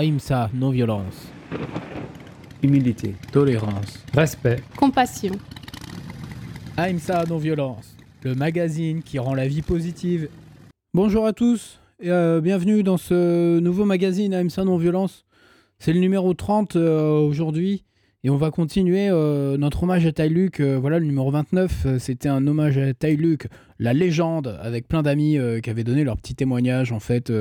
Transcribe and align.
Aïmsa, 0.00 0.48
non-violence. 0.54 1.28
Humilité. 2.62 3.16
Tolérance. 3.32 4.02
Respect. 4.14 4.62
Compassion. 4.74 5.34
Aïmsa, 6.78 7.24
non-violence. 7.28 7.98
Le 8.22 8.34
magazine 8.34 9.02
qui 9.02 9.18
rend 9.18 9.34
la 9.34 9.46
vie 9.46 9.60
positive. 9.60 10.30
Bonjour 10.94 11.26
à 11.26 11.34
tous 11.34 11.80
et 12.00 12.10
euh, 12.10 12.40
bienvenue 12.40 12.82
dans 12.82 12.96
ce 12.96 13.58
nouveau 13.58 13.84
magazine 13.84 14.32
Aïmsa, 14.32 14.64
non-violence. 14.64 15.26
C'est 15.78 15.92
le 15.92 16.00
numéro 16.00 16.32
30 16.32 16.76
euh, 16.76 17.18
aujourd'hui. 17.18 17.84
Et 18.22 18.28
on 18.28 18.36
va 18.36 18.50
continuer 18.50 19.08
euh, 19.08 19.56
notre 19.56 19.84
hommage 19.84 20.06
à 20.06 20.26
Luke. 20.26 20.60
voilà, 20.60 20.98
le 20.98 21.06
numéro 21.06 21.30
29, 21.30 21.98
c'était 21.98 22.28
un 22.28 22.46
hommage 22.46 22.78
à 22.78 23.08
Luke, 23.08 23.46
la 23.78 23.94
légende, 23.94 24.58
avec 24.60 24.88
plein 24.88 25.02
d'amis 25.02 25.38
qui 25.62 25.70
avaient 25.70 25.84
donné 25.84 26.04
leur 26.04 26.18
petit 26.18 26.34
témoignage 26.34 26.92
en 26.92 27.00
fait 27.00 27.32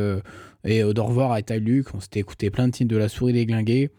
et 0.63 0.83
euh, 0.83 0.93
d'au 0.93 1.05
revoir 1.05 1.31
à 1.31 1.57
Luke. 1.57 1.93
On 1.93 1.99
s'était 1.99 2.19
écouté 2.19 2.49
plein 2.49 2.67
de 2.67 2.73
titres 2.73 2.89
de 2.89 2.97
la 2.97 3.09
souris 3.09 3.33
déglinguée. 3.33 3.91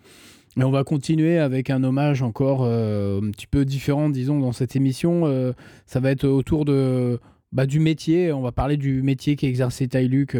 Et 0.56 0.64
on 0.64 0.70
va 0.70 0.82
continuer 0.82 1.38
avec 1.38 1.70
un 1.70 1.84
hommage 1.84 2.22
encore 2.22 2.62
euh, 2.64 3.20
un 3.20 3.30
petit 3.30 3.46
peu 3.46 3.64
différent, 3.64 4.10
disons, 4.10 4.40
dans 4.40 4.52
cette 4.52 4.74
émission. 4.76 5.22
Euh, 5.26 5.52
ça 5.86 6.00
va 6.00 6.10
être 6.10 6.26
autour 6.26 6.64
de, 6.64 7.20
bah, 7.52 7.66
du 7.66 7.78
métier. 7.78 8.32
On 8.32 8.42
va 8.42 8.52
parler 8.52 8.76
du 8.76 9.02
métier 9.02 9.36
qu'exerçait 9.36 9.88
Luke 10.02 10.36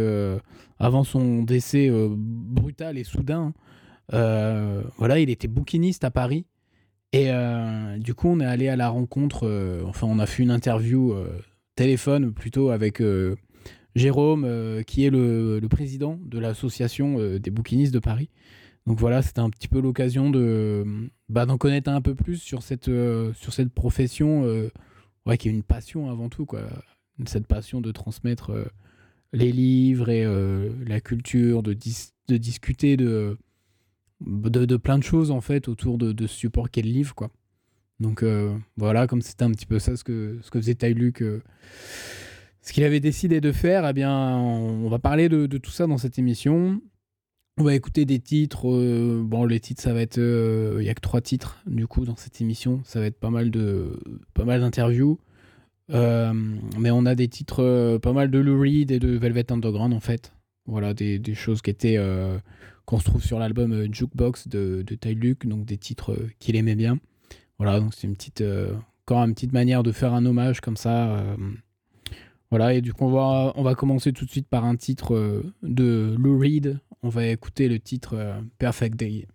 avant 0.79 1.05
son 1.05 1.43
décès 1.43 1.91
brutal 2.09 2.99
et 2.99 3.05
soudain. 3.05 3.53
Voilà, 4.11 5.19
il 5.19 5.31
était 5.31 5.49
bouquiniste 5.49 6.05
à 6.05 6.11
Paris. 6.11 6.47
Et 7.13 7.31
du 7.99 8.15
coup, 8.15 8.29
on 8.29 8.41
est 8.41 8.47
allé 8.47 8.69
à 8.69 8.77
la 8.77 8.89
rencontre. 8.89 9.83
enfin, 9.87 10.07
on 10.09 10.19
a 10.19 10.27
fait 10.27 10.43
une 10.43 10.51
interview 10.51 11.15
téléphone 11.77 12.33
plutôt 12.33 12.71
avec 12.71 13.01
Jérôme, 13.95 14.45
euh, 14.45 14.83
qui 14.83 15.05
est 15.05 15.11
le, 15.11 15.61
président 15.69 16.19
de 16.23 16.39
l'association 16.39 17.19
euh, 17.19 17.39
des 17.39 17.51
bouquinistes 17.51 17.93
de 17.93 17.99
Paris. 17.99 18.31
Donc 18.87 18.99
voilà, 18.99 19.23
c'était 19.23 19.41
un 19.41 19.51
petit 19.51 19.69
peu 19.69 19.81
l'occasion 19.81 20.31
de 20.31 20.85
bah, 21.29 21.47
d'en 21.47 21.59
connaître 21.59 21.91
un 21.91 22.01
peu 22.01 22.15
plus 22.15 22.39
sur 22.39 22.63
cette, 22.63 22.89
euh, 22.89 23.33
sur 23.35 23.53
cette 23.53 23.73
profession, 23.73 24.43
ouais, 25.27 25.39
qui 25.39 25.49
est 25.49 25.53
une 25.53 25.63
passion 25.63 26.11
avant 26.11 26.29
tout, 26.29 26.47
quoi. 26.47 26.63
Cette 27.27 27.47
passion 27.47 27.83
de 27.83 27.93
transmettre 27.93 28.53
les 29.35 29.53
livres 29.53 30.09
et 30.09 30.25
la 30.87 31.01
culture, 31.01 31.63
de 31.63 31.75
discuter 32.39 32.97
de, 32.97 33.37
de, 34.21 34.77
plein 34.77 34.99
de 34.99 35.05
choses 35.05 35.31
en 35.31 35.41
fait 35.41 35.69
autour 35.69 35.99
de, 35.99 36.27
ce 36.27 36.35
support 36.35 36.71
qu'est 36.71 36.83
le 36.83 36.91
livre, 36.91 37.15
quoi. 37.15 37.31
Donc 38.01 38.25
voilà, 38.77 39.07
comme 39.07 39.21
c'était 39.21 39.45
un 39.45 39.51
petit 39.51 39.67
peu 39.67 39.79
ça 39.79 39.97
ce 39.97 40.05
que, 40.05 40.39
ce 40.43 40.51
que 40.51 40.59
faisait 40.59 40.75
Ty 40.75 40.95
Luke 40.95 41.23
ce 42.63 42.73
qu'il 42.73 42.85
avait 42.85 43.01
décidé 43.01 43.41
de 43.41 43.53
faire, 43.53 43.87
eh 43.89 43.93
bien, 43.93 44.37
on 44.37 44.89
va 44.89 44.99
parler 44.99 45.29
de, 45.29 45.47
tout 45.59 45.71
ça 45.71 45.87
dans 45.87 45.99
cette 45.99 46.19
émission. 46.19 46.81
On 47.59 47.65
va 47.65 47.75
écouter 47.75 48.05
des 48.05 48.21
titres. 48.21 48.71
Euh, 48.71 49.23
bon, 49.25 49.45
les 49.45 49.61
titres, 49.61 49.83
ça 49.83 49.93
va 49.93 50.01
être. 50.01 50.19
Euh, 50.19 50.77
il 50.79 50.85
n'y 50.85 50.89
a 50.89 50.95
que 50.95 51.01
trois 51.01 51.21
titres, 51.21 51.63
du 51.67 51.87
coup, 51.87 52.05
dans 52.05 52.17
cette 52.17 52.41
émission. 52.41 52.81
Ça 52.85 53.01
va 53.01 53.07
être 53.07 53.19
pas 53.19 53.31
mal 53.31 53.51
de 53.51 53.99
pas 54.35 54.45
mal 54.45 54.61
d'interviews. 54.61 55.19
Euh, 55.91 56.33
mais 56.79 56.91
on 56.91 57.05
a 57.07 57.15
des 57.15 57.29
titres, 57.29 57.99
pas 57.99 58.13
mal 58.13 58.31
de 58.31 58.39
Lou 58.39 58.61
Reed 58.61 58.91
et 58.91 58.99
de 58.99 59.17
Velvet 59.17 59.51
Underground, 59.53 59.93
en 59.93 60.01
fait. 60.01 60.33
Voilà, 60.67 60.95
des, 60.95 61.35
choses 61.35 61.63
qui 61.63 61.71
étaient. 61.71 61.99
Qu'on 62.85 62.99
se 62.99 63.05
trouve 63.05 63.23
sur 63.23 63.39
l'album 63.39 63.93
Jukebox 63.93 64.49
de, 64.49 64.83
de 64.87 64.95
Ty 64.95 65.15
Luke, 65.15 65.47
donc 65.47 65.65
des 65.65 65.79
titres 65.79 66.17
qu'il 66.39 66.57
aimait 66.57 66.75
bien. 66.75 66.99
Voilà, 67.59 67.81
donc 67.81 67.95
c'est 67.95 68.07
une 68.07 68.17
petite. 68.17 68.43
encore 69.03 69.23
une 69.25 69.35
petite 69.35 69.53
manière 69.53 69.83
de 69.83 69.93
faire 69.93 70.15
un 70.15 70.25
hommage 70.25 70.61
comme 70.61 70.77
ça 70.77 71.25
voilà, 72.51 72.75
et 72.75 72.81
du 72.81 72.93
coup, 72.93 73.05
on 73.05 73.13
va, 73.13 73.53
on 73.55 73.63
va 73.63 73.77
commencer 73.77 74.13
tout 74.13 74.25
de 74.25 74.31
suite 74.31 74.49
par 74.49 74.65
un 74.65 74.75
titre 74.75 75.15
euh, 75.15 75.55
de 75.63 76.17
Lou 76.19 76.37
Reed. 76.37 76.81
On 77.03 77.09
va 77.09 77.27
écouter 77.27 77.69
le 77.69 77.79
titre 77.79 78.15
euh, 78.15 78.41
Perfect 78.59 78.97
Day. 78.97 79.29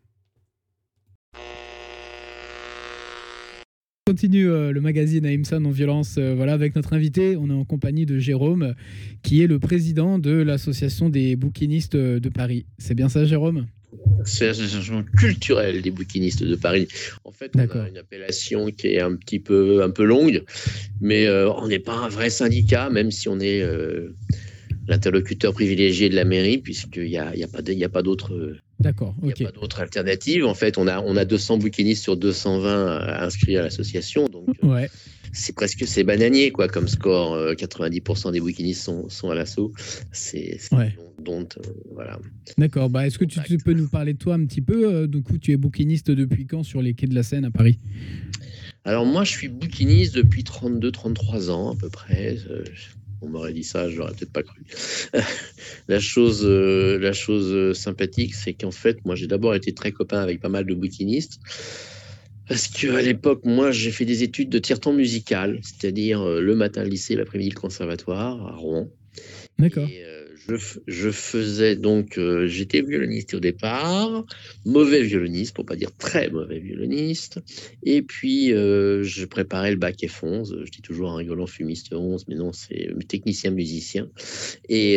Continue 4.08 4.48
euh, 4.48 4.72
le 4.72 4.82
magazine 4.82 5.26
Aimson 5.26 5.60
non 5.60 5.72
violence 5.72 6.20
voilà 6.20 6.54
avec 6.54 6.76
notre 6.76 6.94
invité 6.94 7.36
on 7.38 7.50
est 7.50 7.54
en 7.54 7.66
compagnie 7.66 8.06
de 8.06 8.20
Jérôme 8.20 8.76
qui 9.24 9.42
est 9.42 9.48
le 9.48 9.58
président 9.58 10.20
de 10.20 10.30
l'association 10.30 11.10
des 11.10 11.36
bouquinistes 11.36 11.96
de 11.96 12.30
Paris 12.30 12.68
c'est 12.78 12.94
bien 12.94 13.10
ça 13.10 13.26
Jérôme? 13.26 13.66
C'est 14.26 14.46
l'association 14.46 15.04
culturelle 15.18 15.82
des 15.82 15.90
bouquinistes 15.90 16.44
de 16.44 16.56
Paris. 16.56 16.88
En 17.24 17.32
fait, 17.32 17.52
on 17.56 17.60
a 17.60 17.90
une 17.90 17.98
appellation 17.98 18.68
qui 18.68 18.88
est 18.88 19.00
un 19.00 19.16
petit 19.16 19.40
peu, 19.40 19.82
un 19.84 19.90
peu 19.90 20.04
longue, 20.04 20.44
mais 21.00 21.28
euh, 21.28 21.50
on 21.52 21.68
n'est 21.68 21.80
pas 21.80 21.96
un 21.96 22.10
vrai 22.10 22.30
syndicat, 22.30 22.90
même 22.90 23.10
si 23.10 23.30
on 23.30 23.40
est 23.40 23.62
euh, 23.62 24.16
l'interlocuteur 24.88 25.54
privilégié 25.54 26.10
de 26.10 26.16
la 26.16 26.26
mairie, 26.26 26.58
puisqu'il 26.58 27.06
n'y 27.06 27.18
a, 27.18 27.36
y 27.36 27.84
a 27.84 27.90
pas 27.90 28.02
d'autres. 28.02 28.58
D'accord. 28.80 29.16
Il 29.22 29.28
n'y 29.28 29.34
a 29.34 29.52
pas 29.52 29.60
d'autres 29.60 29.80
alternatives. 29.80 30.46
En 30.46 30.54
fait, 30.54 30.78
on 30.78 30.88
a, 30.88 31.02
on 31.02 31.16
a 31.16 31.26
200 31.26 31.58
bouquinistes 31.58 32.04
sur 32.04 32.18
220 32.18 33.22
inscrits 33.22 33.58
à 33.58 33.64
l'association. 33.64 34.28
Donc, 34.28 34.48
ouais 34.64 34.90
c'est 35.36 35.54
presque 35.54 35.86
c'est 35.86 36.04
bananier 36.04 36.52
quoi 36.52 36.68
comme 36.68 36.88
score. 36.88 37.38
90% 37.54 38.28
euh, 38.28 38.32
des 38.32 38.40
bouquinistes 38.40 38.84
sont, 38.84 39.10
sont 39.10 39.30
à 39.30 39.36
l'assaut. 39.36 39.72
C'est 40.12 40.58
euh, 40.74 40.90
voilà. 41.94 42.20
D'accord. 42.58 42.90
Bah, 42.90 43.06
est-ce 43.06 43.18
que 43.18 43.26
tu, 43.26 43.40
peux 43.58 43.74
nous 43.74 43.88
parler 43.88 44.14
de 44.14 44.18
toi 44.18 44.36
un 44.36 44.46
petit 44.46 44.62
peu 44.62 44.86
euh, 44.86 45.08
Du 45.08 45.22
coup, 45.22 45.38
tu 45.38 45.52
es 45.52 45.58
bouquiniste 45.58 46.12
depuis 46.12 46.46
quand 46.46 46.64
sur 46.64 46.82
les 46.82 46.94
quais 46.94 47.08
de 47.08 47.16
la 47.16 47.24
Seine 47.24 47.46
à 47.46 47.52
Paris? 47.52 47.80
Alors 48.84 49.06
moi, 49.06 49.24
je 49.24 49.32
suis 49.32 49.48
bouquiniste 49.48 50.16
depuis 50.16 50.44
32-33 50.44 51.50
ans 51.50 51.72
à 51.72 51.76
peu 51.76 51.90
près. 51.90 52.38
On 53.22 53.30
m'aurait 53.30 53.54
dit 53.54 53.64
ça, 53.64 53.90
je 53.90 53.98
n'aurais 53.98 54.14
peut-être 54.14 54.32
pas 54.32 54.44
cru. 54.44 54.62
la 55.88 56.00
chose, 56.00 56.46
la 56.46 57.14
chose 57.14 57.78
sympathique, 57.78 58.36
c'est 58.36 58.54
qu'en 58.54 58.72
fait, 58.72 59.04
moi, 59.06 59.16
j'ai 59.16 59.28
d'abord 59.28 59.56
été 59.56 59.74
très 59.74 59.92
copain 59.92 60.20
avec 60.20 60.42
pas 60.42 60.50
mal 60.50 60.66
de 60.66 60.74
bouquinistes. 60.74 61.40
Parce 62.48 62.68
qu'à 62.68 63.02
l'époque, 63.02 63.42
moi, 63.44 63.72
j'ai 63.72 63.92
fait 63.92 64.06
des 64.06 64.22
études 64.24 64.50
de 64.50 64.60
tiers-temps 64.60 64.94
musical, 64.94 65.60
c'est-à-dire 65.64 66.22
euh, 66.22 66.42
le 66.42 66.56
matin 66.56 66.84
le 66.84 66.90
lycée, 66.90 67.16
l'après-midi 67.16 67.50
le 67.50 67.60
conservatoire 67.60 68.48
à 68.48 68.56
Rouen. 68.56 68.88
D'accord. 69.58 69.88
Euh, 69.92 70.25
je, 70.48 71.12
faisais 71.12 71.76
donc, 71.76 72.18
euh, 72.18 72.48
j'étais 72.48 72.82
violoniste 72.82 73.34
au 73.34 73.40
départ, 73.40 74.26
mauvais 74.66 75.02
violoniste, 75.04 75.56
pour 75.56 75.66
pas 75.66 75.76
dire 75.76 75.92
très 75.98 76.30
mauvais 76.30 76.60
violoniste. 76.60 77.40
Et 77.84 78.02
puis, 78.02 78.50
je 78.50 79.26
préparais 79.26 79.72
le 79.72 79.78
bac 79.78 79.98
F11. 80.02 80.66
Je 80.66 80.72
dis 80.72 80.82
toujours 80.82 81.12
un 81.12 81.18
rigolant 81.18 81.48
fumiste 81.48 81.94
11, 81.94 82.26
mais 82.28 82.36
non, 82.36 82.52
c'est 82.54 82.90
technicien 83.08 83.52
musicien. 83.52 84.10
Et, 84.70 84.96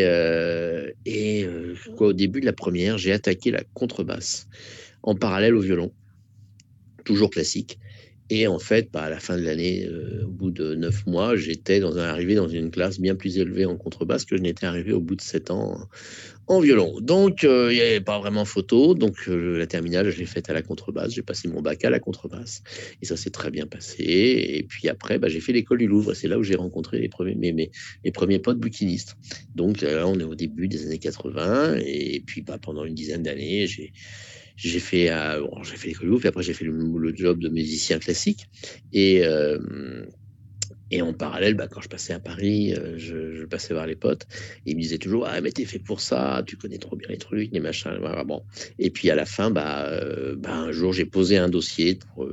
et 1.07 1.47
quoi, 1.97 2.09
au 2.09 2.13
début 2.13 2.41
de 2.41 2.47
la 2.47 2.53
première, 2.53 2.99
j'ai 2.99 3.13
attaqué 3.13 3.51
la 3.51 3.63
contrebasse 3.75 4.49
en 5.03 5.15
parallèle 5.15 5.55
au 5.55 5.61
violon 5.61 5.93
toujours 7.09 7.31
classique. 7.31 7.79
Et 8.31 8.47
en 8.47 8.59
fait, 8.59 8.91
bah, 8.93 9.03
à 9.03 9.11
la 9.11 9.21
fin 9.21 9.37
de 9.37 9.43
l'année, 9.43 9.87
euh, 9.87 10.25
au 10.27 10.31
bout 10.31 10.51
de 10.51 10.75
neuf 10.75 11.07
mois, 11.07 11.37
j'étais 11.37 11.83
arrivé 11.83 12.35
dans 12.35 12.49
une 12.49 12.71
classe 12.71 13.01
bien 13.01 13.15
plus 13.15 13.39
élevée 13.39 13.65
en 13.65 13.77
contrebasse 13.77 14.25
que 14.25 14.37
je 14.37 14.43
n'étais 14.43 14.67
arrivé 14.67 14.93
au 14.93 15.01
bout 15.01 15.17
de 15.17 15.23
sept 15.23 15.51
ans 15.51 15.79
en 16.47 16.61
violon. 16.61 17.01
Donc, 17.01 17.45
euh, 17.45 17.69
il 17.71 17.77
n'y 17.77 17.81
avait 17.81 18.01
pas 18.01 18.19
vraiment 18.19 18.45
photo. 18.45 18.95
Donc, 18.95 19.17
euh, 19.29 19.59
la 19.59 19.67
terminale, 19.67 20.11
je 20.11 20.19
l'ai 20.19 20.27
faite 20.27 20.51
à 20.51 20.53
la 20.53 20.63
contrebasse. 20.63 21.13
J'ai 21.13 21.23
passé 21.23 21.49
mon 21.49 21.63
bac 21.63 21.85
à 21.85 21.91
la 21.91 22.01
contrebasse. 22.01 22.63
Et 23.01 23.07
ça 23.07 23.17
s'est 23.17 23.31
très 23.31 23.51
bien 23.51 23.67
passé. 23.67 24.05
Et 24.05 24.63
puis 24.63 24.89
après, 24.89 25.19
bah, 25.19 25.29
j'ai 25.29 25.41
fait 25.41 25.53
l'école 25.53 25.79
du 25.79 25.87
Louvre. 25.87 26.15
C'est 26.15 26.29
là 26.29 26.39
où 26.39 26.43
j'ai 26.43 26.57
rencontré 26.57 26.99
les 26.99 27.09
premiers, 27.09 27.53
mes, 27.53 27.71
premiers 28.13 28.39
potes 28.39 28.59
bouquinistes. 28.59 29.17
Donc, 29.55 29.81
là, 29.83 30.07
on 30.07 30.19
est 30.19 30.25
au 30.25 30.35
début 30.35 30.69
des 30.69 30.87
années 30.87 30.99
80. 30.99 31.77
Et 31.85 32.23
puis, 32.27 32.43
bah, 32.43 32.59
pendant 32.61 32.85
une 32.85 32.95
dizaine 32.95 33.23
d'années, 33.23 33.67
j'ai 33.67 33.93
j'ai 34.59 34.81
fait, 34.81 35.11
euh, 35.11 35.41
bon, 35.41 35.63
j'ai 35.63 35.77
fait 35.77 35.89
l'école 35.89 36.19
puis 36.19 36.29
après 36.29 36.43
j'ai 36.43 36.53
fait 36.53 36.65
le, 36.65 37.15
job 37.15 37.39
de 37.39 37.49
musicien 37.49 37.99
classique. 37.99 38.49
Et, 38.93 39.25
euh, 39.25 40.05
et 40.91 41.01
en 41.01 41.13
parallèle, 41.13 41.55
bah, 41.55 41.69
quand 41.69 41.81
je 41.81 41.89
passais 41.89 42.13
à 42.13 42.19
Paris, 42.19 42.75
euh, 42.75 42.99
je, 42.99 43.45
passais 43.45 43.73
voir 43.73 43.87
les 43.87 43.95
potes. 43.95 44.27
Et 44.67 44.73
ils 44.73 44.77
me 44.77 44.81
disaient 44.81 44.99
toujours 44.99 45.27
Ah, 45.27 45.41
mais 45.41 45.53
t'es 45.53 45.65
fait 45.65 45.79
pour 45.79 46.01
ça, 46.01 46.43
tu 46.47 46.57
connais 46.57 46.79
trop 46.79 46.97
bien 46.97 47.09
les 47.09 47.19
trucs, 47.19 47.51
les 47.53 47.61
machins. 47.61 47.99
Bon. 48.27 48.43
Et 48.79 48.91
puis 48.91 49.11
à 49.11 49.15
la 49.15 49.27
fin, 49.27 49.51
bah, 49.51 49.91
bah 50.37 50.57
un 50.57 50.73
jour, 50.73 50.93
j'ai 50.93 51.05
posé 51.05 51.39
un 51.39 51.49
dossier 51.49 51.99
pour, 52.15 52.29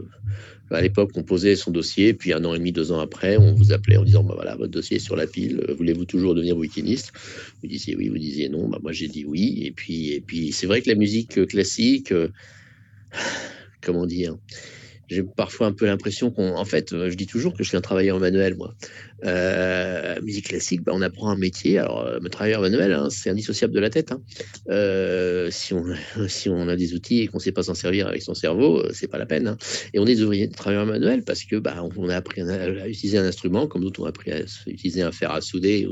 à 0.72 0.82
l'époque, 0.82 1.12
on 1.16 1.24
posait 1.24 1.56
son 1.56 1.72
dossier, 1.72 2.14
puis 2.14 2.34
un 2.34 2.44
an 2.44 2.54
et 2.56 2.58
demi, 2.58 2.72
deux 2.72 2.92
ans 2.92 3.00
après, 3.00 3.38
on 3.38 3.54
vous 3.54 3.72
appelait 3.72 3.98
en 3.98 4.04
disant 4.04 4.24
bah 4.24 4.34
voilà, 4.36 4.56
votre 4.56 4.72
dossier 4.72 4.98
est 4.98 5.00
sur 5.00 5.16
la 5.16 5.28
pile, 5.28 5.64
voulez-vous 5.78 6.06
toujours 6.06 6.34
devenir 6.34 6.58
wikiniste 6.58 7.12
Vous 7.62 7.68
disiez 7.68 7.96
oui, 7.96 8.10
vous 8.10 8.18
disiez 8.18 8.50
non. 8.50 8.68
Bah, 8.68 8.80
moi, 8.82 8.92
j'ai 8.92 9.08
dit 9.08 9.26
oui. 9.26 9.62
Et 9.64 9.72
puis, 9.72 10.52
c'est 10.52 10.68
vrai 10.68 10.82
que 10.82 10.90
la 10.90 10.96
musique 10.96 11.46
classique, 11.48 12.12
euh, 12.12 12.30
comment 13.82 14.06
dire? 14.06 14.36
J'ai 15.08 15.22
parfois 15.22 15.68
un 15.68 15.72
peu 15.72 15.86
l'impression 15.86 16.32
qu'on. 16.32 16.56
En 16.56 16.66
fait, 16.66 16.90
je 16.92 17.14
dis 17.14 17.28
toujours 17.28 17.54
que 17.54 17.64
je 17.64 17.68
suis 17.68 17.78
un 17.78 17.82
travailleur 17.82 18.20
manuel, 18.20 18.56
moi. 18.56 18.74
Euh, 19.24 20.20
musique 20.22 20.50
classique, 20.50 20.84
bah, 20.84 20.92
on 20.94 21.02
apprend 21.02 21.30
un 21.30 21.38
métier. 21.38 21.78
Alors, 21.80 22.06
euh, 22.06 22.20
travailleur 22.30 22.62
manuel, 22.62 22.98
c'est 23.10 23.30
indissociable 23.30 23.74
de 23.74 23.80
la 23.80 23.90
tête. 23.90 24.12
Hein. 24.12 24.22
Euh, 24.70 25.50
si, 25.52 25.74
on, 25.74 25.86
si 26.28 26.50
on 26.50 26.68
a 26.68 26.76
des 26.76 26.94
outils 26.94 27.22
et 27.22 27.28
qu'on 27.28 27.38
ne 27.38 27.44
sait 27.44 27.52
pas 27.52 27.64
s'en 27.64 27.74
servir 27.74 28.08
avec 28.08 28.22
son 28.22 28.34
cerveau, 28.34 28.80
euh, 28.80 28.92
c'est 28.94 29.08
pas 29.08 29.18
la 29.18 29.26
peine. 29.26 29.48
Hein. 29.48 29.58
Et 29.94 30.00
on 30.00 30.04
est 30.06 30.16
des 30.16 30.24
ouvriers, 30.24 30.48
des 30.48 30.56
travailleurs 30.56 30.86
manuels 30.86 31.24
parce 31.24 31.44
que 31.44 31.56
bah, 31.56 31.84
on 31.96 32.10
a 32.10 32.16
appris 32.16 32.42
à, 32.42 32.88
utiliser 32.88 33.18
un 33.18 33.26
instrument, 33.26 33.68
comme 33.68 33.84
d'autres 33.84 34.02
ont 34.02 34.06
appris 34.06 34.32
à 34.32 34.40
utiliser 34.68 35.02
un 35.02 35.12
fer 35.12 35.32
à 35.32 35.42
souder 35.42 35.88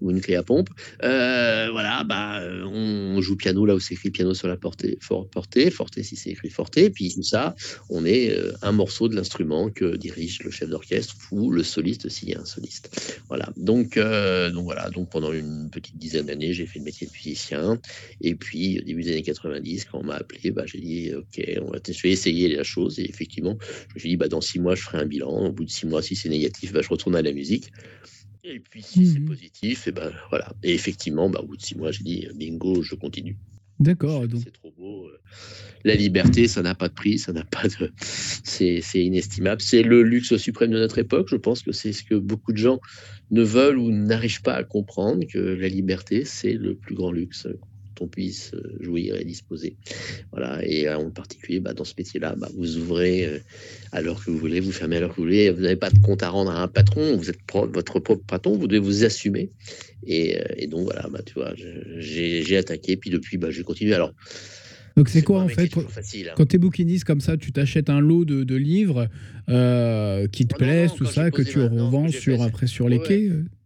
ou, 0.00 0.10
une 0.10 0.20
clé 0.20 0.36
à 0.36 0.42
pompe. 0.42 0.68
voilà, 1.00 2.04
bah, 2.04 2.42
on, 2.64 3.20
joue 3.20 3.36
piano 3.36 3.66
là 3.66 3.74
où 3.74 3.80
c'est 3.80 3.94
écrit 3.94 4.10
piano 4.10 4.32
sur 4.32 4.46
la 4.46 4.56
portée, 4.56 4.96
for, 5.00 5.28
portée, 5.28 5.70
forte 5.70 6.00
si 6.02 6.16
c'est 6.16 6.30
écrit 6.30 6.50
forte. 6.50 6.78
Puis 6.90 7.14
tout 7.14 7.22
ça, 7.22 7.54
on 7.90 8.04
est 8.04 8.34
un 8.62 8.72
morceau 8.72 9.08
de 9.08 9.16
l'instrument 9.16 9.70
que 9.70 9.96
dirige 9.96 10.42
le 10.44 10.50
chef 10.50 10.68
d'orchestre 10.68 11.16
ou 11.32 11.50
le 11.50 11.62
soliste 11.62 12.08
s'il 12.08 12.30
y 12.30 12.34
a 12.34 12.40
un 12.40 12.44
soliste. 12.44 12.57
Voilà. 13.28 13.50
Donc, 13.56 13.96
euh, 13.96 14.50
donc 14.50 14.64
voilà. 14.64 14.90
Donc 14.90 15.10
pendant 15.10 15.32
une 15.32 15.70
petite 15.70 15.96
dizaine 15.96 16.26
d'années, 16.26 16.52
j'ai 16.52 16.66
fait 16.66 16.78
le 16.78 16.84
métier 16.84 17.06
de 17.06 17.12
musicien. 17.12 17.80
Et 18.20 18.34
puis 18.34 18.80
au 18.80 18.82
début 18.82 19.02
des 19.02 19.12
années 19.12 19.22
90, 19.22 19.86
quand 19.86 20.00
on 20.00 20.04
m'a 20.04 20.16
appelé, 20.16 20.50
bah, 20.50 20.64
j'ai 20.66 20.80
dit 20.80 21.12
ok, 21.14 21.42
on 21.62 21.70
va 21.70 21.78
essayer 22.04 22.48
la 22.48 22.64
chose. 22.64 22.98
Et 22.98 23.08
effectivement, 23.08 23.56
je 23.88 23.94
me 23.94 24.00
suis 24.00 24.08
dit 24.10 24.16
bah, 24.16 24.28
dans 24.28 24.40
six 24.40 24.58
mois, 24.58 24.74
je 24.74 24.82
ferai 24.82 24.98
un 24.98 25.06
bilan. 25.06 25.46
Au 25.46 25.52
bout 25.52 25.64
de 25.64 25.70
six 25.70 25.86
mois, 25.86 26.02
si 26.02 26.16
c'est 26.16 26.28
négatif, 26.28 26.72
bah, 26.72 26.80
je 26.82 26.88
retourne 26.88 27.16
à 27.16 27.22
la 27.22 27.32
musique. 27.32 27.70
Et 28.44 28.60
puis 28.60 28.82
si 28.82 29.04
c'est 29.04 29.18
mmh 29.18 29.26
positif, 29.26 29.88
et 29.88 29.92
ben 29.92 30.12
voilà. 30.30 30.52
Et 30.62 30.72
effectivement, 30.72 31.28
bah, 31.28 31.40
au 31.42 31.46
bout 31.46 31.56
de 31.56 31.62
six 31.62 31.76
mois, 31.76 31.90
j'ai 31.90 32.04
dit 32.04 32.28
bingo, 32.34 32.82
je 32.82 32.94
continue. 32.94 33.36
D'accord. 33.80 34.24
C'est 34.42 34.52
trop 34.52 34.72
beau. 34.76 35.06
Euh. 35.06 35.18
La 35.84 35.94
liberté, 35.94 36.48
ça 36.48 36.62
n'a 36.62 36.74
pas 36.74 36.88
de 36.88 36.94
prix, 36.94 37.18
ça 37.18 37.32
n'a 37.32 37.44
pas 37.44 37.68
de. 37.68 37.92
C'est 38.00 38.82
inestimable. 38.94 39.60
C'est 39.60 39.82
le 39.82 40.02
luxe 40.02 40.36
suprême 40.36 40.70
de 40.70 40.78
notre 40.78 40.98
époque. 40.98 41.28
Je 41.30 41.36
pense 41.36 41.62
que 41.62 41.72
c'est 41.72 41.92
ce 41.92 42.02
que 42.02 42.16
beaucoup 42.16 42.52
de 42.52 42.58
gens 42.58 42.80
ne 43.30 43.42
veulent 43.42 43.78
ou 43.78 43.90
n'arrivent 43.90 44.42
pas 44.42 44.54
à 44.54 44.64
comprendre 44.64 45.24
que 45.26 45.38
la 45.38 45.68
liberté, 45.68 46.24
c'est 46.24 46.54
le 46.54 46.74
plus 46.74 46.94
grand 46.94 47.12
luxe 47.12 47.46
on 48.00 48.08
puisse 48.08 48.52
euh, 48.54 48.76
jouir 48.80 49.16
et 49.16 49.24
disposer. 49.24 49.76
Voilà. 50.32 50.64
Et 50.64 50.88
euh, 50.88 50.96
en 50.96 51.10
particulier, 51.10 51.60
bah, 51.60 51.74
dans 51.74 51.84
ce 51.84 51.94
métier-là, 51.96 52.34
bah, 52.36 52.48
vous 52.56 52.76
ouvrez 52.78 53.24
euh, 53.24 53.38
à 53.92 54.00
l'heure 54.00 54.24
que 54.24 54.30
vous 54.30 54.38
voulez, 54.38 54.60
vous 54.60 54.72
fermez 54.72 54.96
à 54.96 55.00
l'heure 55.00 55.10
que 55.10 55.16
vous 55.16 55.22
voulez. 55.22 55.50
Vous 55.50 55.62
n'avez 55.62 55.76
pas 55.76 55.90
de 55.90 55.98
compte 55.98 56.22
à 56.22 56.30
rendre 56.30 56.50
à 56.50 56.62
un 56.62 56.68
patron. 56.68 57.16
Vous 57.16 57.30
êtes 57.30 57.38
votre 57.52 58.00
propre 58.00 58.24
patron. 58.26 58.56
Vous 58.56 58.66
devez 58.66 58.80
vous 58.80 59.04
assumer. 59.04 59.50
Et, 60.06 60.66
donc 60.68 60.84
voilà, 60.84 61.08
bah, 61.10 61.20
tu 61.24 61.34
vois, 61.34 61.52
j'ai 61.98 62.56
attaqué. 62.56 62.96
Puis 62.96 63.10
depuis, 63.10 63.36
bah, 63.36 63.50
je 63.50 63.62
continue. 63.62 63.94
Alors. 63.94 64.12
Donc 64.96 65.10
c'est 65.10 65.22
quoi 65.22 65.42
en 65.42 65.48
fait 65.48 65.70
hein. 65.76 66.32
quand 66.36 66.46
tu 66.46 66.56
es 66.56 66.58
bouquiniste 66.58 67.04
comme 67.04 67.20
ça, 67.20 67.36
tu 67.36 67.52
t'achètes 67.52 67.88
un 67.88 68.00
lot 68.00 68.24
de, 68.24 68.56
livres 68.56 69.06
qui 69.46 70.46
te 70.46 70.54
oh 70.54 70.58
plaisent, 70.58 70.94
tout 70.96 71.06
ça, 71.06 71.30
que 71.30 71.42
tu 71.42 71.60
revends 71.60 72.08
sur, 72.08 72.42
après 72.42 72.66
sur 72.66 72.88
les 72.88 72.98
quais 72.98 73.30
Ouais, 73.30 73.57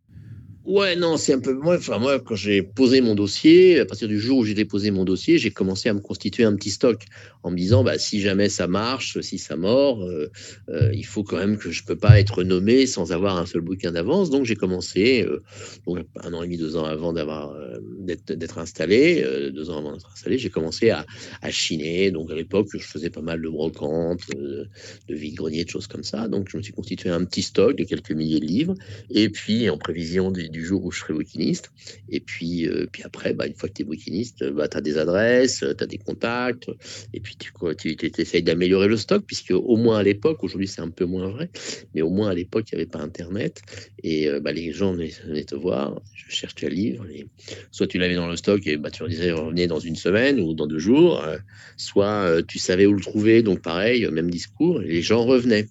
non, 0.64 1.16
c'est 1.16 1.32
un 1.32 1.40
peu 1.40 1.52
moi. 1.54 1.76
Enfin, 1.76 1.98
moi, 1.98 2.20
quand 2.20 2.36
j'ai 2.36 2.62
posé 2.62 3.00
mon 3.00 3.14
dossier, 3.14 3.80
à 3.80 3.86
partir 3.86 4.08
du 4.08 4.18
jour 4.18 4.38
où 4.38 4.44
j'ai 4.44 4.54
déposé 4.54 4.90
mon 4.90 5.04
dossier, 5.04 5.38
j'ai 5.38 5.50
commencé 5.50 5.88
à 5.88 5.94
me 5.94 6.00
constituer 6.00 6.44
un 6.44 6.54
petit 6.54 6.70
stock 6.70 7.04
en 7.42 7.50
me 7.50 7.56
disant, 7.56 7.82
bah, 7.82 7.98
si 7.98 8.20
jamais 8.20 8.48
ça 8.48 8.68
marche, 8.68 9.20
si 9.20 9.38
ça 9.38 9.56
mord, 9.56 10.02
euh, 10.04 10.30
euh, 10.68 10.92
il 10.94 11.04
faut 11.04 11.24
quand 11.24 11.38
même 11.38 11.58
que 11.58 11.70
je 11.70 11.84
peux 11.84 11.96
pas 11.96 12.20
être 12.20 12.44
nommé 12.44 12.86
sans 12.86 13.12
avoir 13.12 13.36
un 13.38 13.46
seul 13.46 13.62
bouquin 13.62 13.92
d'avance. 13.92 14.30
Donc, 14.30 14.44
j'ai 14.44 14.54
commencé, 14.54 15.22
euh, 15.22 15.42
donc, 15.86 15.98
un 16.22 16.32
an 16.32 16.42
et 16.42 16.46
demi, 16.46 16.58
deux 16.58 16.76
ans 16.76 16.84
avant 16.84 17.12
d'avoir 17.12 17.56
d'être 17.98 18.58
installé, 18.58 19.24
deux 19.52 19.70
ans 19.70 19.78
avant 19.78 19.92
d'être 19.92 20.10
installé, 20.12 20.38
j'ai 20.38 20.50
commencé 20.50 20.90
à, 20.90 21.04
à, 21.40 21.50
chiner. 21.50 22.10
Donc, 22.10 22.30
à 22.30 22.34
l'époque, 22.34 22.68
je 22.72 22.78
faisais 22.78 23.10
pas 23.10 23.22
mal 23.22 23.42
de 23.42 23.48
brocantes, 23.48 24.22
de 24.36 24.68
vide-grenier, 25.08 25.64
de 25.64 25.70
choses 25.70 25.86
comme 25.86 26.04
ça. 26.04 26.28
Donc, 26.28 26.48
je 26.48 26.56
me 26.56 26.62
suis 26.62 26.72
constitué 26.72 27.10
un 27.10 27.24
petit 27.24 27.42
stock 27.42 27.76
de 27.76 27.84
quelques 27.84 28.12
milliers 28.12 28.40
de 28.40 28.46
livres. 28.46 28.74
Et 29.10 29.28
puis, 29.28 29.68
en 29.68 29.78
prévision 29.78 30.30
du 30.30 30.51
du 30.52 30.64
jour 30.64 30.84
où 30.84 30.92
je 30.92 31.00
serai 31.00 31.14
bouquiniste. 31.14 31.72
Et 32.08 32.20
puis, 32.20 32.68
euh, 32.68 32.86
puis 32.92 33.02
après, 33.02 33.32
bah, 33.34 33.46
une 33.46 33.54
fois 33.54 33.68
que 33.68 33.74
tu 33.74 33.82
es 33.82 33.84
bouquiniste, 33.84 34.44
bah, 34.50 34.68
tu 34.68 34.76
as 34.76 34.80
des 34.80 34.98
adresses, 34.98 35.64
tu 35.78 35.84
as 35.84 35.86
des 35.86 35.98
contacts, 35.98 36.70
et 37.12 37.20
puis 37.20 37.36
tu, 37.36 37.52
tu, 37.78 37.96
tu 37.96 38.20
essayes 38.20 38.42
d'améliorer 38.42 38.88
le 38.88 38.96
stock, 38.96 39.24
puisque 39.26 39.50
au 39.50 39.76
moins 39.76 39.98
à 39.98 40.02
l'époque, 40.02 40.44
aujourd'hui 40.44 40.68
c'est 40.68 40.82
un 40.82 40.90
peu 40.90 41.04
moins 41.04 41.28
vrai, 41.28 41.50
mais 41.94 42.02
au 42.02 42.10
moins 42.10 42.30
à 42.30 42.34
l'époque, 42.34 42.66
il 42.70 42.76
n'y 42.76 42.82
avait 42.82 42.90
pas 42.90 43.00
Internet, 43.00 43.62
et 44.02 44.28
euh, 44.28 44.40
bah, 44.40 44.52
les 44.52 44.72
gens 44.72 44.92
venaient, 44.92 45.44
te 45.44 45.54
voir, 45.54 46.00
je 46.14 46.34
cherche 46.34 46.54
un 46.62 46.68
livre, 46.68 47.04
et 47.10 47.26
soit 47.70 47.86
tu 47.86 47.98
l'avais 47.98 48.14
dans 48.14 48.28
le 48.28 48.36
stock, 48.36 48.66
et 48.66 48.76
bah, 48.76 48.90
tu 48.90 49.00
leur 49.00 49.08
disais 49.08 49.32
revenez 49.32 49.66
dans 49.66 49.80
une 49.80 49.96
semaine 49.96 50.38
ou 50.38 50.54
dans 50.54 50.66
deux 50.66 50.78
jours, 50.78 51.24
euh, 51.24 51.38
soit 51.76 52.42
tu 52.46 52.58
savais 52.58 52.86
où 52.86 52.92
le 52.92 53.00
trouver, 53.00 53.42
donc 53.42 53.62
pareil, 53.62 54.06
même 54.10 54.30
discours, 54.30 54.82
et 54.82 54.88
les 54.88 55.02
gens 55.02 55.24
revenaient. 55.24 55.66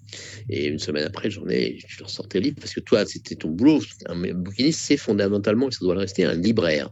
Et 0.50 0.66
une 0.68 0.80
semaine 0.80 1.06
après, 1.06 1.30
j'en 1.30 1.48
ai, 1.48 1.78
tu 1.88 2.00
leur 2.00 2.10
sortais 2.10 2.40
le 2.40 2.46
livre, 2.46 2.58
parce 2.60 2.74
que 2.74 2.80
toi, 2.80 3.06
c'était 3.06 3.36
ton 3.36 3.50
boulot, 3.50 3.80
un 4.08 4.34
bouquiniste 4.34 4.71
c'est 4.72 4.98
fondamentalement, 4.98 5.70
et 5.70 5.72
ça 5.72 5.80
doit 5.82 5.94
le 5.94 6.02
rester, 6.02 6.26
un 6.26 6.34
libraire. 6.34 6.90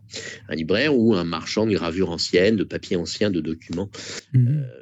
Un 0.50 0.56
libraire 0.56 0.96
ou 0.98 1.16
un 1.16 1.24
marchand 1.24 1.66
de 1.66 1.74
gravures 1.74 2.12
anciennes, 2.12 2.56
de 2.56 2.64
papier 2.64 2.96
ancien, 2.96 3.30
de 3.30 3.42
documents. 3.42 3.90
Mmh. 4.34 4.48
Euh, 4.48 4.79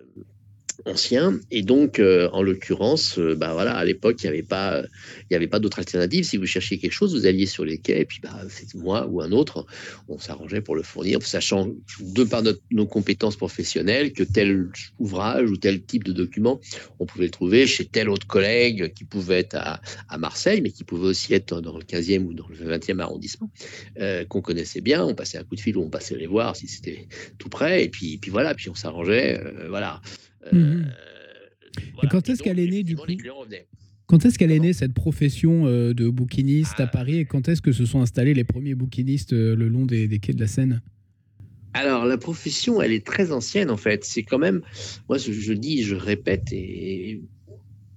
ancien. 0.88 1.39
Et 1.51 1.62
donc, 1.62 2.00
euh, 2.00 2.30
en 2.31 2.42
l'occurrence, 2.42 3.19
euh, 3.19 3.36
bah 3.36 3.54
voilà, 3.54 3.75
à 3.75 3.86
l'époque, 3.86 4.24
il 4.24 4.28
n'y 4.28 4.30
avait 4.30 4.44
pas, 4.44 4.84
pas 5.30 5.60
d'autre 5.60 5.80
alternative. 5.80 6.24
Si 6.24 6.38
vous 6.38 6.45
cherchiez 6.45 6.78
quelque 6.78 6.94
chose, 6.94 7.13
vous 7.13 7.25
alliez 7.25 7.45
sur 7.45 7.66
les 7.66 7.78
quais, 7.78 8.01
et 8.01 8.06
puis 8.06 8.19
bah, 8.22 8.36
moi 8.75 9.07
ou 9.07 9.22
un 9.22 9.31
autre, 9.31 9.66
on 10.07 10.18
s'arrangeait 10.18 10.62
pour 10.62 10.75
le 10.75 10.84
fournir, 10.84 11.22
sachant 11.22 11.69
de 12.00 12.24
par 12.24 12.44
nos 12.72 12.86
compétences 12.86 13.36
professionnelles 13.36 14.13
que 14.13 14.24
tel 14.24 14.69
ouvrage 15.00 15.50
ou 15.50 15.57
tel 15.57 15.84
type 15.84 16.04
de 16.04 16.13
document, 16.13 16.60
on 17.00 17.06
pouvait 17.06 17.25
le 17.25 17.31
trouver 17.31 17.68
chez 17.68 17.86
tel 17.86 18.10
autre 18.10 18.28
collègue 18.28 18.94
qui 18.94 19.04
pouvait 19.04 19.39
être 19.39 19.56
à, 19.56 19.80
Marseille, 20.18 20.62
mais 20.62 20.72
qui 20.72 20.84
pouvait 20.84 21.07
aussi 21.07 21.34
être 21.34 21.62
dans 21.62 21.78
le 21.78 21.84
15e 21.84 22.24
ou 22.25 22.34
dans 22.34 22.48
le 22.48 22.56
20e 22.56 23.00
arrondissement, 23.00 23.51
euh, 24.00 24.25
qu'on 24.25 24.42
connaissait 24.42 24.81
bien. 24.81 25.06
On 25.06 25.13
passait 25.13 25.38
un 25.38 25.44
coup 25.44 25.56
de 25.56 25.62
fil 25.62 25.78
ou 25.78 25.84
on 25.84 25.89
passait 25.89 26.16
les 26.16 26.25
voir 26.25 26.56
si 26.56 26.68
c'était 26.68 27.07
tout 27.38 27.50
près, 27.50 27.84
et 27.84 27.89
puis, 27.89 28.18
puis 28.18 28.31
voilà, 28.31 28.56
puis 28.56 28.69
on 28.69 28.75
s'arrangeait, 28.75 29.39
voilà. 29.69 30.01
Mmh 30.52 30.84
et 32.04 32.08
quand 32.08 32.30
est-ce 32.30 32.42
qu'elle 32.42 32.60
est 32.60 32.68
née 32.68 32.84
du 32.84 32.96
coup 32.96 33.06
quand 34.08 34.26
est-ce 34.26 34.40
qu'elle 34.40 34.52
est 34.52 34.60
née 34.60 34.72
cette 34.72 34.94
profession 34.94 35.68
euh, 35.68 35.94
de 35.94 36.08
bouquiniste 36.08 36.80
à 36.80 36.84
ah. 36.84 36.88
Paris 36.88 37.18
et 37.18 37.26
quand 37.26 37.50
est-ce 37.50 37.62
que 37.62 37.74
se 37.74 37.86
sont 37.86 38.00
installés 38.00 38.34
les 38.34 38.46
premiers 38.46 38.74
bouquinistes 38.74 39.34
euh, 39.34 39.54
le 39.54 39.68
long 39.68 39.86
des, 39.86 40.08
quais 40.20 40.32
de 40.32 40.40
la 40.40 40.48
Seine? 40.48 40.82
Alors, 41.74 42.06
la 42.06 42.18
profession, 42.18 42.82
elle 42.82 42.94
est 42.94 43.06
très 43.06 43.34
ancienne 43.34 43.70
en 43.70 43.76
fait. 43.76 44.06
C'est 44.06 44.24
quand 44.24 44.40
même, 44.40 44.62
moi 45.10 45.18
je, 45.18 45.52
dis, 45.52 45.84
je 45.84 45.94
répète, 45.94 46.54
et 46.54 47.22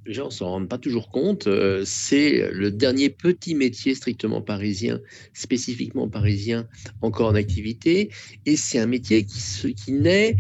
les 0.04 0.12
gens 0.12 0.26
ne 0.26 0.30
s'en 0.30 0.46
rendent 0.46 0.68
pas 0.68 0.78
toujours 0.78 1.10
compte, 1.10 1.46
euh, 1.46 1.82
c'est 1.86 2.50
le 2.50 2.72
dernier 2.72 3.10
petit 3.10 3.54
métier 3.54 3.94
strictement 3.94 4.42
parisien, 4.42 5.00
spécifiquement 5.32 6.08
parisien, 6.08 6.66
encore 7.02 7.28
en 7.28 7.36
activité. 7.36 8.10
Et 8.46 8.56
c'est 8.56 8.80
un 8.80 8.86
métier 8.86 9.24
qui, 9.24 9.74
qui 9.74 9.92
naît 9.92 10.36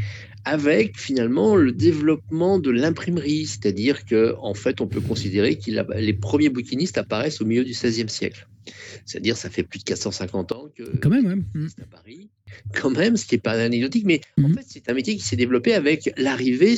avec 0.50 0.98
finalement 0.98 1.54
le 1.54 1.70
développement 1.70 2.58
de 2.58 2.70
l'imprimerie, 2.70 3.46
c'est-à-dire 3.46 4.04
que 4.04 4.34
en 4.40 4.54
fait, 4.54 4.80
on 4.80 4.88
peut 4.88 5.00
considérer 5.00 5.56
que 5.56 5.70
les 5.96 6.12
premiers 6.12 6.48
bouquinistes 6.48 6.98
apparaissent 6.98 7.40
au 7.40 7.44
milieu 7.44 7.64
du 7.64 7.70
XVIe 7.70 8.08
siècle. 8.08 8.48
C'est-à-dire, 9.06 9.36
ça 9.36 9.48
fait 9.48 9.62
plus 9.62 9.78
de 9.78 9.84
450 9.84 10.52
ans 10.52 10.68
que 10.76 10.96
quand 10.98 11.08
même, 11.08 11.26
ouais. 11.26 11.66
À 11.80 11.86
Paris, 11.86 12.30
quand 12.74 12.90
même, 12.90 13.16
ce 13.16 13.26
qui 13.26 13.36
n'est 13.36 13.40
pas 13.40 13.52
anecdotique, 13.52 14.04
mais 14.04 14.20
en 14.42 14.48
mmh. 14.48 14.54
fait, 14.54 14.64
c'est 14.66 14.90
un 14.90 14.94
métier 14.94 15.16
qui 15.16 15.22
s'est 15.22 15.36
développé 15.36 15.72
avec 15.72 16.12
l'arrivée 16.16 16.74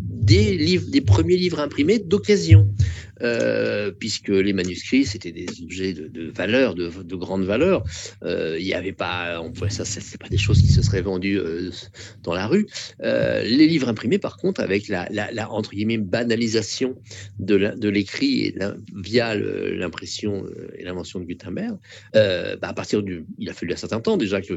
des 0.00 0.56
livres, 0.56 0.90
des 0.90 1.00
premiers 1.00 1.36
livres 1.36 1.60
imprimés 1.60 2.00
d'occasion. 2.00 2.68
Euh, 3.22 3.92
puisque 3.92 4.28
les 4.28 4.52
manuscrits, 4.52 5.04
c'était 5.04 5.32
des 5.32 5.46
objets 5.62 5.92
de, 5.92 6.30
valeur, 6.30 6.74
de, 6.74 7.16
grande 7.16 7.44
valeur. 7.44 7.84
Euh, 8.24 8.56
il 8.58 8.64
n'y 8.64 8.74
avait 8.74 8.92
pas, 8.92 9.40
on 9.40 9.52
pouvait, 9.52 9.70
ça, 9.70 9.84
c'est 9.84 10.20
pas 10.20 10.28
des 10.28 10.38
choses 10.38 10.60
qui 10.60 10.68
se 10.68 10.82
seraient 10.82 11.02
vendues 11.02 11.38
euh, 11.38 11.70
dans 12.22 12.34
la 12.34 12.46
rue. 12.46 12.66
les 13.00 13.66
livres 13.66 13.88
imprimés, 13.88 14.18
par 14.18 14.36
contre, 14.36 14.60
avec 14.60 14.88
la, 14.88 15.08
entre 15.50 15.70
guillemets 15.70 15.98
banalisation 15.98 16.96
de 17.38 17.88
l'écrit 17.88 18.54
via 18.94 19.34
l'impression 19.34 20.44
et 20.76 20.84
l'invention 20.84 21.20
de 21.20 21.24
Gutenberg, 21.24 21.76
bah, 22.12 22.58
à 22.62 22.74
partir 22.74 23.02
du, 23.02 23.24
il 23.38 23.48
a 23.48 23.52
fallu 23.52 23.72
un 23.72 23.76
certain 23.76 24.00
temps 24.00 24.16
déjà 24.16 24.40
que 24.40 24.54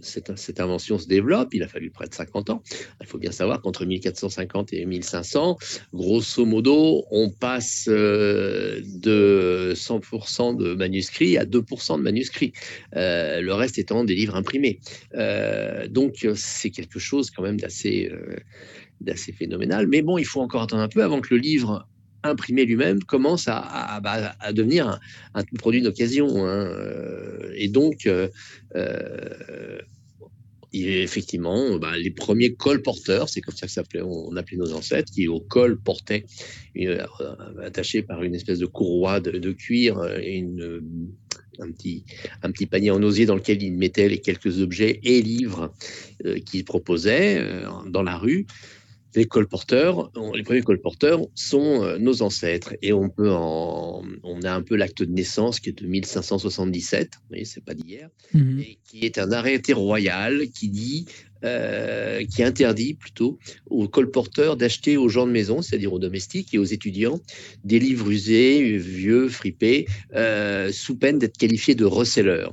cette, 0.00 0.38
cette, 0.38 0.60
invention 0.60 0.98
se 0.98 1.08
développe. 1.08 1.54
Il 1.54 1.62
a 1.62 1.68
fallu 1.68 1.90
près 1.90 2.06
de 2.06 2.14
50 2.14 2.50
ans. 2.50 2.62
Il 3.00 3.06
faut 3.06 3.18
bien 3.18 3.32
savoir 3.32 3.60
qu'entre 3.60 3.84
1450 3.84 4.72
et 4.72 4.84
1500, 4.84 5.58
grosso 5.92 6.44
modo, 6.44 7.04
on 7.10 7.31
passe 7.38 7.86
euh, 7.88 8.80
de 8.84 9.72
100% 9.74 10.56
de 10.56 10.74
manuscrits 10.74 11.38
à 11.38 11.44
2% 11.44 11.98
de 11.98 12.02
manuscrits, 12.02 12.52
euh, 12.96 13.40
le 13.40 13.54
reste 13.54 13.78
étant 13.78 14.04
des 14.04 14.14
livres 14.14 14.36
imprimés. 14.36 14.80
Euh, 15.14 15.88
donc 15.88 16.26
c'est 16.34 16.70
quelque 16.70 16.98
chose 16.98 17.30
quand 17.30 17.42
même 17.42 17.58
d'assez 17.58 18.10
d'assez 19.00 19.32
phénoménal. 19.32 19.88
Mais 19.88 20.02
bon, 20.02 20.18
il 20.18 20.24
faut 20.24 20.40
encore 20.40 20.62
attendre 20.62 20.82
un 20.82 20.88
peu 20.88 21.02
avant 21.02 21.20
que 21.20 21.34
le 21.34 21.40
livre 21.40 21.88
imprimé 22.24 22.64
lui-même 22.64 23.02
commence 23.02 23.48
à, 23.48 23.98
bah, 24.00 24.36
devenir 24.52 25.00
un, 25.34 25.42
produit 25.58 25.82
d'occasion. 25.82 26.46
Hein. 26.46 26.70
Et 27.56 27.66
donc, 27.66 28.08
effectivement, 30.72 31.76
bah, 31.76 31.96
les 31.96 32.10
premiers 32.10 32.54
colporteurs, 32.54 33.28
c'est 33.28 33.40
comme 33.40 33.54
ça 33.54 33.66
que 33.66 33.72
s'appelait, 33.72 34.02
on 34.02 34.34
appelait 34.36 34.56
nos 34.56 34.72
ancêtres, 34.72 35.12
qui 35.12 35.28
au 35.28 35.40
col 35.40 35.78
portaient, 35.78 36.24
euh, 36.78 37.04
attaché 37.62 38.02
par 38.02 38.22
une 38.22 38.34
espèce 38.34 38.58
de 38.58 38.66
courroie 38.66 39.20
de, 39.20 39.52
cuir 39.52 39.98
euh, 39.98 40.18
et 40.20 40.36
une, 40.36 40.82
un, 41.60 41.70
petit, 41.70 42.04
un 42.42 42.50
petit 42.50 42.66
panier 42.66 42.90
en 42.90 43.02
osier 43.02 43.26
dans 43.26 43.34
lequel 43.34 43.62
ils 43.62 43.72
mettaient 43.72 44.08
les 44.08 44.18
quelques 44.18 44.60
objets 44.60 45.00
et 45.02 45.20
livres 45.20 45.72
euh, 46.24 46.38
qu'ils 46.38 46.64
proposaient 46.64 47.44
dans 47.86 48.02
la 48.02 48.16
rue 48.16 48.46
les 49.14 49.26
colporteurs, 49.26 50.10
les 50.34 50.42
premiers 50.42 50.62
colporteurs 50.62 51.20
sont 51.34 51.82
euh, 51.82 51.98
nos 51.98 52.22
ancêtres 52.22 52.74
et 52.82 52.92
on 52.92 53.08
peut 53.08 53.30
en, 53.30 54.02
on 54.22 54.42
a 54.42 54.52
un 54.52 54.62
peu 54.62 54.76
l'acte 54.76 55.02
de 55.02 55.12
naissance 55.12 55.60
qui 55.60 55.70
est 55.70 55.80
de 55.80 55.86
1577, 55.86 57.18
mais 57.30 57.44
c'est 57.44 57.64
pas 57.64 57.74
d'hier, 57.74 58.08
mhm. 58.32 58.60
et 58.60 58.78
qui 58.84 59.04
est 59.04 59.18
un 59.18 59.32
arrêté 59.32 59.72
royal 59.72 60.48
qui 60.48 60.68
dit, 60.68 61.06
euh, 61.44 62.24
qui 62.24 62.42
interdit 62.42 62.94
plutôt 62.94 63.38
aux 63.68 63.88
colporteurs 63.88 64.56
d'acheter 64.56 64.96
aux 64.96 65.08
gens 65.08 65.26
de 65.26 65.32
maison, 65.32 65.60
c'est-à-dire 65.60 65.92
aux 65.92 65.98
domestiques 65.98 66.54
et 66.54 66.58
aux 66.58 66.64
étudiants, 66.64 67.20
des 67.64 67.78
livres 67.78 68.10
usés, 68.10 68.76
vieux, 68.78 69.28
fripés, 69.28 69.86
euh, 70.14 70.72
sous 70.72 70.96
peine 70.96 71.18
d'être 71.18 71.36
qualifiés 71.36 71.74
de 71.74 71.84
receleurs. 71.84 72.52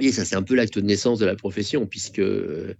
Oui, 0.00 0.12
ça 0.12 0.24
c'est 0.24 0.34
un 0.34 0.42
peu 0.42 0.54
l'acte 0.54 0.78
de 0.78 0.80
naissance 0.80 1.18
de 1.18 1.26
la 1.26 1.36
profession, 1.36 1.84
puisque 1.84 2.20
euh, 2.20 2.74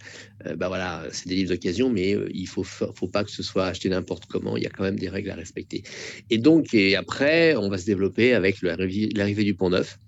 bah 0.57 0.69
voilà, 0.69 1.05
c'est 1.13 1.29
des 1.29 1.35
livres 1.35 1.51
d'occasion, 1.51 1.91
mais 1.91 2.15
euh, 2.15 2.31
il 2.33 2.49
faut 2.49 2.63
faut 2.63 3.09
pas 3.09 3.25
que 3.25 3.31
ce 3.31 3.43
soit 3.43 3.67
acheté 3.67 3.91
n'importe 3.91 4.25
comment. 4.25 4.57
Il 4.57 4.63
y 4.63 4.67
a 4.67 4.71
quand 4.71 4.85
même 4.85 4.99
des 4.99 5.11
règles 5.11 5.31
à 5.31 5.35
respecter. 5.35 5.83
Et 6.31 6.39
donc, 6.39 6.73
et 6.73 6.97
après, 6.97 7.55
on 7.57 7.69
va 7.69 7.77
se 7.77 7.85
développer 7.85 8.33
avec 8.33 8.63
l'arrivée 8.63 9.45
du 9.45 9.55
Pont 9.55 9.69
Neuf. 9.69 9.99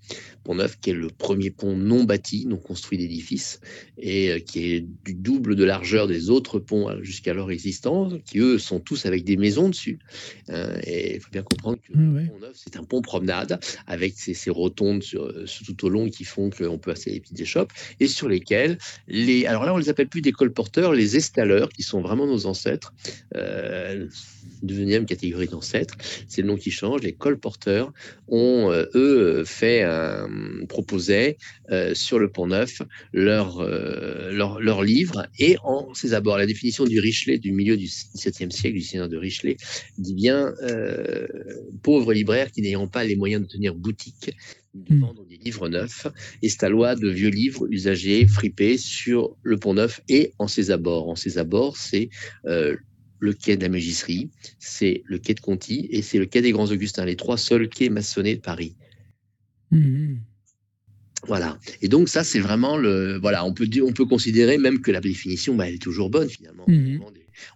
Pont-Neuf, 0.43 0.79
qui 0.79 0.89
est 0.89 0.93
le 0.93 1.07
premier 1.07 1.49
pont 1.49 1.75
non 1.75 2.03
bâti, 2.03 2.45
non 2.45 2.57
construit 2.57 2.97
d'édifice, 2.97 3.59
et 3.97 4.29
euh, 4.29 4.39
qui 4.39 4.73
est 4.73 4.85
du 5.05 5.13
double 5.13 5.55
de 5.55 5.63
largeur 5.63 6.07
des 6.07 6.29
autres 6.29 6.59
ponts 6.59 6.89
euh, 6.89 7.01
jusqu'alors 7.01 7.51
existants, 7.51 8.09
qui 8.25 8.39
eux 8.39 8.59
sont 8.59 8.79
tous 8.79 9.05
avec 9.05 9.23
des 9.23 9.37
maisons 9.37 9.69
dessus. 9.69 9.99
Hein, 10.49 10.73
et 10.83 11.15
il 11.15 11.21
faut 11.21 11.31
bien 11.31 11.43
comprendre 11.43 11.77
que 11.81 11.93
le 11.93 12.27
Pont-Neuf, 12.27 12.55
c'est 12.55 12.75
un 12.75 12.83
pont 12.83 13.01
promenade, 13.01 13.59
avec 13.87 14.13
ces, 14.17 14.49
rotondes 14.49 15.03
euh, 15.15 15.45
tout 15.65 15.85
au 15.85 15.89
long 15.89 16.09
qui 16.09 16.25
font 16.25 16.49
qu'on 16.49 16.77
peut 16.77 16.91
passer 16.91 17.11
les 17.11 17.19
petites 17.19 17.39
échoppes, 17.39 17.71
et 17.99 18.07
sur 18.07 18.27
lesquelles, 18.27 18.77
les, 19.07 19.45
alors 19.45 19.65
là, 19.65 19.73
on 19.73 19.77
les 19.77 19.89
appelle 19.89 20.09
plus 20.09 20.21
des 20.21 20.33
colporteurs, 20.33 20.93
les 20.93 21.15
estalleurs, 21.15 21.69
qui 21.69 21.83
sont 21.83 22.01
vraiment 22.01 22.27
nos 22.27 22.45
ancêtres, 22.45 22.93
euh, 23.35 24.07
deuxième 24.61 25.05
catégorie 25.05 25.47
d'ancêtres, 25.47 25.95
c'est 26.27 26.41
le 26.41 26.47
nom 26.47 26.57
qui 26.57 26.71
change, 26.71 27.01
les 27.01 27.13
colporteurs 27.13 27.93
ont, 28.27 28.71
eux, 28.95 29.43
fait 29.45 29.83
euh, 29.93 30.65
proposait 30.67 31.37
euh, 31.71 31.93
sur 31.93 32.17
le 32.17 32.29
Pont 32.29 32.47
Neuf 32.47 32.81
leur, 33.11 33.59
euh, 33.59 34.31
leur, 34.31 34.59
leur, 34.59 34.83
livre 34.83 35.27
et 35.37 35.57
en 35.63 35.93
ses 35.93 36.13
abords. 36.13 36.37
La 36.37 36.45
définition 36.45 36.85
du 36.85 36.99
Richelet 36.99 37.37
du 37.37 37.51
milieu 37.51 37.77
du 37.77 37.85
XVIIe 37.85 38.51
siècle, 38.51 38.75
du 38.75 38.81
Seigneur 38.81 39.09
de 39.09 39.17
Richelet, 39.17 39.57
dit 39.97 40.13
bien 40.13 40.53
pauvre 41.83 42.13
libraire 42.13 42.51
qui 42.51 42.61
n'ayant 42.61 42.87
pas 42.87 43.03
les 43.03 43.15
moyens 43.15 43.43
de 43.43 43.47
tenir 43.47 43.75
boutique 43.75 44.31
de 44.73 44.95
hmm. 44.95 44.99
vendre 45.01 45.25
des 45.25 45.37
livres 45.37 45.69
neufs, 45.69 46.07
loi 46.63 46.95
de 46.95 47.09
vieux 47.09 47.29
livres 47.29 47.67
usagés, 47.69 48.25
fripés 48.25 48.77
sur 48.77 49.35
le 49.43 49.57
pont 49.57 49.75
neuf 49.75 50.01
et 50.09 50.33
en 50.39 50.47
ses 50.47 50.71
abords. 50.71 51.09
En 51.09 51.15
ses 51.15 51.37
abords, 51.37 51.77
c'est 51.77 52.09
le 52.43 53.33
quai 53.33 53.57
de 53.57 53.61
la 53.61 53.69
Mégisserie, 53.69 54.29
c'est 54.59 55.03
le 55.05 55.17
quai 55.17 55.33
de 55.33 55.39
Conti 55.39 55.87
et 55.91 56.01
c'est 56.01 56.17
le 56.17 56.25
quai 56.25 56.41
des 56.41 56.51
Grands 56.51 56.71
Augustins, 56.71 57.05
les 57.05 57.15
trois 57.15 57.37
seuls 57.37 57.69
quais 57.69 57.89
maçonnés 57.89 58.35
de 58.35 58.41
Paris. 58.41 58.75
Mmh 59.73 60.15
voilà. 61.25 61.57
Et 61.81 61.87
donc 61.87 62.09
ça, 62.09 62.23
c'est 62.23 62.41
vraiment 62.41 62.75
le. 62.75 63.17
Voilà, 63.17 63.45
on 63.45 63.53
peut 63.53 63.65
dire, 63.65 63.85
on 63.85 63.93
peut 63.93 64.05
considérer 64.05 64.57
même 64.57 64.81
que 64.81 64.91
la 64.91 64.99
définition, 64.99 65.55
bah, 65.55 65.69
elle 65.69 65.75
est 65.75 65.81
toujours 65.81 66.09
bonne 66.09 66.29
finalement. 66.29 66.65
Mmh 66.67 66.99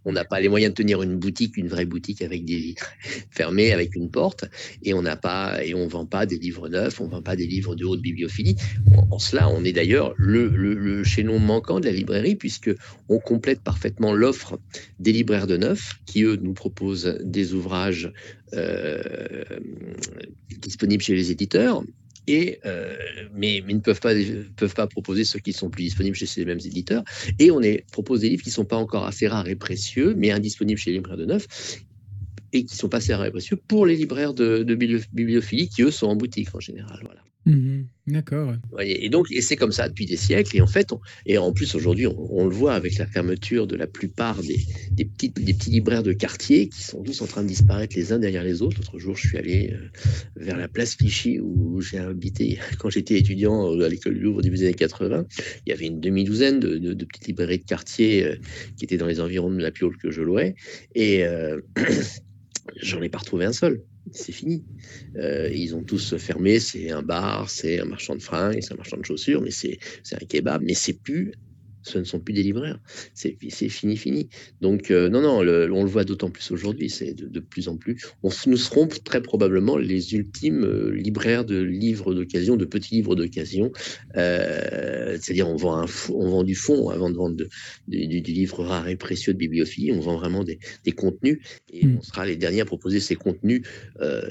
on 0.05 0.11
n'a 0.11 0.25
pas 0.25 0.39
les 0.39 0.49
moyens 0.49 0.73
de 0.73 0.75
tenir 0.75 1.01
une 1.01 1.17
boutique, 1.17 1.57
une 1.57 1.67
vraie 1.67 1.85
boutique 1.85 2.21
avec 2.21 2.45
des 2.45 2.57
vitres 2.57 2.91
fermées, 3.31 3.71
avec 3.71 3.95
une 3.95 4.09
porte, 4.09 4.45
et 4.83 4.93
on 4.93 5.01
n'a 5.01 5.15
pas 5.15 5.63
et 5.63 5.73
on 5.73 5.87
vend 5.87 6.05
pas 6.05 6.25
des 6.25 6.37
livres 6.37 6.69
neufs, 6.69 6.99
on 6.99 7.07
vend 7.07 7.21
pas 7.21 7.35
des 7.35 7.47
livres 7.47 7.75
de 7.75 7.85
haute 7.85 8.01
bibliophilie. 8.01 8.55
En, 9.11 9.19
cela, 9.19 9.49
on 9.49 9.63
est 9.63 9.73
d'ailleurs 9.73 10.13
le, 10.17 10.47
le, 10.47 11.03
chaînon 11.03 11.39
manquant 11.39 11.79
de 11.79 11.85
la 11.85 11.91
librairie 11.91 12.35
puisque 12.35 12.71
on 13.07 13.19
complète 13.19 13.61
parfaitement 13.61 14.13
l'offre 14.13 14.59
des 14.99 15.11
libraires 15.11 15.47
de 15.47 15.57
neuf 15.57 15.99
qui 16.05 16.23
eux 16.23 16.37
nous 16.41 16.53
proposent 16.53 17.17
des 17.23 17.53
ouvrages 17.53 18.11
euh, 18.53 19.43
disponibles 20.59 21.03
chez 21.03 21.15
les 21.15 21.31
éditeurs 21.31 21.83
et, 22.27 22.59
euh, 22.65 22.95
mais, 23.33 23.63
mais, 23.65 23.73
ne 23.73 23.79
peuvent 23.79 23.99
pas, 24.75 24.87
proposer 24.87 25.23
ceux 25.23 25.39
qui 25.39 25.53
sont 25.53 25.69
plus 25.69 25.83
disponibles 25.83 26.15
chez 26.15 26.25
ces 26.25 26.45
mêmes 26.45 26.59
éditeurs. 26.59 27.03
Et 27.39 27.51
on 27.51 27.61
propose 27.91 28.21
des 28.21 28.29
livres 28.29 28.43
qui 28.43 28.49
ne 28.49 28.53
sont 28.53 28.65
pas 28.65 28.75
encore 28.75 29.05
assez 29.05 29.27
rares 29.27 29.47
et 29.47 29.55
précieux, 29.55 30.13
mais 30.15 30.31
indisponibles 30.31 30.79
chez 30.79 30.91
les 30.91 30.97
libraires 30.97 31.17
de 31.17 31.25
neuf, 31.25 31.47
et 32.53 32.65
qui 32.65 32.75
sont 32.75 32.89
pas 32.89 32.97
assez 32.97 33.13
rares 33.13 33.25
et 33.25 33.31
précieux 33.31 33.57
pour 33.67 33.85
les 33.85 33.95
libraires 33.95 34.33
de, 34.33 34.63
de 34.63 34.75
bibliophilie 34.75 35.69
qui, 35.69 35.83
eux, 35.83 35.91
sont 35.91 36.07
en 36.07 36.15
boutique 36.15 36.53
en 36.53 36.59
général. 36.59 36.99
Voilà. 37.03 37.21
Mmh 37.47 37.85
D'accord. 38.07 38.53
Et 38.79 39.09
donc, 39.09 39.29
et 39.31 39.41
c'est 39.41 39.57
comme 39.57 39.73
ça 39.73 39.89
depuis 39.89 40.05
des 40.05 40.15
siècles. 40.15 40.55
Et 40.55 40.61
en 40.61 40.67
fait, 40.67 40.87
et 41.25 41.37
en 41.37 41.51
plus 41.51 41.75
aujourd'hui, 41.75 42.07
on, 42.07 42.45
le 42.45 42.55
voit 42.55 42.73
avec 42.73 42.97
la 42.97 43.05
fermeture 43.05 43.67
de 43.67 43.75
la 43.75 43.85
plupart 43.85 44.41
des, 44.43 45.03
petites, 45.03 45.33
petits 45.33 45.71
libraires 45.71 46.03
de 46.03 46.13
quartier 46.13 46.69
qui 46.69 46.83
sont 46.83 47.03
tous 47.03 47.21
en 47.21 47.25
train 47.25 47.43
de 47.43 47.49
disparaître 47.49 47.97
les 47.97 48.13
uns 48.13 48.19
derrière 48.19 48.45
les 48.45 48.61
autres. 48.61 48.77
L'autre 48.77 48.97
jour, 48.97 49.17
je 49.17 49.27
suis 49.27 49.37
allé 49.37 49.73
euh, 49.73 49.89
vers 50.37 50.55
la 50.55 50.69
place 50.69 50.95
Clichy 50.95 51.41
où 51.41 51.81
j'ai 51.81 51.97
habité 51.97 52.59
quand 52.79 52.89
j'étais 52.89 53.19
étudiant 53.19 53.77
à 53.77 53.89
l'école 53.89 54.13
du 54.13 54.21
Louvre 54.21 54.41
début 54.41 54.55
des 54.55 54.67
années 54.67 54.73
80. 54.73 55.25
Il 55.65 55.69
y 55.69 55.73
avait 55.73 55.87
une 55.87 55.99
demi-douzaine 55.99 56.61
de, 56.61 56.77
de, 56.77 57.05
petites 57.05 57.27
librairies 57.27 57.59
de 57.59 57.65
quartier 57.65 58.25
euh, 58.25 58.35
qui 58.77 58.85
étaient 58.85 58.97
dans 58.97 59.07
les 59.07 59.19
environs 59.19 59.51
de 59.51 59.61
la 59.61 59.71
Piole 59.71 59.97
que 59.97 60.11
je 60.11 60.21
louais. 60.21 60.55
Et 60.95 61.25
euh, 61.25 61.59
j'en 62.81 63.01
ai 63.01 63.09
pas 63.09 63.17
retrouvé 63.17 63.43
un 63.43 63.53
seul 63.53 63.81
c'est 64.13 64.31
fini. 64.31 64.65
Euh, 65.17 65.49
ils 65.53 65.75
ont 65.75 65.83
tous 65.83 66.17
fermé. 66.17 66.59
C'est 66.59 66.91
un 66.91 67.01
bar, 67.03 67.49
c'est 67.49 67.79
un 67.79 67.85
marchand 67.85 68.15
de 68.15 68.21
fringues, 68.21 68.59
c'est 68.61 68.73
un 68.73 68.77
marchand 68.77 68.97
de 68.97 69.05
chaussures, 69.05 69.41
mais 69.41 69.51
c'est 69.51 69.79
un 70.13 70.25
kebab, 70.25 70.61
mais 70.63 70.73
c'est 70.73 71.01
plus 71.01 71.33
ce 71.87 71.97
ne 71.97 72.03
sont 72.03 72.19
plus 72.19 72.33
des 72.33 72.43
libraires. 72.43 72.79
C'est 73.13 73.37
fini, 73.69 73.97
fini. 73.97 74.29
Donc, 74.61 74.91
euh, 74.91 75.09
non, 75.09 75.21
non, 75.21 75.39
on 75.39 75.43
le 75.83 75.89
voit 75.89 76.03
d'autant 76.03 76.29
plus 76.29 76.51
aujourd'hui. 76.51 76.89
C'est 76.89 77.13
de, 77.13 77.39
plus 77.39 77.67
en 77.67 77.77
plus. 77.77 78.03
On, 78.23 78.29
nous 78.47 78.57
serons 78.57 78.87
très 78.87 79.21
probablement 79.21 79.77
les 79.77 80.13
ultimes 80.13 80.63
euh, 80.63 80.91
libraires 80.91 81.45
de 81.45 81.61
livres 81.61 82.13
d'occasion, 82.13 82.57
de 82.57 82.65
petits 82.65 82.95
livres 82.95 83.15
d'occasion. 83.15 83.71
Euh, 84.15 85.17
c'est-à-dire, 85.19 85.49
on, 85.49 85.55
vend 85.55 85.85
on 86.09 86.29
vend 86.29 86.43
du 86.43 86.55
fond 86.55 86.89
avant 86.89 87.09
de 87.09 87.15
vendre 87.15 87.37
du, 87.87 87.97
livre 87.97 88.63
rare 88.63 88.87
et 88.87 88.95
précieux 88.95 89.33
de 89.33 89.37
bibliophilie. 89.37 89.91
On 89.91 89.99
vend 89.99 90.17
vraiment 90.17 90.43
des, 90.43 90.59
contenus 90.95 91.39
et 91.71 91.85
mmh. 91.85 91.97
on 91.97 92.01
sera 92.01 92.25
les 92.25 92.35
derniers 92.35 92.61
à 92.61 92.65
proposer 92.65 92.99
ces 92.99 93.15
contenus 93.15 93.61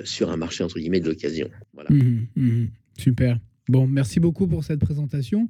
sur 0.04 0.30
un 0.30 0.36
marché, 0.36 0.64
entre 0.64 0.78
guillemets, 0.78 1.00
de 1.00 1.08
l'occasion. 1.08 1.48
Voilà. 1.74 1.90
Mmh, 1.90 2.26
mmh. 2.36 2.66
super. 2.98 3.38
Bon, 3.68 3.86
merci 3.86 4.20
beaucoup 4.20 4.46
pour 4.46 4.62
cette 4.62 4.80
présentation. 4.80 5.48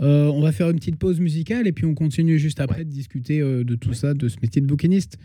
Euh, 0.00 0.26
on 0.26 0.40
va 0.40 0.52
faire 0.52 0.70
une 0.70 0.76
petite 0.76 0.96
pause 0.96 1.20
musicale 1.20 1.66
et 1.66 1.72
puis 1.72 1.84
on 1.84 1.94
continue 1.94 2.38
juste 2.38 2.60
après 2.60 2.84
de 2.84 2.90
discuter 2.90 3.40
euh, 3.40 3.64
de 3.64 3.74
tout 3.74 3.94
ça, 3.94 4.14
de 4.14 4.28
ce 4.28 4.36
métier 4.40 4.62
de 4.62 4.66
bouquiniste. 4.66 5.18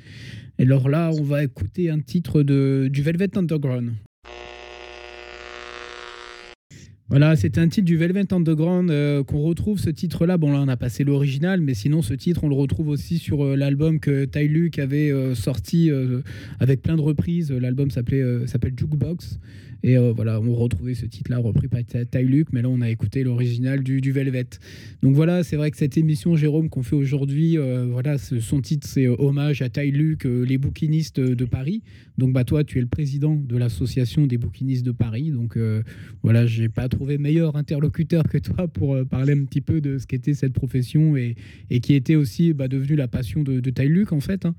Et 0.58 0.64
alors 0.64 0.90
là, 0.90 1.12
on 1.14 1.24
va 1.24 1.44
écouter 1.44 1.90
un 1.90 2.00
titre 2.00 2.44
de, 2.44 2.90
du 2.92 3.02
Velvet 3.02 3.38
Underground. 3.38 3.94
Voilà, 7.10 7.36
c'est 7.36 7.58
un 7.58 7.68
titre 7.68 7.86
du 7.86 7.98
Velvet 7.98 8.34
Underground 8.34 8.90
euh, 8.90 9.24
qu'on 9.24 9.42
retrouve 9.42 9.78
ce 9.78 9.90
titre-là. 9.90 10.38
Bon, 10.38 10.52
là, 10.52 10.62
on 10.62 10.68
a 10.68 10.78
passé 10.78 11.04
l'original, 11.04 11.62
mais 11.62 11.74
sinon, 11.74 12.02
ce 12.02 12.14
titre, 12.14 12.44
on 12.44 12.50
le 12.50 12.56
retrouve 12.56 12.88
aussi 12.88 13.20
sur 13.20 13.46
l'album 13.56 14.00
que 14.00 14.26
Ty 14.26 14.48
Luke 14.48 14.80
avait 14.80 15.12
sorti 15.36 15.92
avec 16.60 16.82
plein 16.82 16.96
de 16.96 17.02
reprises. 17.02 17.52
L'album 17.52 17.92
s'appelait 17.92 18.48
s'appelle 18.48 18.74
Jukebox. 18.78 19.40
Et 19.84 19.98
euh, 19.98 20.14
voilà, 20.14 20.40
on 20.40 20.56
retrouvait 20.56 20.94
ce 20.94 21.06
titre-là 21.06 21.40
repris 21.40 21.68
par 21.68 21.82
Ty 21.84 22.24
Luke, 22.24 22.48
mais 22.54 22.62
là 22.62 22.70
on 22.70 22.80
a 22.80 22.90
écouté 22.90 23.24
l'original 23.24 23.84
du, 23.84 24.12
Velvet. 24.12 24.46
Donc 25.02 25.14
voilà, 25.14 25.44
c'est 25.44 25.58
vrai 25.58 25.72
que 25.72 25.78
cette 25.78 25.98
émission, 25.98 26.38
Jérôme, 26.38 26.70
qu'on 26.70 26.84
fait 26.84 26.96
aujourd'hui, 26.96 27.58
euh, 27.58 27.86
voilà, 27.92 28.18
son 28.18 28.62
titre 28.62 28.88
c'est 28.88 29.06
euh, 29.06 29.16
hommage 29.20 29.62
à 29.62 29.70
Ty 29.70 29.92
Luke, 29.92 30.24
les 30.24 30.58
bouquinistes 30.58 31.20
de 31.20 31.46
Paris. 31.46 31.84
Donc 32.18 32.32
bah 32.32 32.46
toi, 32.46 32.64
tu 32.64 32.78
es 32.78 32.82
le 32.82 32.88
président 32.88 33.36
de 33.36 33.58
l'association 33.58 34.26
des 34.26 34.38
bouquinistes 34.38 34.86
de 34.86 34.92
Paris. 34.92 35.32
Donc 35.32 35.58
voilà, 36.22 36.46
j'ai 36.46 36.70
pas 36.70 36.88
trouvé 36.94 37.18
meilleur 37.18 37.56
interlocuteur 37.56 38.24
que 38.24 38.38
toi 38.38 38.68
pour 38.68 39.06
parler 39.06 39.34
un 39.34 39.46
petit 39.46 39.62
peu 39.62 39.82
de 39.82 39.98
ce 39.98 40.08
qu'était 40.08 40.34
cette 40.34 40.54
profession 40.54 41.18
et, 41.18 41.36
et 41.70 41.80
qui 41.80 41.94
était 41.94 42.16
aussi 42.16 42.54
bah, 42.54 42.68
devenue 42.68 42.96
la 42.96 43.08
passion 43.08 43.44
de, 43.44 43.60
de 43.60 43.70
Ty 43.70 43.90
en 44.12 44.20
fait. 44.20 44.46
Hein. 44.46 44.56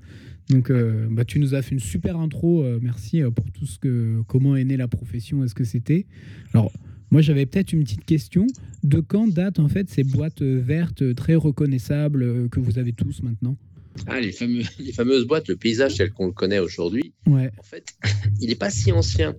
Donc, 0.49 0.69
euh, 0.69 1.07
bah, 1.09 1.25
tu 1.25 1.39
nous 1.39 1.55
as 1.55 1.61
fait 1.61 1.73
une 1.73 1.79
super 1.79 2.17
intro. 2.17 2.63
Euh, 2.63 2.79
merci 2.81 3.21
euh, 3.21 3.31
pour 3.31 3.49
tout 3.51 3.65
ce 3.65 3.79
que, 3.79 4.21
comment 4.27 4.55
est 4.55 4.63
née 4.63 4.77
la 4.77 4.87
profession, 4.87 5.43
est-ce 5.43 5.55
que 5.55 5.63
c'était? 5.63 6.05
Alors, 6.53 6.71
moi, 7.11 7.21
j'avais 7.21 7.45
peut-être 7.45 7.73
une 7.73 7.83
petite 7.83 8.05
question. 8.05 8.45
De 8.83 8.99
quand 8.99 9.27
datent 9.27 9.59
en 9.59 9.67
fait 9.67 9.89
ces 9.89 10.03
boîtes 10.03 10.43
vertes 10.43 11.15
très 11.15 11.35
reconnaissables 11.35 12.49
que 12.49 12.59
vous 12.59 12.77
avez 12.77 12.93
tous 12.93 13.23
maintenant? 13.23 13.57
Ah, 14.07 14.19
les, 14.19 14.31
fameux, 14.31 14.63
les 14.79 14.91
fameuses 14.93 15.25
boîtes, 15.25 15.47
le 15.47 15.55
paysage 15.55 15.95
tel 15.95 16.11
qu'on 16.11 16.27
le 16.27 16.33
connaît 16.33 16.59
aujourd'hui, 16.59 17.13
Ouais. 17.27 17.49
en 17.59 17.63
fait, 17.63 17.85
il 18.41 18.49
n'est 18.49 18.55
pas 18.55 18.69
si 18.69 18.91
ancien. 18.91 19.35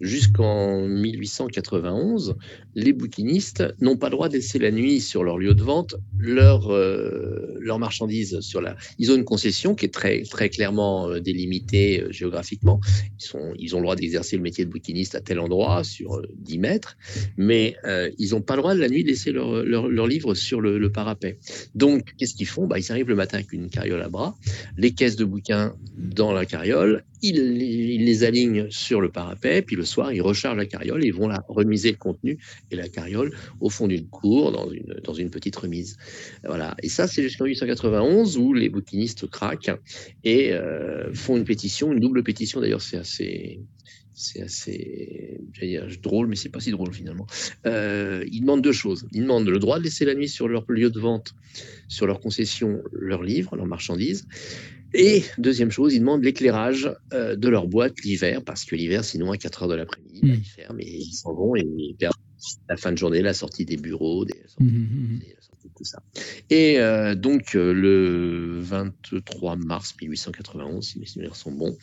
Jusqu'en 0.00 0.86
1891, 0.86 2.36
les 2.74 2.92
bouquinistes 2.92 3.64
n'ont 3.80 3.96
pas 3.96 4.06
le 4.08 4.12
droit 4.12 4.28
de 4.28 4.34
laisser 4.34 4.58
la 4.58 4.70
nuit 4.70 5.00
sur 5.00 5.24
leur 5.24 5.38
lieu 5.38 5.54
de 5.54 5.62
vente 5.62 5.94
leur, 6.18 6.70
euh, 6.70 7.56
leur 7.60 7.78
marchandise. 7.78 8.40
Sur 8.40 8.60
la... 8.60 8.76
Ils 8.98 9.10
ont 9.10 9.16
une 9.16 9.24
concession 9.24 9.74
qui 9.74 9.86
est 9.86 9.94
très, 9.94 10.22
très 10.22 10.48
clairement 10.48 11.08
euh, 11.08 11.20
délimitée 11.20 12.02
euh, 12.02 12.12
géographiquement. 12.12 12.80
Ils, 13.18 13.24
sont, 13.24 13.52
ils 13.58 13.74
ont 13.74 13.78
le 13.78 13.84
droit 13.84 13.96
d'exercer 13.96 14.36
le 14.36 14.42
métier 14.42 14.64
de 14.64 14.70
bouquiniste 14.70 15.14
à 15.14 15.20
tel 15.20 15.38
endroit, 15.38 15.84
sur 15.84 16.16
euh, 16.16 16.26
10 16.38 16.58
mètres, 16.58 16.96
mais 17.36 17.76
euh, 17.84 18.10
ils 18.18 18.30
n'ont 18.32 18.42
pas 18.42 18.54
le 18.56 18.62
droit 18.62 18.74
de 18.74 18.80
la 18.80 18.88
nuit 18.88 19.02
de 19.04 19.08
laisser 19.08 19.32
leur, 19.32 19.64
leur, 19.64 19.88
leur 19.88 20.06
livre 20.06 20.34
sur 20.34 20.60
le, 20.60 20.78
le 20.78 20.92
parapet. 20.92 21.38
Donc, 21.74 22.14
qu'est-ce 22.18 22.34
qu'ils 22.34 22.46
font? 22.46 22.66
Bah, 22.66 22.78
Ils 22.78 22.90
arrivent 22.92 23.08
le 23.08 23.14
matin 23.14 23.38
avec 23.38 23.52
une 23.52 23.70
carriole 23.70 23.99
les 24.76 24.92
caisses 24.92 25.16
de 25.16 25.24
bouquins 25.24 25.74
dans 25.96 26.32
la 26.32 26.46
carriole, 26.46 27.04
ils, 27.22 27.36
ils 27.36 28.04
les 28.04 28.24
alignent 28.24 28.70
sur 28.70 29.00
le 29.00 29.10
parapet, 29.10 29.62
puis 29.62 29.76
le 29.76 29.84
soir, 29.84 30.12
ils 30.12 30.22
rechargent 30.22 30.56
la 30.56 30.66
carriole 30.66 31.04
et 31.04 31.08
ils 31.08 31.14
vont 31.14 31.28
la 31.28 31.44
remiser 31.48 31.90
le 31.90 31.96
contenu 31.96 32.38
et 32.70 32.76
la 32.76 32.88
carriole 32.88 33.34
au 33.60 33.68
fond 33.68 33.86
d'une 33.86 34.06
cour, 34.06 34.52
dans 34.52 34.70
une, 34.70 35.00
dans 35.04 35.14
une 35.14 35.30
petite 35.30 35.56
remise. 35.56 35.98
Voilà. 36.44 36.74
Et 36.82 36.88
ça, 36.88 37.06
c'est 37.06 37.22
jusqu'en 37.22 37.44
1891 37.44 38.38
où 38.38 38.54
les 38.54 38.68
bouquinistes 38.68 39.28
craquent 39.28 39.72
et 40.24 40.52
euh, 40.52 41.12
font 41.12 41.36
une 41.36 41.44
pétition, 41.44 41.92
une 41.92 42.00
double 42.00 42.22
pétition. 42.22 42.60
D'ailleurs, 42.60 42.82
c'est 42.82 42.98
assez, 42.98 43.60
c'est 44.14 44.42
assez 44.42 45.40
dire, 45.60 45.86
drôle, 46.02 46.26
mais 46.26 46.36
c'est 46.36 46.48
pas 46.48 46.60
si 46.60 46.70
drôle 46.70 46.92
finalement. 46.92 47.26
Euh, 47.66 48.24
ils 48.30 48.40
demandent 48.40 48.62
deux 48.62 48.72
choses. 48.72 49.06
Ils 49.12 49.22
demandent 49.22 49.48
le 49.48 49.58
droit 49.58 49.78
de 49.78 49.84
laisser 49.84 50.04
la 50.04 50.14
nuit 50.14 50.28
sur 50.28 50.48
leur 50.48 50.64
lieu 50.68 50.90
de 50.90 51.00
vente, 51.00 51.34
sur 51.88 52.06
leur 52.06 52.20
concession, 52.20 52.82
leurs 52.92 53.22
livres, 53.22 53.56
leurs 53.56 53.66
marchandises. 53.66 54.26
Et 54.92 55.22
deuxième 55.38 55.70
chose, 55.70 55.94
ils 55.94 56.00
demandent 56.00 56.24
l'éclairage 56.24 56.92
euh, 57.12 57.36
de 57.36 57.48
leur 57.48 57.68
boîte 57.68 58.00
l'hiver, 58.02 58.42
parce 58.44 58.64
que 58.64 58.74
l'hiver, 58.74 59.04
sinon 59.04 59.30
à 59.30 59.36
4 59.36 59.62
heures 59.62 59.68
de 59.68 59.74
l'après-midi, 59.76 60.10
Mm. 60.22 60.28
bah, 60.28 60.34
ils 60.36 60.44
ferment 60.44 60.80
et 60.80 60.96
ils 60.96 61.12
s'en 61.12 61.34
vont 61.34 61.56
et 61.56 61.64
ils 61.64 61.94
perdent 61.98 62.14
la 62.68 62.76
fin 62.76 62.92
de 62.92 62.98
journée, 62.98 63.22
la 63.22 63.34
sortie 63.34 63.64
des 63.64 63.76
bureaux, 63.76 64.24
des, 64.24 64.34
la 64.40 64.48
sortie 64.48 64.64
Mhm, 64.64 64.88
mhm. 65.12 65.18
des- 65.20 65.34
la 65.34 65.40
sortie 65.42 65.68
de 65.68 65.72
tout 65.76 65.84
ça. 65.84 66.02
Et 66.50 66.78
euh, 66.78 67.14
donc 67.14 67.54
euh, 67.54 67.72
le 67.72 68.58
23 68.60 69.56
mars 69.56 69.94
1891, 70.00 70.86
si 70.86 70.98
mes 70.98 71.06
souvenirs 71.06 71.36
sont 71.36 71.52
bons, 71.52 71.76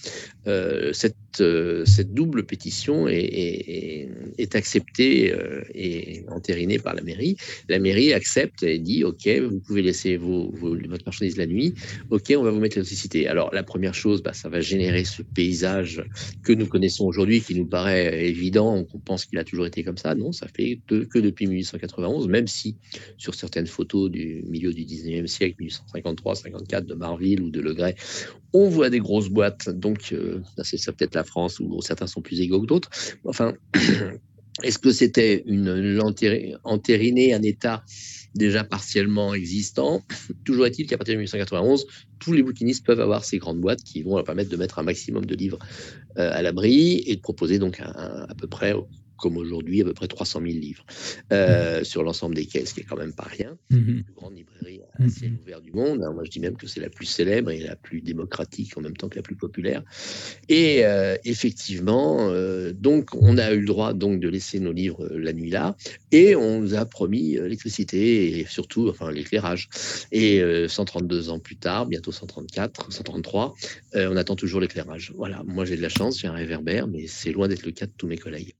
euh, 0.47 0.93
cette, 0.93 1.15
euh, 1.41 1.85
cette 1.85 2.13
double 2.13 2.45
pétition 2.45 3.07
est, 3.07 3.17
est- 3.19 3.69
est- 3.69 4.09
est 4.37 4.55
acceptée 4.55 5.33
et 5.73 6.25
entérinée 6.29 6.79
par 6.79 6.95
la 6.95 7.01
mairie. 7.03 7.37
La 7.69 7.79
mairie 7.79 8.13
accepte 8.13 8.63
et 8.63 8.79
dit 8.79 9.03
OK, 9.03 9.27
vous 9.27 9.59
pouvez 9.59 9.81
laisser 9.81 10.17
vos, 10.17 10.49
vos- 10.51 10.75
votre 10.87 11.05
marchandise 11.05 11.37
la 11.37 11.45
nuit. 11.45 11.73
OK, 12.09 12.33
on 12.37 12.43
va 12.43 12.51
vous 12.51 12.59
mettre 12.59 12.75
l'électricité. 12.77 13.27
Alors 13.27 13.53
la 13.53 13.63
première 13.63 13.93
chose, 13.93 14.23
bah, 14.23 14.33
ça 14.33 14.49
va 14.49 14.61
générer 14.61 15.03
ce 15.05 15.21
paysage 15.21 16.03
que 16.43 16.53
nous 16.53 16.65
connaissons 16.67 17.05
aujourd'hui, 17.05 17.41
qui 17.41 17.55
nous 17.55 17.67
paraît 17.67 18.27
évident, 18.27 18.83
qu'on 18.85 18.99
pense 18.99 19.25
qu'il 19.25 19.37
a 19.37 19.43
toujours 19.43 19.65
été 19.67 19.83
comme 19.83 19.97
ça. 19.97 20.15
Non, 20.15 20.31
ça 20.31 20.46
fait 20.47 20.81
que 20.87 21.19
depuis 21.19 21.47
1891, 21.47 22.27
même 22.27 22.47
si 22.47 22.77
sur 23.17 23.35
certaines 23.35 23.67
photos 23.67 24.09
du 24.09 24.43
milieu 24.47 24.73
du 24.73 24.83
19e 24.83 25.27
siècle, 25.27 25.63
1853-54, 25.63 26.85
de 26.85 26.93
Marville 26.93 27.41
ou 27.41 27.49
de 27.49 27.61
Le 27.61 27.73
Gray, 27.73 27.95
on 28.53 28.69
voit 28.69 28.89
des 28.89 28.99
grosses 28.99 29.29
boîtes. 29.29 29.69
Donc, 29.69 30.09
euh, 30.13 30.41
c'est 30.63 30.77
ça 30.77 30.93
peut-être 30.93 31.15
la 31.15 31.23
France 31.23 31.59
où 31.59 31.81
certains 31.81 32.07
sont 32.07 32.21
plus 32.21 32.41
égaux 32.41 32.61
que 32.61 32.67
d'autres. 32.67 32.89
Enfin, 33.25 33.53
est-ce 34.63 34.79
que 34.79 34.91
c'était 34.91 35.43
une 35.45 35.95
l'entéri- 35.95 36.55
entériner 36.63 37.33
un 37.33 37.43
état 37.43 37.83
déjà 38.35 38.63
partiellement 38.63 39.33
existant? 39.33 40.01
Toujours 40.45 40.65
est-il 40.65 40.87
qu'à 40.87 40.97
partir 40.97 41.13
de 41.13 41.19
1891, 41.19 41.85
tous 42.19 42.33
les 42.33 42.43
bouquinistes 42.43 42.85
peuvent 42.85 43.01
avoir 43.01 43.23
ces 43.23 43.37
grandes 43.37 43.59
boîtes 43.59 43.83
qui 43.83 44.01
vont 44.01 44.15
leur 44.15 44.25
permettre 44.25 44.49
de 44.49 44.57
mettre 44.57 44.79
un 44.79 44.83
maximum 44.83 45.25
de 45.25 45.35
livres 45.35 45.59
euh, 46.17 46.31
à 46.31 46.41
l'abri 46.41 47.03
et 47.05 47.15
de 47.15 47.21
proposer 47.21 47.59
donc 47.59 47.79
à 47.79 48.33
peu 48.37 48.47
près, 48.47 48.73
comme 49.17 49.37
aujourd'hui, 49.37 49.81
à 49.81 49.85
peu 49.85 49.93
près 49.93 50.07
300 50.07 50.41
000 50.41 50.53
livres 50.53 50.85
euh, 51.31 51.83
sur 51.83 52.03
l'ensemble 52.03 52.35
des 52.35 52.45
caisses, 52.45 52.69
ce 52.69 52.73
qui 52.75 52.81
est 52.81 52.83
quand 52.83 52.97
même 52.97 53.13
pas 53.13 53.23
rien 53.23 53.57
Mhm. 53.69 53.97
la 53.97 54.03
plus 54.03 54.13
grande 54.13 54.37
librairie 54.37 54.81
à 54.99 55.09
ciel 55.09 55.33
ouvert 55.41 55.61
du 55.61 55.71
monde. 55.71 56.01
Alors, 56.01 56.13
moi, 56.13 56.23
je 56.23 56.31
dis 56.31 56.39
même 56.39 56.55
que 56.55 56.67
c'est 56.67 56.79
la 56.79 56.89
plus 56.89 57.05
célèbre 57.05 57.51
et 57.51 57.59
la 57.59 57.75
plus 57.75 58.01
démocratique 58.01 58.77
en 58.77 58.81
même 58.81 58.95
temps 58.95 59.09
que 59.09 59.15
la 59.15 59.21
plus 59.21 59.35
populaire. 59.35 59.83
Et 60.49 60.85
euh, 60.85 61.15
effectivement, 61.25 62.29
euh, 62.31 62.73
donc, 62.73 63.13
on 63.15 63.37
a 63.37 63.53
eu 63.53 63.59
le 63.59 63.65
droit 63.65 63.93
donc 63.93 64.19
de 64.19 64.29
laisser 64.29 64.59
nos 64.59 64.71
livres 64.71 65.07
la 65.09 65.33
nuit 65.33 65.49
là, 65.49 65.75
et 66.11 66.35
on 66.35 66.61
nous 66.61 66.73
a 66.75 66.85
promis 66.85 67.33
l'électricité 67.33 68.39
et 68.39 68.45
surtout, 68.45 68.89
enfin, 68.89 69.11
l'éclairage. 69.11 69.69
Et 70.11 70.41
euh, 70.41 70.67
132 70.67 71.29
ans 71.29 71.39
plus 71.39 71.55
tard, 71.57 71.85
bientôt 71.85 72.11
134, 72.11 72.91
133, 72.91 73.53
euh, 73.95 74.09
on 74.11 74.17
attend 74.17 74.35
toujours 74.35 74.61
l'éclairage. 74.61 75.13
Voilà. 75.15 75.43
Moi, 75.45 75.65
j'ai 75.65 75.77
de 75.77 75.81
la 75.81 75.89
chance, 75.89 76.19
j'ai 76.19 76.27
un 76.27 76.33
réverbère, 76.33 76.87
mais 76.87 77.07
c'est 77.07 77.31
loin 77.31 77.47
d'être 77.47 77.65
le 77.65 77.71
cas 77.71 77.85
de 77.85 77.91
tous 77.97 78.07
mes 78.07 78.17
collègues. 78.17 78.53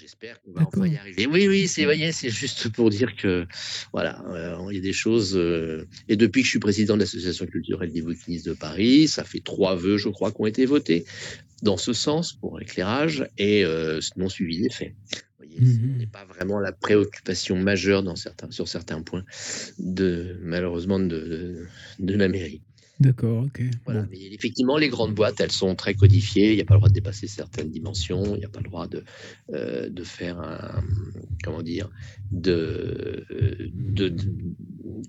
J'espère 0.00 0.40
qu'on 0.40 0.52
va 0.52 0.62
enfin 0.66 0.86
y 0.86 0.96
arriver. 0.96 1.26
Oui, 1.26 1.46
oui, 1.46 1.68
c'est 1.68 1.84
voyez, 1.84 2.10
c'est 2.12 2.30
juste 2.30 2.70
pour 2.72 2.88
dire 2.90 3.14
que 3.16 3.46
voilà, 3.92 4.22
euh, 4.30 4.56
il 4.70 4.76
y 4.76 4.78
a 4.78 4.82
des 4.82 4.92
choses. 4.94 5.36
euh, 5.36 5.86
et 6.08 6.16
depuis 6.16 6.40
que 6.40 6.46
je 6.46 6.50
suis 6.50 6.58
président 6.58 6.94
de 6.94 7.00
l'association 7.00 7.44
culturelle 7.46 7.92
des 7.92 8.00
bouquinistes 8.02 8.46
de 8.46 8.54
Paris, 8.54 9.08
ça 9.08 9.24
fait 9.24 9.40
trois 9.40 9.76
vœux, 9.76 9.98
je 9.98 10.08
crois, 10.08 10.30
qui 10.32 10.40
ont 10.40 10.46
été 10.46 10.64
votés 10.64 11.04
dans 11.62 11.76
ce 11.76 11.92
sens 11.92 12.32
pour 12.32 12.58
l'éclairage 12.58 13.26
et 13.36 13.64
euh, 13.64 14.00
non 14.16 14.28
suivi 14.30 14.62
des 14.62 14.70
faits. 14.70 14.94
Vous 15.12 15.44
voyez, 15.46 15.58
c'est- 15.58 15.78
Mhm. 15.82 15.92
on 15.94 15.98
n'est 15.98 16.06
pas 16.06 16.24
vraiment 16.24 16.58
la 16.60 16.72
préoccupation 16.72 17.56
majeure 17.56 18.02
dans 18.02 18.16
certains, 18.16 18.50
sur 18.50 18.68
certains 18.68 19.02
points 19.02 19.24
de 19.78 20.38
malheureusement 20.42 20.98
de, 20.98 21.06
de, 21.06 21.66
de 21.98 22.14
la 22.16 22.28
mairie. 22.28 22.62
D'accord, 23.00 23.44
ok. 23.46 23.62
Voilà. 23.86 24.06
Mais 24.10 24.18
effectivement, 24.32 24.76
les 24.76 24.88
grandes 24.90 25.14
boîtes, 25.14 25.40
elles 25.40 25.50
sont 25.52 25.74
très 25.74 25.94
codifiées. 25.94 26.50
Il 26.52 26.56
n'y 26.56 26.60
a 26.60 26.66
pas 26.66 26.74
le 26.74 26.80
droit 26.80 26.90
de 26.90 26.94
dépasser 26.94 27.26
certaines 27.26 27.70
dimensions. 27.70 28.34
Il 28.36 28.40
n'y 28.40 28.44
a 28.44 28.48
pas 28.50 28.60
le 28.60 28.68
droit 28.68 28.86
de, 28.86 29.02
euh, 29.54 29.88
de 29.88 30.04
faire 30.04 30.38
un, 30.38 30.82
comment 31.42 31.62
dire, 31.62 31.88
de, 32.30 33.24
de, 33.74 34.08
de- 34.10 34.54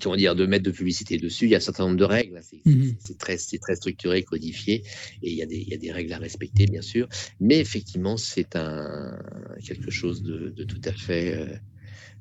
comment 0.01 0.15
dire, 0.15 0.35
de 0.35 0.45
mettre 0.45 0.63
de 0.63 0.71
publicité 0.71 1.17
dessus. 1.17 1.45
Il 1.45 1.51
y 1.51 1.53
a 1.53 1.57
un 1.57 1.61
certain 1.61 1.83
nombre 1.83 1.97
de 1.97 2.05
règles. 2.05 2.39
C'est 2.41 2.61
Mhm. 2.65 2.95
c'est 2.99 3.17
très, 3.17 3.37
structuré, 3.37 4.23
codifié, 4.23 4.83
et 5.21 5.31
il 5.31 5.35
y, 5.35 5.41
a 5.41 5.45
des, 5.45 5.57
il 5.57 5.67
y 5.67 5.73
a 5.73 5.77
des 5.77 5.91
règles 5.91 6.13
à 6.13 6.17
respecter, 6.17 6.67
bien 6.67 6.81
sûr. 6.81 7.09
Mais 7.41 7.59
effectivement, 7.59 8.15
c'est 8.15 8.55
un 8.55 9.19
quelque 9.65 9.91
chose 9.91 10.21
de, 10.23 10.49
de 10.55 10.63
tout 10.63 10.81
à 10.85 10.93
fait 10.93 11.35
euh, 11.35 11.55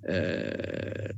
euh, 0.08 1.08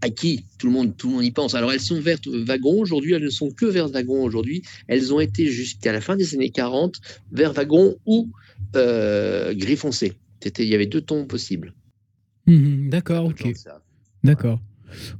acquis. 0.00 0.44
Tout 0.58 0.66
le 0.68 0.72
monde, 0.72 0.96
tout 0.96 1.08
le 1.08 1.14
monde 1.14 1.24
y 1.24 1.30
pense. 1.30 1.54
Alors 1.54 1.72
elles 1.72 1.80
sont 1.80 2.00
vertes 2.00 2.26
wagon 2.26 2.80
aujourd'hui. 2.80 3.14
Elles 3.14 3.24
ne 3.24 3.30
sont 3.30 3.50
que 3.50 3.66
vertes 3.66 3.92
wagon 3.92 4.22
aujourd'hui. 4.22 4.62
Elles 4.86 5.12
ont 5.12 5.20
été 5.20 5.46
jusqu'à 5.46 5.92
la 5.92 6.00
fin 6.00 6.16
des 6.16 6.34
années 6.34 6.50
40 6.50 6.96
vert 7.32 7.52
wagon 7.52 7.96
ou 8.06 8.30
euh, 8.76 9.54
gris 9.54 9.76
foncé. 9.76 10.14
C'était, 10.42 10.64
il 10.64 10.68
y 10.68 10.74
avait 10.74 10.86
deux 10.86 11.00
tons 11.00 11.26
possibles. 11.26 11.74
Mhm, 12.46 12.90
D'accord, 12.90 13.26
ok. 13.26 13.52
D'accord. 14.24 14.60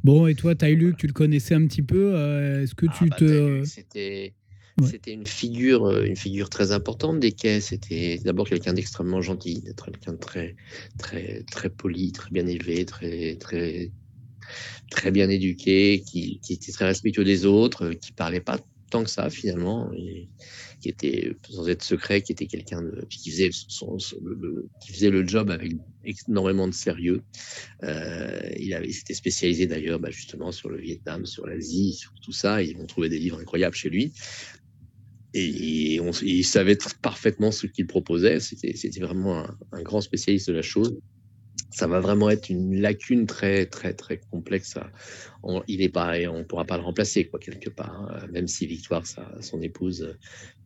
Bon, 0.03 0.27
et 0.27 0.35
toi, 0.35 0.55
Ty 0.55 0.77
tu 0.97 1.07
le 1.07 1.13
connaissais 1.13 1.55
un 1.55 1.67
petit 1.67 1.83
peu. 1.83 2.15
euh, 2.15 2.63
Est-ce 2.63 2.75
que 2.75 2.87
Ah, 2.89 2.95
tu 2.99 3.09
bah, 3.09 3.17
te. 3.19 3.65
C'était. 3.65 4.33
Ouais. 4.81 4.87
C'était 4.87 5.13
une 5.13 5.27
figure, 5.27 5.87
euh, 5.87 6.05
une 6.05 6.15
figure 6.15 6.49
très 6.49 6.71
importante 6.71 7.19
des 7.19 7.33
quais. 7.33 7.61
C'était 7.61 8.21
d'abord 8.25 8.49
quelqu'un 8.49 8.73
d'extrêmement 8.73 9.21
gentil, 9.21 9.65
quelqu'un 9.85 10.13
de 10.13 10.19
très, 10.19 10.55
très, 10.99 11.43
très 11.51 11.69
poli, 11.69 12.13
très 12.13 12.31
bien 12.31 12.47
élevé, 12.47 12.85
très, 12.85 13.35
très, 13.35 13.91
très 14.91 15.11
bien 15.11 15.29
éduqué, 15.29 16.03
qui, 16.07 16.41
était 16.49 16.73
très 16.73 16.87
respectueux 16.87 17.25
des 17.25 17.47
autres, 17.47 17.87
euh, 17.87 17.95
qui 17.95 18.13
parlait 18.13 18.41
pas 18.41 18.59
tant 18.91 19.05
que 19.05 19.11
ça 19.11 19.29
finalement, 19.29 19.91
qui 20.81 20.89
était 20.89 21.33
sans 21.51 21.69
être 21.69 21.83
secret, 21.83 22.23
qui 22.23 22.33
était 22.33 22.47
quelqu'un 22.47 22.83
qui 23.11 23.31
faisait 23.31 23.51
le, 25.11 25.27
job 25.27 25.51
avec 25.51 25.73
énormément 26.27 26.67
de 26.67 26.73
sérieux. 26.73 27.23
Euh, 27.83 28.41
il 28.59 28.73
avait, 28.75 28.91
s'était 28.91 29.15
spécialisé 29.15 29.67
d'ailleurs, 29.67 29.99
bah, 29.99 30.11
justement 30.11 30.53
sur 30.53 30.69
le 30.69 30.81
Vietnam, 30.81 31.27
sur 31.27 31.47
l'Asie, 31.47 31.95
sur 31.95 32.13
tout 32.23 32.33
ça. 32.33 32.63
Et 32.63 32.75
on 32.79 32.87
trouvait 32.87 33.09
des 33.09 33.19
livres 33.19 33.39
incroyables 33.39 33.77
chez 33.77 33.91
lui. 33.91 34.13
Et 35.35 36.01
il 36.23 36.45
savait 36.45 36.79
parfaitement 37.03 37.51
ce 37.51 37.67
qu'il 37.67 37.87
proposait. 37.87 38.41
C'était, 38.41 39.01
vraiment 39.01 39.47
un 39.73 39.83
grand 39.83 40.01
spécialiste 40.01 40.49
de 40.49 40.55
la 40.55 40.63
chose. 40.63 40.97
Ça 41.71 41.87
va 41.87 42.01
vraiment 42.01 42.31
être 42.31 42.49
une 42.49 42.81
lacune 42.81 43.27
très, 43.27 43.67
très, 43.67 43.93
très 43.93 44.19
complexe. 44.31 44.79
on, 45.43 45.63
il 45.69 45.83
est 45.83 45.89
pas, 45.89 46.15
on 46.31 46.45
pourra 46.45 46.65
pas 46.65 46.77
le 46.77 46.83
remplacer, 46.83 47.27
quoi, 47.29 47.39
quelque 47.39 47.71
part. 47.71 48.09
hein. 48.11 48.27
Même 48.33 48.49
si 48.49 48.67
Victoire, 48.67 49.07
sa, 49.07 49.31
son 49.41 49.61
épouse, 49.61 50.17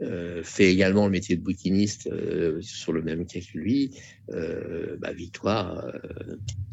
euh, 0.01 0.43
fait 0.45 0.73
également 0.73 1.07
le 1.07 1.11
métier 1.11 1.37
de 1.37 1.43
bouquiniste 1.43 2.07
euh, 2.07 2.61
sur 2.63 2.93
le 2.93 3.03
même 3.03 3.27
quai 3.27 3.41
que 3.41 3.59
lui, 3.59 3.99
euh, 4.31 4.97
bah, 5.01 5.13
Victoire, 5.13 5.93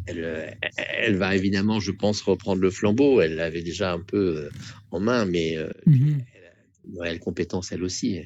elle, 0.06 1.16
va 1.18 1.36
évidemment, 1.36 1.80
je 1.80 1.92
pense, 1.92 2.22
reprendre 2.22 2.62
le 2.62 2.70
flambeau. 2.72 3.22
Elle 3.22 3.36
l'avait 3.36 3.62
déjà 3.64 3.94
un 3.94 4.00
peu 4.00 4.50
en 4.92 5.00
main, 5.00 5.26
mais 5.26 5.58
Mhm. 5.86 6.24
elle 6.34 6.46
a 6.46 6.54
une 6.88 7.02
réelle 7.02 7.20
compétence, 7.20 7.72
elle 7.72 7.84
aussi. 7.84 8.22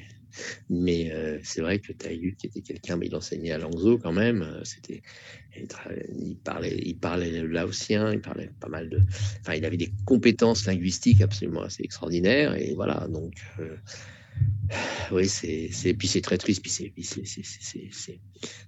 Mais 0.70 1.10
euh, 1.12 1.38
c'est 1.42 1.60
vrai 1.60 1.78
que 1.78 1.92
Taïlu, 1.92 2.34
qui 2.36 2.46
était 2.46 2.60
quelqu'un, 2.60 2.96
mais 2.96 3.06
il 3.06 3.14
enseignait 3.14 3.52
à 3.52 3.58
Langzhou 3.58 3.98
quand 3.98 4.12
même. 4.12 4.42
euh, 4.42 4.60
C'était, 4.64 5.02
il 5.56 6.36
parlait, 6.36 6.76
il 6.84 6.96
parlait 6.96 7.30
le 7.42 7.46
laotien, 7.48 8.12
il 8.12 8.20
parlait 8.20 8.50
pas 8.60 8.68
mal 8.68 8.88
de. 8.90 9.00
Enfin, 9.40 9.54
il 9.54 9.64
avait 9.64 9.76
des 9.76 9.92
compétences 10.04 10.66
linguistiques 10.66 11.20
absolument 11.20 11.62
assez 11.62 11.82
extraordinaires. 11.84 12.54
Et 12.56 12.74
voilà, 12.74 13.06
donc. 13.08 13.34
euh, 13.60 13.76
oui, 15.12 15.28
c'est, 15.28 15.68
c'est, 15.70 15.94
puis 15.94 16.08
c'est 16.08 16.20
très 16.20 16.38
triste. 16.38 16.60
Puis 16.62 16.70
c'est, 16.70 16.92
c'est, 16.96 17.42
c'est, 17.92 18.20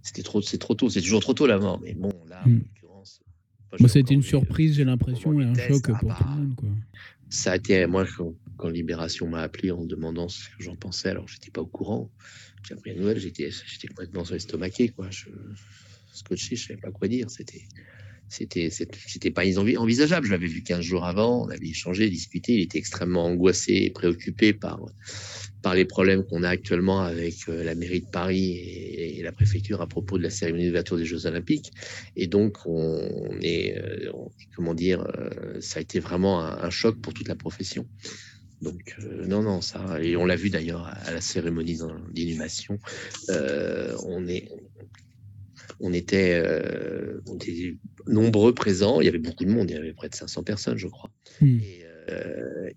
c'était 0.02 0.22
trop, 0.22 0.40
c'est 0.42 0.58
trop 0.58 0.74
tôt. 0.74 0.88
C'est 0.88 1.00
toujours 1.00 1.20
trop 1.20 1.34
tôt 1.34 1.46
la 1.46 1.58
mort. 1.58 1.80
Mais 1.82 1.94
bon, 1.94 2.12
là, 2.28 2.42
en 2.44 2.48
Mm. 2.48 2.58
l'occurrence. 2.60 3.20
moi, 3.80 3.88
ça 3.88 3.98
a 3.98 4.00
été 4.00 4.14
une 4.14 4.22
surprise, 4.22 4.74
j'ai 4.76 4.84
l'impression, 4.84 5.40
et 5.40 5.44
un 5.44 5.54
choc 5.54 5.82
pour 5.98 6.14
tout 6.14 6.24
le 6.24 6.30
monde. 6.30 6.54
Quoi. 6.54 6.68
ça 7.28 7.52
a 7.52 7.56
été, 7.56 7.86
moi, 7.86 8.04
quand, 8.56 8.68
Libération 8.68 9.28
m'a 9.28 9.42
appelé 9.42 9.70
en 9.70 9.84
demandant 9.84 10.28
ce 10.28 10.44
que 10.44 10.62
j'en 10.62 10.76
pensais, 10.76 11.08
alors 11.08 11.28
j'étais 11.28 11.50
pas 11.50 11.60
au 11.60 11.66
courant. 11.66 12.10
J'ai 12.66 12.74
appris 12.74 12.90
la 12.90 12.96
nouvelle, 12.96 13.18
j'étais, 13.18 13.50
complètement 13.88 14.24
estomaqué, 14.24 14.88
quoi. 14.88 15.08
Je, 15.10 15.30
scotché, 16.12 16.56
je 16.56 16.66
savais 16.66 16.80
pas 16.80 16.90
quoi 16.90 17.08
dire. 17.08 17.30
C'était, 17.30 18.70
c'était, 18.70 19.30
pas 19.30 19.44
envi- 19.44 19.76
envisageable. 19.76 20.26
Je 20.26 20.32
l'avais 20.32 20.46
vu 20.46 20.62
15 20.62 20.80
jours 20.80 21.04
avant, 21.04 21.44
on 21.44 21.48
avait 21.48 21.68
échangé, 21.68 22.10
discuté. 22.10 22.54
Il 22.54 22.60
était 22.60 22.78
extrêmement 22.78 23.26
angoissé 23.26 23.74
et 23.74 23.90
préoccupé 23.90 24.52
par, 24.52 24.80
les 25.74 25.84
problèmes 25.84 26.24
qu'on 26.24 26.44
a 26.44 26.48
actuellement 26.48 27.00
avec 27.00 27.34
euh, 27.48 27.64
la 27.64 27.74
mairie 27.74 28.00
de 28.00 28.06
Paris 28.06 28.52
et, 28.52 29.22
la 29.22 29.32
préfecture 29.32 29.80
à 29.80 29.88
propos 29.88 30.18
de 30.18 30.22
la 30.22 30.30
cérémonie 30.30 30.66
d'ouverture 30.66 30.96
des 30.96 31.04
Jeux 31.04 31.26
Olympiques. 31.26 31.72
Et 32.14 32.28
donc, 32.28 32.58
on 32.64 33.36
est, 33.42 33.76
euh, 33.76 34.12
comment 34.54 34.74
dire, 34.74 35.04
euh, 35.18 35.60
ça 35.60 35.80
a 35.80 35.82
été 35.82 35.98
vraiment 35.98 36.40
un 36.40 36.70
choc 36.70 37.00
pour 37.00 37.12
toute 37.12 37.26
la 37.26 37.34
profession. 37.34 37.88
Donc, 38.62 38.96
euh, 39.00 39.26
non, 39.26 39.42
non, 39.42 39.60
ça, 39.60 40.02
et 40.02 40.16
on 40.16 40.24
l'a 40.24 40.36
vu 40.36 40.50
d'ailleurs 40.50 40.86
à, 40.86 41.12
la 41.12 41.20
cérémonie 41.20 41.76
d'in- 41.76 42.02
d'inhumation, 42.10 42.78
euh, 43.28 43.94
on, 44.04 44.26
est, 44.26 44.48
on, 45.80 45.92
était, 45.92 46.34
euh, 46.34 47.20
on 47.26 47.36
était 47.36 47.76
nombreux 48.06 48.54
présents, 48.54 49.00
il 49.00 49.04
y 49.04 49.08
avait 49.08 49.18
beaucoup 49.18 49.44
de 49.44 49.50
monde, 49.50 49.70
il 49.70 49.74
y 49.74 49.78
avait 49.78 49.92
près 49.92 50.08
de 50.08 50.14
500 50.14 50.42
personnes, 50.42 50.78
je 50.78 50.88
crois. 50.88 51.10
Hmm. 51.40 51.58
Et, 51.60 51.84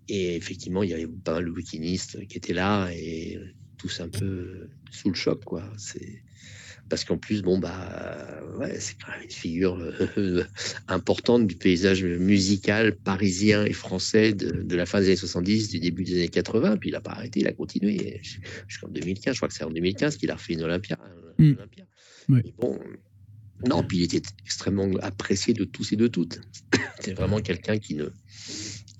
et 0.09 0.35
effectivement, 0.35 0.83
il 0.83 0.89
y 0.89 0.93
avait 0.93 1.07
pas 1.07 1.33
mal 1.33 1.45
de 1.45 1.51
bouquinistes 1.51 2.25
qui 2.27 2.37
étaient 2.37 2.53
là 2.53 2.89
et 2.91 3.39
tous 3.77 4.01
un 4.01 4.09
peu 4.09 4.69
sous 4.91 5.09
le 5.09 5.15
choc, 5.15 5.43
quoi. 5.45 5.63
C'est 5.77 6.23
parce 6.89 7.05
qu'en 7.05 7.17
plus, 7.17 7.41
bon 7.41 7.59
bah, 7.59 8.41
ouais, 8.57 8.79
c'est 8.79 8.95
quand 8.95 9.11
même 9.11 9.23
une 9.23 9.31
figure 9.31 9.77
euh, 9.77 10.43
importante 10.87 11.47
du 11.47 11.55
paysage 11.55 12.03
musical 12.03 12.95
parisien 12.95 13.65
et 13.65 13.73
français 13.73 14.33
de, 14.33 14.63
de 14.63 14.75
la 14.75 14.85
fin 14.85 14.99
des 14.99 15.07
années 15.07 15.15
70, 15.15 15.69
du 15.69 15.79
début 15.79 16.03
des 16.03 16.15
années 16.15 16.29
80. 16.29 16.77
Puis 16.77 16.89
il 16.89 16.93
n'a 16.93 17.01
pas 17.01 17.11
arrêté, 17.11 17.41
il 17.41 17.47
a 17.47 17.53
continué 17.53 18.19
jusqu'en 18.67 18.89
2015. 18.89 19.33
Je 19.33 19.39
crois 19.39 19.47
que 19.47 19.53
c'est 19.53 19.63
en 19.63 19.71
2015 19.71 20.17
qu'il 20.17 20.31
a 20.31 20.35
refait 20.35 20.53
une 20.53 20.63
Olympia. 20.63 20.97
un 21.01 21.43
Mm. 21.43 21.55
Olympia. 21.57 21.85
Ouais. 22.27 22.41
Mais 22.43 22.53
bon, 22.57 22.79
non, 23.67 23.83
puis 23.83 23.97
il 23.97 24.03
était 24.03 24.21
extrêmement 24.43 24.89
apprécié 25.01 25.53
de 25.53 25.63
tous 25.63 25.91
et 25.91 25.95
de 25.95 26.07
toutes. 26.07 26.41
C'est 26.99 27.13
vraiment 27.13 27.39
quelqu'un 27.39 27.77
qui 27.77 27.95
ne 27.95 28.09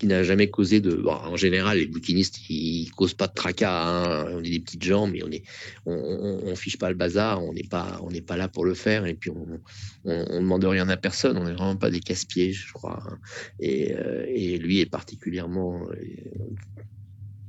qui 0.00 0.06
n'a 0.06 0.22
jamais 0.22 0.48
causé 0.48 0.80
de. 0.80 1.04
en 1.06 1.36
général, 1.36 1.76
les 1.76 1.86
bouquinistes, 1.86 2.48
ils 2.48 2.90
causent 2.96 3.12
pas 3.12 3.26
de 3.26 3.34
tracas. 3.34 3.70
hein. 3.70 4.30
On 4.32 4.42
est 4.42 4.50
des 4.50 4.58
petites 4.60 4.82
gens, 4.82 5.06
mais 5.06 5.22
on 5.22 5.30
est, 5.30 5.42
on, 5.84 6.56
fiche 6.56 6.78
pas 6.78 6.88
le 6.88 6.96
bazar. 6.96 7.44
On 7.44 7.52
n'est 7.52 7.68
pas, 7.68 8.00
on 8.02 8.10
n'est 8.10 8.22
pas 8.22 8.38
là 8.38 8.48
pour 8.48 8.64
le 8.64 8.72
faire. 8.72 9.04
Et 9.04 9.12
puis 9.14 9.30
on, 9.30 9.60
on, 10.04 10.40
demande 10.40 10.64
rien 10.64 10.88
à 10.88 10.96
personne. 10.96 11.36
On 11.36 11.44
n'est 11.44 11.52
vraiment 11.52 11.76
pas 11.76 11.90
des 11.90 12.00
casse-pieds, 12.00 12.54
je 12.54 12.72
crois. 12.72 13.02
hein. 13.06 13.18
Et, 13.60 13.94
euh, 13.94 14.24
et 14.26 14.56
lui 14.56 14.80
est 14.80 14.86
particulièrement. 14.86 15.86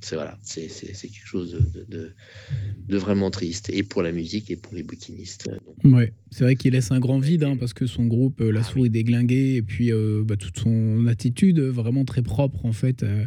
Euh, 0.01 0.07
c'est 0.07 0.15
voilà, 0.15 0.37
c'est 0.43 0.67
quelque 0.67 1.25
chose 1.27 1.51
de, 1.53 1.79
de, 1.79 1.85
de- 1.89 2.11
de 2.87 2.97
vraiment 2.97 3.31
triste, 3.31 3.69
et 3.71 3.83
pour 3.83 4.01
la 4.01 4.11
musique 4.11 4.51
et 4.51 4.55
pour 4.57 4.73
les 4.75 4.83
bouquinistes. 4.83 5.49
Donc, 5.83 5.93
Ouais, 5.95 6.13
c'est 6.31 6.43
vrai 6.43 6.55
qu'il 6.55 6.73
laisse 6.73 6.91
un 6.91 6.99
grand 6.99 7.19
vide 7.19 7.43
hein, 7.43 7.55
parce 7.57 7.73
que 7.73 7.85
son 7.87 8.05
groupe, 8.05 8.41
euh, 8.41 8.51
La 8.51 8.59
Ah 8.59 8.63
Souris 8.63 8.89
déglinguée, 8.89 9.55
et 9.55 9.61
puis 9.61 9.91
euh, 9.91 10.23
bah, 10.25 10.35
toute 10.37 10.59
son 10.59 11.07
attitude 11.07 11.59
euh, 11.59 11.69
vraiment 11.71 12.05
très 12.05 12.21
propre 12.21 12.65
en 12.65 12.73
fait 12.73 13.03
euh, 13.03 13.25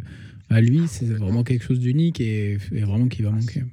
à 0.49 0.61
lui, 0.61 0.87
c'est 0.87 1.05
vraiment 1.05 1.43
quelque 1.43 1.63
chose 1.63 1.79
d'unique 1.79 2.19
et, 2.21 2.57
et 2.71 2.81
vraiment 2.81 3.07
qui 3.07 3.21
va 3.23 3.31
manquer. 3.31 3.63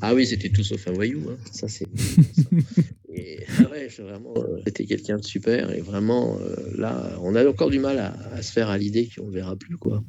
Ah 0.00 0.14
oui, 0.14 0.26
c'était 0.26 0.50
tout 0.50 0.62
sauf 0.62 0.86
un 0.86 0.92
voyou. 0.92 1.20
hein. 1.30 1.36
Ça, 1.52 1.66
c'est. 1.68 1.86
Et, 3.18 3.44
ah 3.58 3.70
ouais, 3.70 3.88
vraiment, 3.88 4.34
c'était 4.64 4.84
quelqu'un 4.86 5.16
de 5.16 5.24
super. 5.24 5.72
Et 5.72 5.80
vraiment, 5.80 6.38
euh, 6.40 6.54
là, 6.76 7.18
on 7.22 7.34
a 7.34 7.46
encore 7.46 7.70
du 7.70 7.78
mal 7.78 7.98
à, 7.98 8.14
à 8.32 8.42
se 8.42 8.52
faire 8.52 8.68
à 8.68 8.78
l'idée 8.78 9.08
qu'on 9.14 9.26
ne 9.26 9.32
verra 9.32 9.56
plus. 9.56 9.76
quoi. 9.76 10.02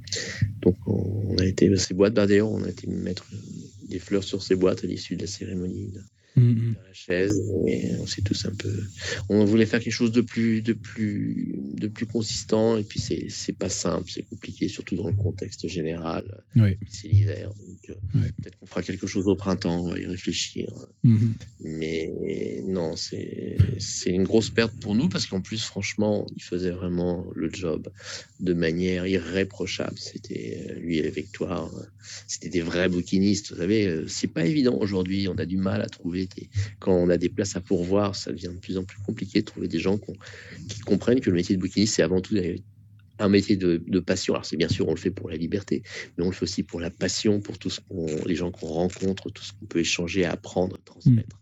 Donc, 0.61 0.77
on, 0.85 1.23
on 1.29 1.37
a 1.37 1.45
été, 1.45 1.75
ces 1.77 1.93
boîtes, 1.93 2.13
bah, 2.13 2.27
d'ailleurs, 2.27 2.51
on 2.51 2.63
a 2.63 2.69
été 2.69 2.87
mettre 2.87 3.25
des 3.87 3.99
fleurs 3.99 4.23
sur 4.23 4.41
ces 4.41 4.55
boîtes 4.55 4.83
à 4.83 4.87
l'issue 4.87 5.15
de 5.15 5.21
la 5.21 5.27
cérémonie. 5.27 5.93
Mhm. 6.39 6.75
à 6.83 6.87
la 6.87 6.93
chaise 6.93 7.41
et 7.67 7.95
on 7.99 8.07
s'est 8.07 8.21
tous 8.21 8.45
un 8.45 8.55
peu 8.55 8.73
on 9.29 9.45
voulait 9.45 9.65
faire 9.65 9.79
quelque 9.79 9.93
chose 9.93 10.11
de 10.11 10.21
plus 10.21 10.61
de 10.61 10.73
plus 10.73 11.55
de 11.73 11.87
plus 11.87 12.05
consistant 12.05 12.77
et 12.77 12.83
puis 12.83 12.99
c'est 12.99 13.27
c'est 13.29 13.53
pas 13.53 13.69
simple 13.69 14.09
c'est 14.09 14.23
compliqué 14.23 14.67
surtout 14.67 14.95
dans 14.95 15.07
le 15.07 15.15
contexte 15.15 15.67
général. 15.67 16.43
C'est 16.89 17.07
l'hiver 17.07 17.49
donc 17.53 17.89
euh, 17.89 18.19
peut-être 18.37 18.57
qu'on 18.57 18.65
fera 18.65 18.81
quelque 18.81 19.07
chose 19.07 19.27
au 19.27 19.35
printemps 19.35 19.85
on 19.85 19.89
va 19.91 19.99
y 19.99 20.05
réfléchir. 20.05 20.67
Mhm. 21.03 21.33
mais 21.61 22.63
non 22.65 22.95
c'est 22.95 23.57
c'est 23.77 24.09
une 24.11 24.23
grosse 24.23 24.49
perte 24.49 24.73
pour 24.79 24.95
nous 24.95 25.09
parce 25.09 25.25
qu'en 25.25 25.41
plus 25.41 25.63
franchement 25.63 26.25
il 26.35 26.43
faisait 26.43 26.71
vraiment 26.71 27.25
le 27.35 27.49
job 27.51 27.89
de 28.39 28.53
manière 28.53 29.05
irréprochable. 29.05 29.97
C'était 29.97 30.65
euh, 30.69 30.73
lui 30.79 30.97
et 30.97 31.03
la 31.03 31.09
Victoire 31.09 31.73
euh, 31.75 31.85
c'était 32.27 32.49
des 32.49 32.61
vrais 32.61 32.89
bouquinistes. 32.89 33.51
Vous 33.51 33.57
savez 33.57 34.03
c'est 34.07 34.27
pas 34.27 34.45
évident 34.45 34.77
aujourd'hui 34.79 35.27
on 35.27 35.37
a 35.37 35.45
du 35.45 35.57
mal 35.57 35.81
à 35.81 35.87
trouver 35.87 36.27
quand 36.79 36.93
on 36.93 37.09
a 37.09 37.17
des 37.17 37.29
places 37.29 37.55
à 37.55 37.61
pourvoir 37.61 38.15
ça 38.15 38.31
devient 38.31 38.51
de 38.53 38.59
plus 38.59 38.77
en 38.77 38.83
plus 38.83 38.99
compliqué 39.01 39.39
de 39.41 39.45
trouver 39.45 39.67
des 39.67 39.79
gens 39.79 39.99
qui 40.69 40.79
comprennent 40.79 41.19
que 41.21 41.29
le 41.29 41.35
métier 41.35 41.55
de 41.55 41.61
bouquiniste 41.61 41.95
c'est 41.95 42.03
avant 42.03 42.21
tout 42.21 42.35
un 43.21 43.29
métier 43.29 43.57
de, 43.57 43.83
de 43.85 43.99
passion. 43.99 44.33
Alors 44.33 44.45
c'est 44.45 44.55
bien 44.57 44.69
sûr 44.69 44.87
on 44.87 44.91
le 44.91 44.97
fait 44.97 45.11
pour 45.11 45.29
la 45.29 45.35
liberté, 45.35 45.83
mais 46.17 46.23
on 46.23 46.27
le 46.27 46.33
fait 46.33 46.43
aussi 46.43 46.63
pour 46.63 46.79
la 46.79 46.89
passion, 46.89 47.41
pour 47.41 47.57
tout 47.59 47.69
ce 47.69 47.81
qu'on, 47.81 48.05
les 48.25 48.35
gens 48.35 48.51
qu'on 48.51 48.67
rencontre, 48.67 49.29
tout 49.29 49.43
ce 49.43 49.51
qu'on 49.53 49.65
peut 49.65 49.79
échanger, 49.79 50.23
apprendre, 50.25 50.77
transmettre. 50.85 51.37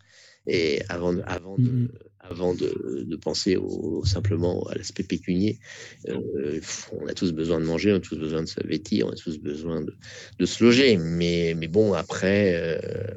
Et 0.48 0.82
avant, 0.90 1.14
de- 1.14 1.22
avant 1.28 1.58
de, 1.58 1.70
avant 2.20 2.54
de, 2.56 2.70
de 3.08 3.16
penser 3.18 3.58
au, 3.58 4.04
simplement 4.06 4.64
à 4.70 4.76
l'aspect 4.76 5.04
pécunier, 5.04 5.60
euh, 6.10 6.60
on 6.94 7.06
a 7.08 7.14
tous 7.14 7.32
besoin 7.34 7.60
de 7.60 7.66
manger, 7.66 7.94
on 7.94 7.98
a 7.98 8.00
tous 8.00 8.18
besoin 8.18 8.42
de 8.42 8.48
se 8.48 8.66
vêtir, 8.66 9.08
on 9.08 9.12
a 9.12 9.16
tous 9.16 9.38
besoin 9.40 9.82
de, 9.82 9.94
de 10.40 10.46
se 10.46 10.64
loger. 10.64 10.98
Mais, 10.98 11.54
mais 11.56 11.68
bon, 11.68 11.94
après. 11.94 12.54
euh, 12.56 13.14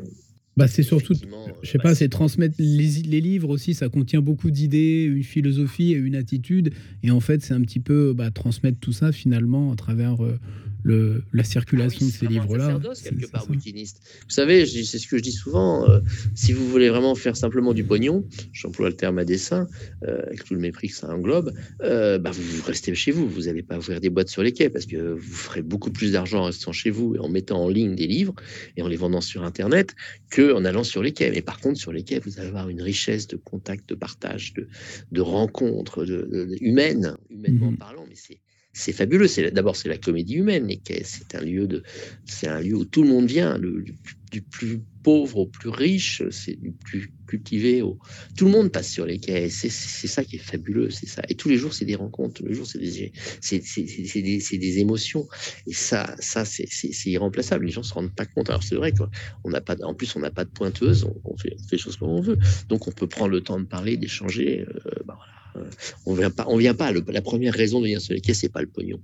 Bah, 0.60 0.68
c'est 0.68 0.82
surtout, 0.82 1.14
effectivement, 1.14 1.46
je 1.62 1.70
sais 1.70 1.78
bah, 1.78 1.84
pas, 1.84 1.94
c'est 1.94 2.10
transmettre 2.10 2.56
les, 2.58 3.02
les 3.02 3.20
livres 3.22 3.48
aussi, 3.48 3.72
ça 3.72 3.88
contient 3.88 4.20
beaucoup 4.20 4.50
d'idées, 4.50 5.04
une 5.04 5.22
philosophie 5.22 5.92
et 5.92 5.96
une 5.96 6.14
attitude. 6.14 6.74
Et 7.02 7.10
en 7.10 7.20
fait, 7.20 7.42
c'est 7.42 7.54
un 7.54 7.62
petit 7.62 7.80
peu 7.80 8.12
bah, 8.12 8.30
transmettre 8.30 8.78
tout 8.78 8.92
ça 8.92 9.10
finalement 9.10 9.72
à 9.72 9.76
travers 9.76 10.22
euh, 10.22 10.38
le, 10.82 11.24
la 11.32 11.44
circulation 11.44 11.98
Ah 12.00 12.04
oui, 12.04 12.12
de 12.12 12.16
ces 12.16 12.26
livres-là. 12.26 12.80
quelque 13.02 13.30
part, 13.30 13.46
bouquiniste. 13.46 14.00
Vous 14.24 14.30
savez, 14.34 14.66
c'est 14.66 14.98
ce 14.98 15.06
que 15.06 15.18
je 15.18 15.22
dis 15.22 15.32
souvent, 15.32 15.88
euh, 15.88 16.00
si 16.34 16.52
vous 16.52 16.68
voulez 16.68 16.88
vraiment 16.88 17.14
faire 17.14 17.36
simplement 17.36 17.72
du 17.74 17.84
pognon, 17.84 18.24
j'emploie 18.52 18.88
le 18.88 18.96
terme 18.96 19.18
à 19.18 19.24
dessein, 19.24 19.68
euh, 20.04 20.22
avec 20.26 20.44
tout 20.44 20.54
le 20.54 20.60
mépris 20.60 20.88
que 20.88 20.94
ça 20.94 21.08
englobe, 21.08 21.52
euh, 21.82 22.18
bah 22.18 22.30
vous, 22.30 22.42
vous 22.42 22.62
restez 22.62 22.94
chez 22.94 23.10
vous, 23.12 23.28
vous 23.28 23.42
n'allez 23.42 23.62
pas 23.62 23.78
ouvrir 23.78 24.00
des 24.00 24.10
boîtes 24.10 24.28
sur 24.30 24.42
les 24.42 24.52
quais, 24.52 24.70
parce 24.70 24.86
que 24.86 25.14
vous 25.14 25.20
ferez 25.34 25.62
beaucoup 25.62 25.90
plus 25.90 26.12
d'argent 26.12 26.40
en 26.40 26.44
restant 26.44 26.72
chez 26.72 26.90
vous 26.90 27.14
et 27.14 27.18
en 27.18 27.28
mettant 27.28 27.62
en 27.64 27.68
ligne 27.68 27.94
des 27.94 28.06
livres 28.06 28.34
et 28.76 28.82
en 28.82 28.88
les 28.88 28.96
vendant 28.96 29.20
sur 29.20 29.44
Internet 29.44 29.94
qu'en 30.30 30.64
allant 30.64 30.84
sur 30.84 31.02
les 31.02 31.12
quais. 31.12 31.30
Mais 31.30 31.42
par 31.42 31.60
contre, 31.60 31.78
sur 31.78 31.92
les 31.92 32.02
quais, 32.02 32.18
vous 32.20 32.38
allez 32.38 32.48
avoir 32.48 32.68
une 32.68 32.82
richesse 32.82 33.26
de 33.28 33.36
contacts, 33.36 33.88
de 33.88 33.94
partage, 33.94 34.54
de, 34.54 34.68
de 35.12 35.20
rencontres 35.20 36.04
de, 36.04 36.22
de- 36.30 36.44
de- 36.46 36.56
humaines, 36.60 37.16
humainement 37.30 37.70
Mhm. 37.70 37.76
parlant, 37.78 38.04
mais 38.08 38.14
c'est 38.16 38.38
c'est 38.72 38.92
fabuleux. 38.92 39.28
C'est 39.28 39.50
d'abord 39.50 39.76
c'est 39.76 39.88
la 39.88 39.98
comédie 39.98 40.34
humaine. 40.36 40.66
Les 40.66 40.78
quais, 40.78 41.02
c'est 41.04 41.34
un 41.34 41.40
lieu 41.42 41.66
de, 41.66 41.82
c'est 42.24 42.48
un 42.48 42.60
lieu 42.60 42.76
où 42.76 42.84
tout 42.84 43.02
le 43.02 43.08
monde 43.08 43.26
vient, 43.26 43.58
du, 43.58 44.42
plus- 44.42 44.80
pauvre 45.02 45.38
au 45.38 45.46
plus 45.46 45.70
riche, 45.70 46.22
c'est 46.30 46.60
du 46.60 46.72
plus 46.72 47.10
cultivé 47.26 47.80
au. 47.82 47.98
Tout 48.36 48.44
le 48.44 48.50
monde 48.50 48.70
passe 48.70 48.90
sur 48.90 49.06
les 49.06 49.18
et 49.28 49.48
C'est 49.48 49.70
ça 49.70 50.24
qui 50.24 50.36
est 50.36 50.38
fabuleux, 50.38 50.90
c'est 50.90 51.06
ça. 51.08 51.22
Et 51.30 51.34
tous 51.36 51.48
les 51.48 51.56
jours, 51.56 51.72
c'est 51.72 51.86
des 51.86 51.94
rencontres. 51.94 52.34
Tous 52.42 52.46
les 52.46 52.52
jours, 52.54 52.66
c'est 52.66 52.78
des, 52.78 53.12
c'est 53.40 53.62
c'est- 53.64 53.86
c'est- 53.86 54.58
des, 54.58 54.78
émotions. 54.78 55.26
Et 55.66 55.72
ça, 55.72 56.14
ça, 56.20 56.44
c'est 56.44 56.66
irremplaçable. 57.06 57.64
Les 57.66 57.72
gens 57.72 57.82
se 57.82 57.94
rendent 57.94 58.14
pas 58.14 58.26
compte. 58.26 58.50
Alors 58.50 58.62
c'est 58.62 58.74
vrai 58.76 58.92
quoi. 58.92 59.08
On 59.44 59.50
n'a 59.50 59.60
pas, 59.60 59.76
en 59.82 59.94
plus, 59.94 60.14
on 60.16 60.20
n'a 60.20 60.30
pas 60.30 60.44
de 60.44 60.50
pointeuse. 60.50 61.04
On, 61.04 61.14
on 61.24 61.36
fait, 61.36 61.54
on 61.58 61.62
fait 61.68 61.76
les 61.76 61.78
choses 61.78 61.96
comme 61.96 62.10
on 62.10 62.20
veut. 62.20 62.38
Donc 62.68 62.88
on 62.88 62.92
peut 62.92 63.08
prendre 63.08 63.30
le 63.30 63.40
temps 63.42 63.58
de 63.58 63.64
parler, 63.66 63.96
d'échanger. 63.96 64.60
euh, 64.68 64.90
bah 65.06 65.14
voilà. 65.16 65.39
Euh, 65.56 65.64
on 66.06 66.14
vient 66.14 66.30
pas, 66.30 66.44
on 66.48 66.56
vient 66.56 66.74
pas. 66.74 66.92
le- 66.92 67.04
la 67.08 67.22
première 67.22 67.54
raison 67.54 67.78
de 67.80 67.84
venir 67.84 68.00
sur 68.00 68.14
les 68.14 68.20
quais, 68.20 68.34
c'est 68.34 68.48
pas 68.48 68.60
le 68.62 68.68
pognon 68.68 69.00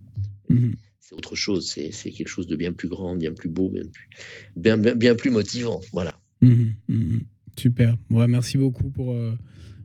Mhm. 0.49 0.75
c'est 1.01 1.15
autre 1.15 1.35
chose, 1.37 1.69
c'est 1.71 2.11
quelque 2.11 2.29
chose 2.29 2.47
de 2.47 2.57
bien 2.57 2.73
plus 2.73 2.89
grand, 2.89 3.17
bien 3.17 3.33
plus 3.33 3.49
beau, 3.49 3.69
bien 3.69 3.83
plus, 3.85 4.09
bien, 4.57 4.77
bien, 4.79 4.95
bien 4.95 5.15
plus 5.15 5.31
motivant. 5.31 5.81
Voilà. 5.93 6.19
Mhm, 6.41 6.75
mhm. 6.89 7.21
Super. 7.57 7.97
Ouais, 8.11 8.27
merci 8.29 8.59
beaucoup 8.59 8.91
pour, 8.91 9.13
euh, 9.13 9.33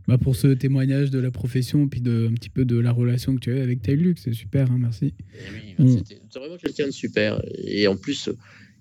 bah, 0.07 0.17
pour 0.17 0.35
ce 0.35 0.47
témoignage 0.47 1.09
de 1.09 1.19
la 1.19 1.31
profession, 1.31 1.87
puis 1.87 2.01
de, 2.01 2.27
un 2.29 2.33
petit 2.33 2.49
peu 2.49 2.65
de 2.65 2.77
la 2.77 2.91
relation 2.91 3.33
que 3.35 3.39
tu 3.39 3.57
as 3.57 3.61
avec 3.63 3.81
Taylor. 3.81 4.13
C'est 4.17 4.33
super, 4.33 4.69
hein, 4.71 4.77
merci. 4.79 5.05
Et 5.05 5.13
oui, 5.53 5.85
Mm. 5.85 5.97
c'était- 5.97 6.19
C'est 6.29 6.39
vraiment 6.39 6.57
quelqu'un 6.57 6.87
de 6.87 6.91
super. 6.91 7.41
Et 7.63 7.87
en 7.87 7.95
plus, 7.95 8.29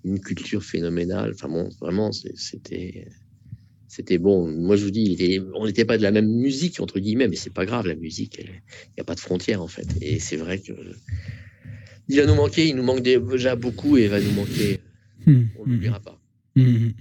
une 0.03 0.19
culture 0.19 0.63
phénoménale. 0.63 1.31
Enfin 1.35 1.47
bon, 1.47 1.69
vraiment, 1.79 2.11
c'était 2.11 3.07
c'était 3.91 4.19
bon. 4.19 4.49
Moi, 4.49 4.77
je 4.77 4.85
vous 4.85 4.91
dis, 4.91 5.41
on 5.53 5.65
n'était 5.65 5.83
pas 5.83 5.97
de 5.97 6.01
la 6.01 6.11
même 6.11 6.31
musique, 6.31 6.79
entre 6.79 6.97
guillemets, 6.97 7.27
mais 7.27 7.35
c'est 7.35 7.53
pas 7.53 7.65
grave, 7.65 7.87
la 7.87 7.95
musique, 7.95 8.39
il 8.39 8.45
n'y 8.45 9.01
a 9.01 9.03
pas 9.03 9.15
de 9.15 9.19
frontières, 9.19 9.61
en 9.61 9.67
fait. 9.67 9.85
Et 10.01 10.17
c'est 10.17 10.37
vrai 10.37 10.59
que 10.59 10.71
il 12.07 12.15
va 12.15 12.25
nous 12.25 12.35
manquer, 12.35 12.69
il 12.69 12.77
nous 12.77 12.83
manque 12.83 13.01
déjà 13.01 13.57
beaucoup 13.57 13.97
et 13.97 14.05
il 14.05 14.09
va 14.09 14.21
nous 14.21 14.31
manquer. 14.31 14.79
Hmm. 15.25 15.43
On 15.59 15.65
ne 15.65 15.73
l'oubliera 15.73 15.99
pas. 15.99 16.17
Hmm. 16.55 16.91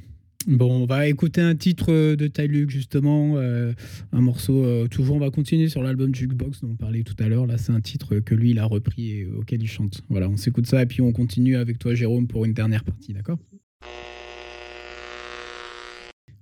Bon, 0.49 0.83
on 0.83 0.87
va 0.87 1.07
écouter 1.07 1.41
un 1.41 1.55
titre 1.55 2.17
de 2.17 2.27
Tyluk, 2.27 2.71
justement, 2.71 3.37
euh, 3.37 3.73
un 4.11 4.21
morceau. 4.21 4.65
Euh, 4.65 4.89
toujours, 4.89 5.15
on 5.15 5.21
va 5.21 5.31
continuer 5.31 5.69
sur 5.69 5.85
l'album 5.85 6.13
Jukebox 6.13 6.63
dont 6.63 6.71
on 6.73 6.77
parlait 6.77 7.05
tout 7.05 7.15
à 7.21 7.29
l'heure. 7.29 7.47
Là, 7.47 7.57
c'est 7.57 7.73
un 7.73 7.81
titre 7.81 8.19
que 8.19 8.35
lui, 8.35 8.51
il 8.51 8.59
a 8.59 8.65
repris 8.65 9.11
et 9.13 9.27
auquel 9.27 9.63
il 9.63 9.69
chante. 9.69 10.03
Voilà, 10.09 10.29
on 10.29 10.37
s'écoute 10.37 10.67
ça 10.67 10.83
et 10.83 10.87
puis 10.87 11.03
on 11.03 11.13
continue 11.13 11.55
avec 11.55 11.79
toi, 11.79 11.95
Jérôme, 11.95 12.27
pour 12.27 12.45
une 12.45 12.53
dernière 12.53 12.83
partie, 12.83 13.13
d'accord? 13.13 13.39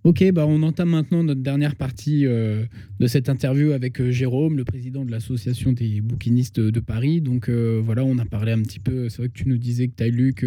Ok, 0.05 0.25
bah 0.33 0.47
on 0.47 0.63
entame 0.63 0.91
maintenant 0.91 1.25
notre 1.25 1.41
dernière 1.41 1.75
partie 1.75 2.25
euh, 2.25 2.65
de 3.01 3.07
cette 3.09 3.29
interview 3.29 3.73
avec 3.73 4.01
euh, 4.01 4.13
Jérôme, 4.13 4.57
le 4.57 4.65
président 4.65 5.05
de 5.05 5.11
l'association 5.11 5.73
des 5.73 6.01
bouquinistes 6.01 6.61
de 6.61 6.81
Paris. 6.81 7.21
Donc 7.21 7.49
euh, 7.49 7.81
voilà, 7.85 8.05
on 8.05 8.17
a 8.19 8.25
parlé 8.25 8.53
un 8.53 8.63
petit 8.63 8.79
peu. 8.79 9.09
C'est 9.09 9.19
vrai 9.19 9.29
que 9.29 9.35
tu 9.35 9.49
nous 9.49 9.59
disais 9.59 9.89
que 9.89 9.97
Ty 9.97 10.13
Luc 10.13 10.47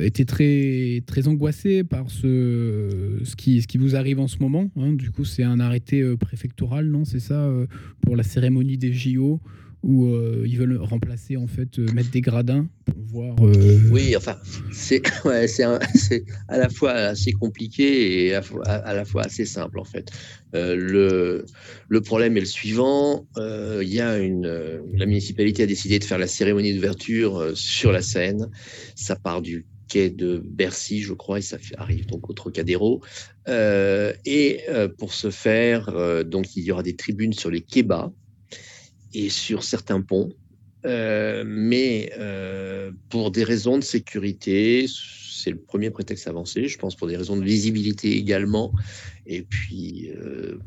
était 0.00 0.24
très 0.24 1.02
très 1.06 1.26
angoissé 1.26 1.82
par 1.82 2.08
ce 2.08 3.18
ce 3.24 3.34
qui 3.34 3.60
ce 3.60 3.66
qui 3.66 3.78
vous 3.78 3.96
arrive 3.96 4.20
en 4.20 4.28
ce 4.28 4.38
moment. 4.38 4.70
Hein. 4.76 4.92
Du 4.92 5.10
coup, 5.10 5.24
c'est 5.24 5.42
un 5.42 5.58
arrêté 5.58 6.04
préfectoral, 6.16 6.86
non 6.86 7.04
C'est 7.04 7.20
ça 7.20 7.50
pour 8.00 8.14
la 8.14 8.22
cérémonie 8.22 8.78
des 8.78 8.92
JO 8.92 9.40
où 9.84 10.06
euh, 10.06 10.44
ils 10.46 10.58
veulent 10.58 10.78
remplacer, 10.78 11.36
en 11.36 11.46
fait, 11.46 11.78
euh, 11.78 11.86
mettre 11.92 12.10
des 12.10 12.22
gradins 12.22 12.66
pour 12.86 13.04
voir. 13.04 13.36
Euh, 13.42 13.78
oui, 13.90 14.16
enfin, 14.16 14.36
c'est 14.72 15.02
ouais, 15.26 15.46
à 16.48 16.58
la 16.58 16.68
fois 16.70 16.92
assez 16.92 17.32
compliqué 17.32 18.26
et 18.26 18.34
à, 18.34 18.94
la 18.94 19.04
fois 19.04 19.24
assez 19.24 19.44
simple, 19.44 19.78
en 19.78 19.84
fait. 19.84 20.10
le, 20.54 21.44
le 21.88 22.00
problème 22.00 22.36
est 22.36 22.40
le 22.40 22.46
suivant 22.46 23.26
il 23.36 23.92
y 23.92 24.00
a 24.00 24.18
une. 24.18 24.46
La 24.94 25.06
municipalité 25.06 25.64
a 25.64 25.66
décidé 25.66 25.98
de 25.98 26.04
faire 26.04 26.18
la 26.18 26.26
cérémonie 26.26 26.72
d'ouverture 26.72 27.52
sur 27.54 27.92
la 27.92 28.00
Seine. 28.00 28.48
Ça 28.94 29.16
part 29.16 29.42
du 29.42 29.66
quai 29.88 30.08
de 30.08 30.38
Bercy, 30.38 31.02
je 31.02 31.12
crois, 31.12 31.38
et 31.38 31.42
ça 31.42 31.58
arrive 31.76 32.06
donc 32.06 32.30
au 32.30 32.32
Trocadéro. 32.32 33.02
et 33.46 34.60
pour 34.96 35.12
ce 35.12 35.30
faire, 35.30 36.24
donc 36.24 36.56
il 36.56 36.64
y 36.64 36.72
aura 36.72 36.82
des 36.82 36.96
tribunes 36.96 37.34
sur 37.34 37.50
les 37.50 37.60
quais 37.60 37.82
bas, 37.82 38.12
et 39.14 39.30
sur 39.30 39.62
certains 39.62 40.00
ponts. 40.00 40.32
Euh, 40.86 41.44
mais 41.46 42.12
euh, 42.18 42.90
pour 43.08 43.30
des 43.30 43.42
raisons 43.42 43.78
de 43.78 43.84
sécurité, 43.84 44.86
c'est 44.88 45.50
le 45.50 45.56
premier 45.56 45.90
prétexte 45.90 46.28
avancé, 46.28 46.68
je 46.68 46.78
pense 46.78 46.94
pour 46.94 47.06
des 47.06 47.16
raisons 47.16 47.36
de 47.36 47.44
visibilité 47.44 48.16
également, 48.16 48.72
et 49.26 49.42
puis, 49.42 50.10
euh, 50.16 50.58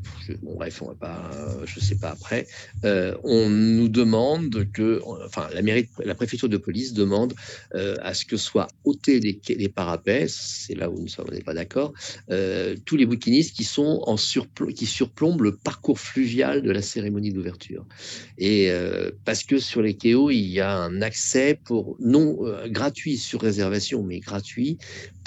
bon, 0.42 0.54
bref, 0.54 0.82
on 0.82 0.88
va 0.88 0.94
pas, 0.94 1.30
je 1.64 1.80
sais 1.80 1.96
pas 1.96 2.10
après. 2.10 2.46
Euh, 2.84 3.14
on 3.22 3.48
nous 3.48 3.88
demande 3.88 4.70
que, 4.72 5.00
enfin, 5.24 5.48
la, 5.54 5.62
mairie, 5.62 5.88
la 6.04 6.14
préfecture 6.14 6.48
de 6.48 6.56
police 6.56 6.92
demande 6.92 7.34
euh, 7.74 7.96
à 8.00 8.14
ce 8.14 8.24
que 8.24 8.36
soient 8.36 8.68
ôtés 8.84 9.20
les, 9.20 9.68
parapets. 9.68 10.26
C'est 10.28 10.74
là 10.74 10.90
où 10.90 11.00
nous 11.00 11.08
sommes, 11.08 11.28
pas 11.44 11.54
d'accord. 11.54 11.92
tous 12.84 12.96
les 12.96 13.06
bouquinistes 13.06 13.54
qui 13.54 13.64
sont 13.64 14.02
en 14.06 14.16
qui 14.74 14.86
surplombent 14.86 15.42
le 15.42 15.56
parcours 15.56 16.00
fluvial 16.00 16.62
de 16.62 16.70
la 16.70 16.82
cérémonie 16.82 17.32
d'ouverture. 17.32 17.86
Et 18.38 18.70
parce 19.24 19.44
que 19.44 19.58
sur 19.58 19.82
les 19.82 19.94
quais 19.94 20.08
il 20.08 20.48
y 20.48 20.60
a 20.60 20.74
un 20.74 21.02
accès 21.02 21.58
pour 21.64 21.96
non 22.00 22.38
gratuit 22.66 23.18
sur 23.18 23.40
réservation, 23.40 24.02
mais 24.02 24.20
gratuit 24.20 24.78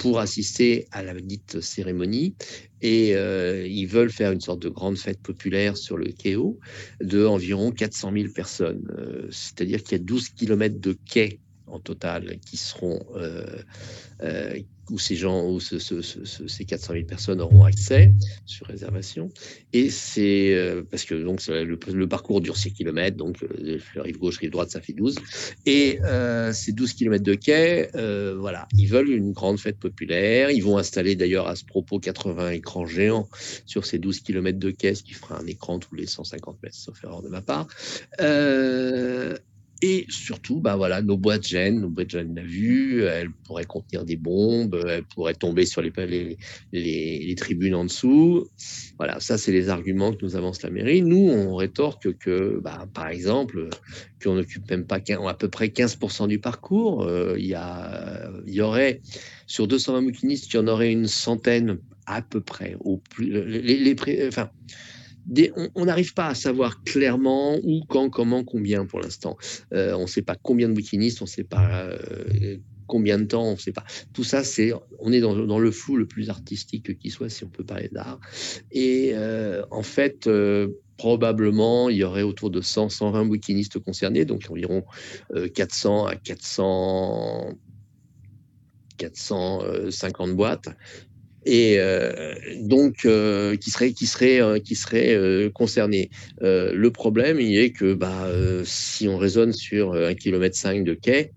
pour 0.02 0.18
assister 0.18 0.88
à 0.90 1.04
la 1.04 1.14
dite 1.14 1.60
cérémonie 1.60 2.34
et 2.80 3.14
euh, 3.14 3.64
ils 3.64 3.86
veulent 3.86 4.10
faire 4.10 4.32
une 4.32 4.40
sorte 4.40 4.60
de 4.60 4.68
grande 4.68 4.98
fête 4.98 5.22
populaire 5.22 5.76
sur 5.76 5.96
le 5.96 6.06
Kéo 6.06 6.58
de 7.00 7.24
environ 7.24 7.70
400 7.70 8.10
000 8.12 8.32
personnes. 8.34 8.82
Euh, 8.98 9.28
c'est-à-dire 9.30 9.80
qu'il 9.80 9.92
y 9.92 10.00
a 10.00 10.04
12 10.04 10.30
km 10.30 10.80
de 10.80 10.98
quais 11.08 11.38
en 11.72 11.80
total 11.80 12.38
qui 12.44 12.56
seront 12.56 13.00
euh, 13.16 13.62
euh, 14.22 14.58
où 14.90 14.98
ces 14.98 15.16
gens, 15.16 15.48
où 15.48 15.58
ce, 15.58 15.78
ces 15.78 16.64
400 16.64 16.92
000 16.92 17.06
personnes 17.06 17.40
auront 17.40 17.64
accès 17.64 18.12
sur 18.44 18.66
réservation. 18.66 19.30
Et 19.72 19.88
c'est 19.88 20.54
euh, 20.54 20.82
parce 20.82 21.04
que 21.04 21.14
donc 21.14 21.46
le, 21.46 22.08
parcours 22.08 22.40
dure 22.40 22.56
6 22.56 22.74
km, 22.74 23.16
donc 23.16 23.38
rive 23.96 24.18
gauche, 24.18 24.38
rive 24.38 24.50
droite, 24.50 24.70
ça 24.70 24.80
fait 24.80 24.92
12. 24.92 25.16
Et 25.64 25.98
ces 26.52 26.72
12 26.72 26.92
km 26.92 27.24
de 27.24 27.34
quai, 27.34 27.88
voilà, 28.36 28.68
ils 28.76 28.86
veulent 28.86 29.10
une 29.10 29.32
grande 29.32 29.58
fête 29.58 29.78
populaire. 29.78 30.50
Ils 30.50 30.62
vont 30.62 30.76
installer 30.76 31.16
d'ailleurs 31.16 31.48
à 31.48 31.56
ce 31.56 31.64
propos 31.64 31.98
80 31.98 32.50
écrans 32.50 32.86
géants 32.86 33.28
sur 33.64 33.86
ces 33.86 33.98
12 33.98 34.20
km 34.20 34.58
de 34.58 34.70
quai, 34.70 34.94
ce 34.94 35.02
qui 35.02 35.14
fera 35.14 35.38
un 35.40 35.46
écran 35.46 35.78
tous 35.78 35.94
les 35.94 36.06
150 36.06 36.62
mètres, 36.62 36.76
sauf 36.76 37.02
erreur 37.02 37.22
de 37.22 37.28
ma 37.28 37.40
part. 37.40 37.66
Et 39.84 40.06
surtout, 40.08 40.60
bah 40.60 40.76
voilà, 40.76 41.02
nos 41.02 41.16
boîtes 41.16 41.44
gènes, 41.44 41.80
nos 41.80 41.88
boîtes 41.88 42.10
gènes 42.10 42.36
l'a 42.36 42.44
vu, 42.44 43.02
elles 43.02 43.30
pourraient 43.44 43.64
contenir 43.64 44.04
des 44.04 44.16
bombes, 44.16 44.80
elles 44.88 45.02
pourraient 45.02 45.34
tomber 45.34 45.66
sur 45.66 45.82
les, 45.82 47.34
tribunes 47.36 47.74
en 47.74 47.84
dessous. 47.84 48.46
Voilà, 48.96 49.18
ça, 49.18 49.38
c'est 49.38 49.50
les 49.50 49.70
arguments 49.70 50.12
que 50.12 50.24
nous 50.24 50.36
avance 50.36 50.62
la 50.62 50.70
mairie. 50.70 51.02
Nous, 51.02 51.28
on 51.28 51.56
rétorque 51.56 52.16
que, 52.18 52.60
bah, 52.62 52.86
par 52.94 53.08
exemple, 53.08 53.70
qu'on 54.22 54.36
n'occupe 54.36 54.70
même 54.70 54.86
pas 54.86 55.00
à 55.26 55.34
peu 55.34 55.48
près 55.48 55.66
15% 55.66 56.28
du 56.28 56.38
parcours. 56.38 57.02
Euh, 57.02 57.34
il 57.36 57.46
y, 57.46 58.52
y 58.54 58.60
aurait, 58.60 59.00
sur 59.48 59.66
220 59.66 60.02
bouquinistes, 60.02 60.52
il 60.52 60.56
y 60.58 60.60
en 60.60 60.68
aurait 60.68 60.92
une 60.92 61.08
centaine 61.08 61.78
à 62.06 62.22
peu 62.22 62.40
près, 62.40 62.76
au 62.80 62.98
plus, 62.98 63.30
les, 63.46 63.94
on 65.74 65.84
n'arrive 65.84 66.14
pas 66.14 66.28
à 66.28 66.34
savoir 66.34 66.82
clairement 66.82 67.56
où, 67.62 67.82
quand, 67.88 68.10
comment, 68.10 68.44
combien 68.44 68.86
pour 68.86 69.00
l'instant. 69.00 69.36
Euh, 69.72 69.94
on 69.94 70.02
ne 70.02 70.06
sait 70.06 70.22
pas 70.22 70.36
combien 70.40 70.68
de 70.68 70.74
bouquinistes, 70.74 71.22
on 71.22 71.24
ne 71.24 71.30
sait 71.30 71.44
pas 71.44 71.84
euh, 71.84 72.56
combien 72.86 73.18
de 73.18 73.24
temps, 73.24 73.44
on 73.44 73.52
ne 73.52 73.58
sait 73.58 73.72
pas. 73.72 73.84
Tout 74.12 74.24
ça, 74.24 74.44
c'est, 74.44 74.72
on 74.98 75.12
est 75.12 75.20
dans, 75.20 75.58
le 75.58 75.70
flou 75.70 75.96
le 75.96 76.06
plus 76.06 76.30
artistique 76.30 76.98
qui 76.98 77.10
soit, 77.10 77.28
si 77.28 77.44
on 77.44 77.48
peut 77.48 77.64
parler 77.64 77.88
d'art. 77.92 78.20
Et 78.70 79.12
euh, 79.14 79.62
en 79.70 79.82
fait, 79.82 80.28
probablement, 80.96 81.88
il 81.88 81.96
y 81.96 82.04
aurait 82.04 82.22
autour 82.22 82.50
de 82.50 82.60
100, 82.60 82.88
120 82.90 83.24
bouquinistes 83.26 83.78
concernés, 83.78 84.24
donc 84.24 84.46
environ 84.50 84.84
400 85.54 86.06
à 86.06 86.16
400 86.16 87.58
450 88.98 90.36
boîtes 90.36 90.68
et 91.44 91.76
euh, 91.78 92.34
donc 92.60 93.04
euh, 93.04 93.56
qui 93.56 93.70
serait 93.70 93.92
qui 93.92 94.06
serait 94.06 94.40
euh, 94.40 94.58
qui 94.58 94.74
serait 94.76 95.50
concerné. 95.54 96.10
le 96.40 96.90
problème 96.90 97.40
il 97.40 97.58
est 97.58 97.72
que 97.72 97.94
bah 97.94 98.28
si 98.64 99.08
on 99.08 99.16
raisonne 99.16 99.52
sur 99.52 99.94
un 99.94 100.14
kilomètre 100.14 100.56
cinq 100.56 100.84
de 100.84 100.94
quai, 100.94 101.32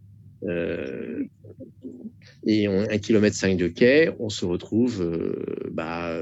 et 2.45 2.67
on, 2.67 2.81
un 2.81 2.97
kilomètre 2.97 3.35
cinq 3.35 3.57
de 3.57 3.67
quai, 3.67 4.11
on 4.19 4.29
se 4.29 4.45
retrouve, 4.45 5.01
euh, 5.01 5.69
bah, 5.71 6.15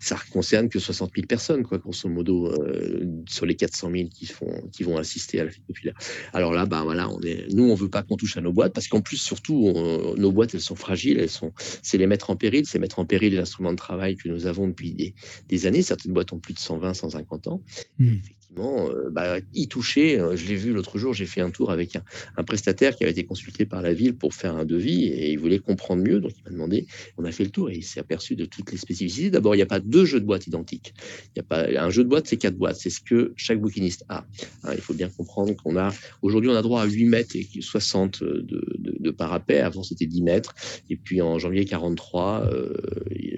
ça 0.00 0.16
concerne 0.32 0.68
que 0.68 0.78
60 0.78 1.12
000 1.14 1.26
personnes, 1.26 1.62
quoi, 1.62 1.78
grosso 1.78 2.08
modo, 2.08 2.48
euh, 2.48 3.04
sur 3.28 3.46
les 3.46 3.54
400 3.54 3.90
000 3.94 4.08
qui 4.08 4.26
font, 4.26 4.68
qui 4.72 4.82
vont 4.82 4.96
assister 4.96 5.40
à 5.40 5.44
la 5.44 5.50
fête 5.50 5.64
populaire. 5.66 5.94
Alors 6.32 6.52
là, 6.52 6.66
bah 6.66 6.82
voilà, 6.84 7.08
on 7.10 7.20
est, 7.20 7.46
nous, 7.52 7.64
on 7.64 7.74
veut 7.74 7.88
pas 7.88 8.02
qu'on 8.02 8.16
touche 8.16 8.36
à 8.36 8.40
nos 8.40 8.52
boîtes 8.52 8.72
parce 8.72 8.88
qu'en 8.88 9.00
plus, 9.00 9.18
surtout, 9.18 9.72
nos 10.16 10.32
boîtes, 10.32 10.54
elles 10.54 10.60
sont 10.60 10.76
fragiles, 10.76 11.18
elles 11.18 11.30
sont, 11.30 11.52
c'est 11.82 11.98
les 11.98 12.06
mettre 12.06 12.30
en 12.30 12.36
péril, 12.36 12.66
c'est 12.66 12.78
mettre 12.78 12.98
en 12.98 13.04
péril 13.04 13.34
l'instrument 13.34 13.70
de 13.70 13.76
travail 13.76 14.16
que 14.16 14.28
nous 14.28 14.46
avons 14.46 14.68
depuis 14.68 14.92
des, 14.92 15.14
des, 15.48 15.66
années. 15.66 15.82
Certaines 15.82 16.12
boîtes 16.12 16.32
ont 16.32 16.38
plus 16.38 16.54
de 16.54 16.58
120, 16.58 16.94
150 16.94 17.46
ans. 17.48 17.62
Mmh 17.98 18.16
euh, 18.58 19.10
bah, 19.10 19.38
y 19.54 19.68
toucher. 19.68 20.18
Euh, 20.18 20.36
je 20.36 20.46
l'ai 20.46 20.56
vu 20.56 20.72
l'autre 20.72 20.98
jour, 20.98 21.12
j'ai 21.12 21.26
fait 21.26 21.40
un 21.40 21.50
tour 21.50 21.70
avec 21.70 21.96
un, 22.36 22.44
prestataire 22.44 22.96
qui 22.96 23.04
avait 23.04 23.12
été 23.12 23.24
consulté 23.24 23.66
par 23.66 23.82
la 23.82 23.92
ville 23.92 24.16
pour 24.16 24.34
faire 24.34 24.56
un 24.56 24.64
devis 24.64 25.06
et 25.06 25.30
il 25.32 25.38
voulait 25.38 25.58
comprendre 25.58 26.02
mieux. 26.02 26.20
Donc 26.20 26.32
il 26.38 26.44
m'a 26.44 26.50
demandé, 26.50 26.86
on 27.18 27.24
a 27.24 27.32
fait 27.32 27.44
le 27.44 27.50
tour 27.50 27.70
et 27.70 27.76
il 27.76 27.84
s'est 27.84 28.00
aperçu 28.00 28.36
de 28.36 28.44
toutes 28.44 28.72
les 28.72 28.78
spécificités. 28.78 29.30
D'abord, 29.30 29.54
il 29.54 29.58
n'y 29.58 29.62
a 29.62 29.66
pas 29.66 29.80
deux 29.80 30.04
jeux 30.04 30.20
de 30.20 30.26
boîtes 30.26 30.46
identiques. 30.46 30.94
Il 31.34 31.38
y 31.38 31.40
a 31.40 31.42
pas 31.42 31.66
un 31.68 31.90
jeu 31.90 32.04
de 32.04 32.08
boîte, 32.08 32.26
c'est 32.26 32.36
quatre 32.36 32.56
boîtes. 32.56 32.76
C'est 32.76 32.90
ce 32.90 33.00
que 33.00 33.32
chaque 33.36 33.60
bouquiniste 33.60 34.04
a. 34.08 34.26
Hein, 34.64 34.72
il 34.74 34.80
faut 34.80 34.94
bien 34.94 35.08
comprendre 35.08 35.54
qu'on 35.56 35.76
a 35.76 35.92
aujourd'hui, 36.22 36.50
on 36.50 36.56
a 36.56 36.62
droit 36.62 36.82
à 36.82 36.86
8 36.86 37.04
mètres 37.06 37.36
et 37.36 37.46
60 37.60 38.22
de, 38.22 38.64
de, 38.78 39.10
parapet. 39.10 39.60
Avant, 39.60 39.82
c'était 39.82 40.06
10 40.06 40.22
mètres. 40.22 40.54
Et 40.90 40.96
puis 40.96 41.20
en 41.22 41.38
janvier 41.38 41.64
43, 41.64 42.48
euh, 42.52 42.74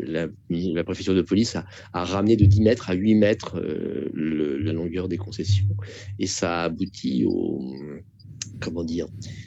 la, 0.02 0.85
préfecture 0.85 1.14
de 1.14 1.22
police 1.22 1.57
a, 1.57 2.04
ramené 2.04 2.37
de 2.37 2.44
10 2.44 2.61
mètres 2.62 2.90
à 2.90 2.94
8 2.94 3.14
mètres 3.14 3.61
la 4.14 4.72
longueur 4.72 5.08
des 5.09 5.18
concessions. 5.18 5.77
Et 6.18 6.27
ça 6.27 6.64
aboutit 6.64 7.25
au. 7.27 7.75
Comment 8.61 8.83
dire 8.85 9.07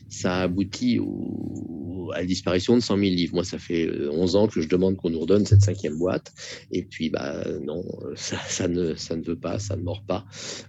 Ça 0.10 0.42
aboutit 0.42 1.00
au, 1.00 2.12
à 2.14 2.20
la 2.20 2.26
disparition 2.26 2.76
de 2.76 2.82
100 2.82 2.98
000 2.98 3.10
livres. 3.12 3.36
Moi, 3.36 3.44
ça 3.44 3.58
fait 3.58 3.90
11 4.10 4.36
euh, 4.36 4.40
ans 4.40 4.48
que 4.48 4.62
je 4.62 4.68
demande 4.68 4.98
qu'on 4.98 5.10
nous 5.10 5.20
redonne 5.20 5.46
cette 5.46 5.62
cinquième 5.62 5.98
boîte. 5.98 6.34
Et 6.72 6.84
puis, 6.84 7.10
bah, 7.10 7.44
non, 7.62 7.84
ça, 8.16 8.38
ça, 8.48 8.68
ne, 8.68 8.96
ça 8.96 9.16
ne 9.16 9.24
veut 9.24 9.36
pas, 9.36 9.60
ça 9.60 9.76
ne 9.76 9.82
mord 9.82 10.04
pas. 10.04 10.26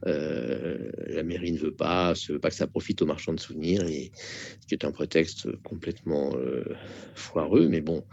Euh, 0.06 0.90
la 1.08 1.22
mairie 1.22 1.52
ne 1.52 1.58
veut 1.58 1.74
pas, 1.74 2.12
ne 2.12 2.34
veut 2.34 2.40
pas 2.40 2.50
que 2.50 2.56
ça 2.56 2.66
profite 2.66 3.02
aux 3.02 3.06
marchands 3.06 3.34
de 3.34 3.40
souvenirs. 3.40 3.86
Et 3.86 4.12
qui 4.66 4.74
est 4.74 4.84
un 4.84 4.92
prétexte 4.92 5.48
complètement 5.62 6.32
euh, 6.36 6.64
foireux, 7.14 7.68
mais 7.68 7.80
bon, 7.80 8.04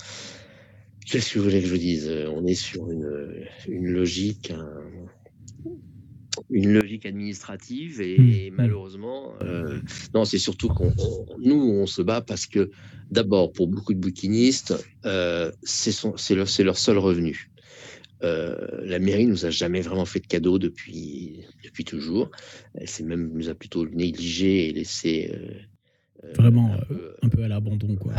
qu'est-ce 1.06 1.34
que 1.34 1.39
vous 1.39 1.46
voulez 1.46 1.62
que 1.62 1.68
je 1.68 1.72
vous 1.72 1.78
dise? 1.78 2.10
On 2.34 2.46
est 2.46 2.56
sur 2.56 2.89
une, 2.89 3.46
une 3.68 3.88
logique, 3.88 4.54
une 6.49 6.73
logique 6.73 7.06
administrative 7.06 8.02
et, 8.02 8.52
Mmh. 8.52 8.56
malheureusement, 8.56 9.34
euh, 9.41 9.80
non, 10.13 10.25
c'est 10.25 10.38
surtout 10.38 10.69
qu'on, 10.69 10.93
on- 10.97 11.25
nous, 11.39 11.56
on 11.56 11.86
se 11.86 12.02
bat 12.02 12.21
parce 12.21 12.45
que 12.47 12.69
d'abord, 13.12 13.52
pour 13.52 13.67
beaucoup 13.67 13.93
de 13.93 13.99
bouquinistes, 13.99 14.73
euh, 15.06 15.52
c'est 15.63 15.91
son- 15.91 16.17
c'est 16.17 16.36
leur, 16.36 16.47
c'est 16.49 16.63
leur 16.63 16.78
seul 16.78 16.97
revenu. 16.97 17.52
Euh, 18.21 18.82
la 18.84 18.99
mairie 18.99 19.28
nous 19.28 19.45
a 19.45 19.49
jamais 19.49 19.82
vraiment 19.82 20.06
fait 20.06 20.19
de 20.19 20.28
cadeaux 20.28 20.60
depuis, 20.60 21.45
depuis 21.63 21.86
toujours. 21.86 22.30
Elle 22.75 22.89
s'est 22.89 23.04
même 23.04 23.32
nous 23.34 23.47
a 23.49 23.56
plutôt 23.56 23.88
négligé 23.88 24.69
et 24.69 24.73
laissé 24.73 25.32
Vraiment, 26.36 26.73
un 26.73 26.80
peu- 26.80 27.15
un 27.21 27.30
peu 27.30 27.43
à 27.43 27.47
l'abandon, 27.47 27.95
quoi. 27.95 28.13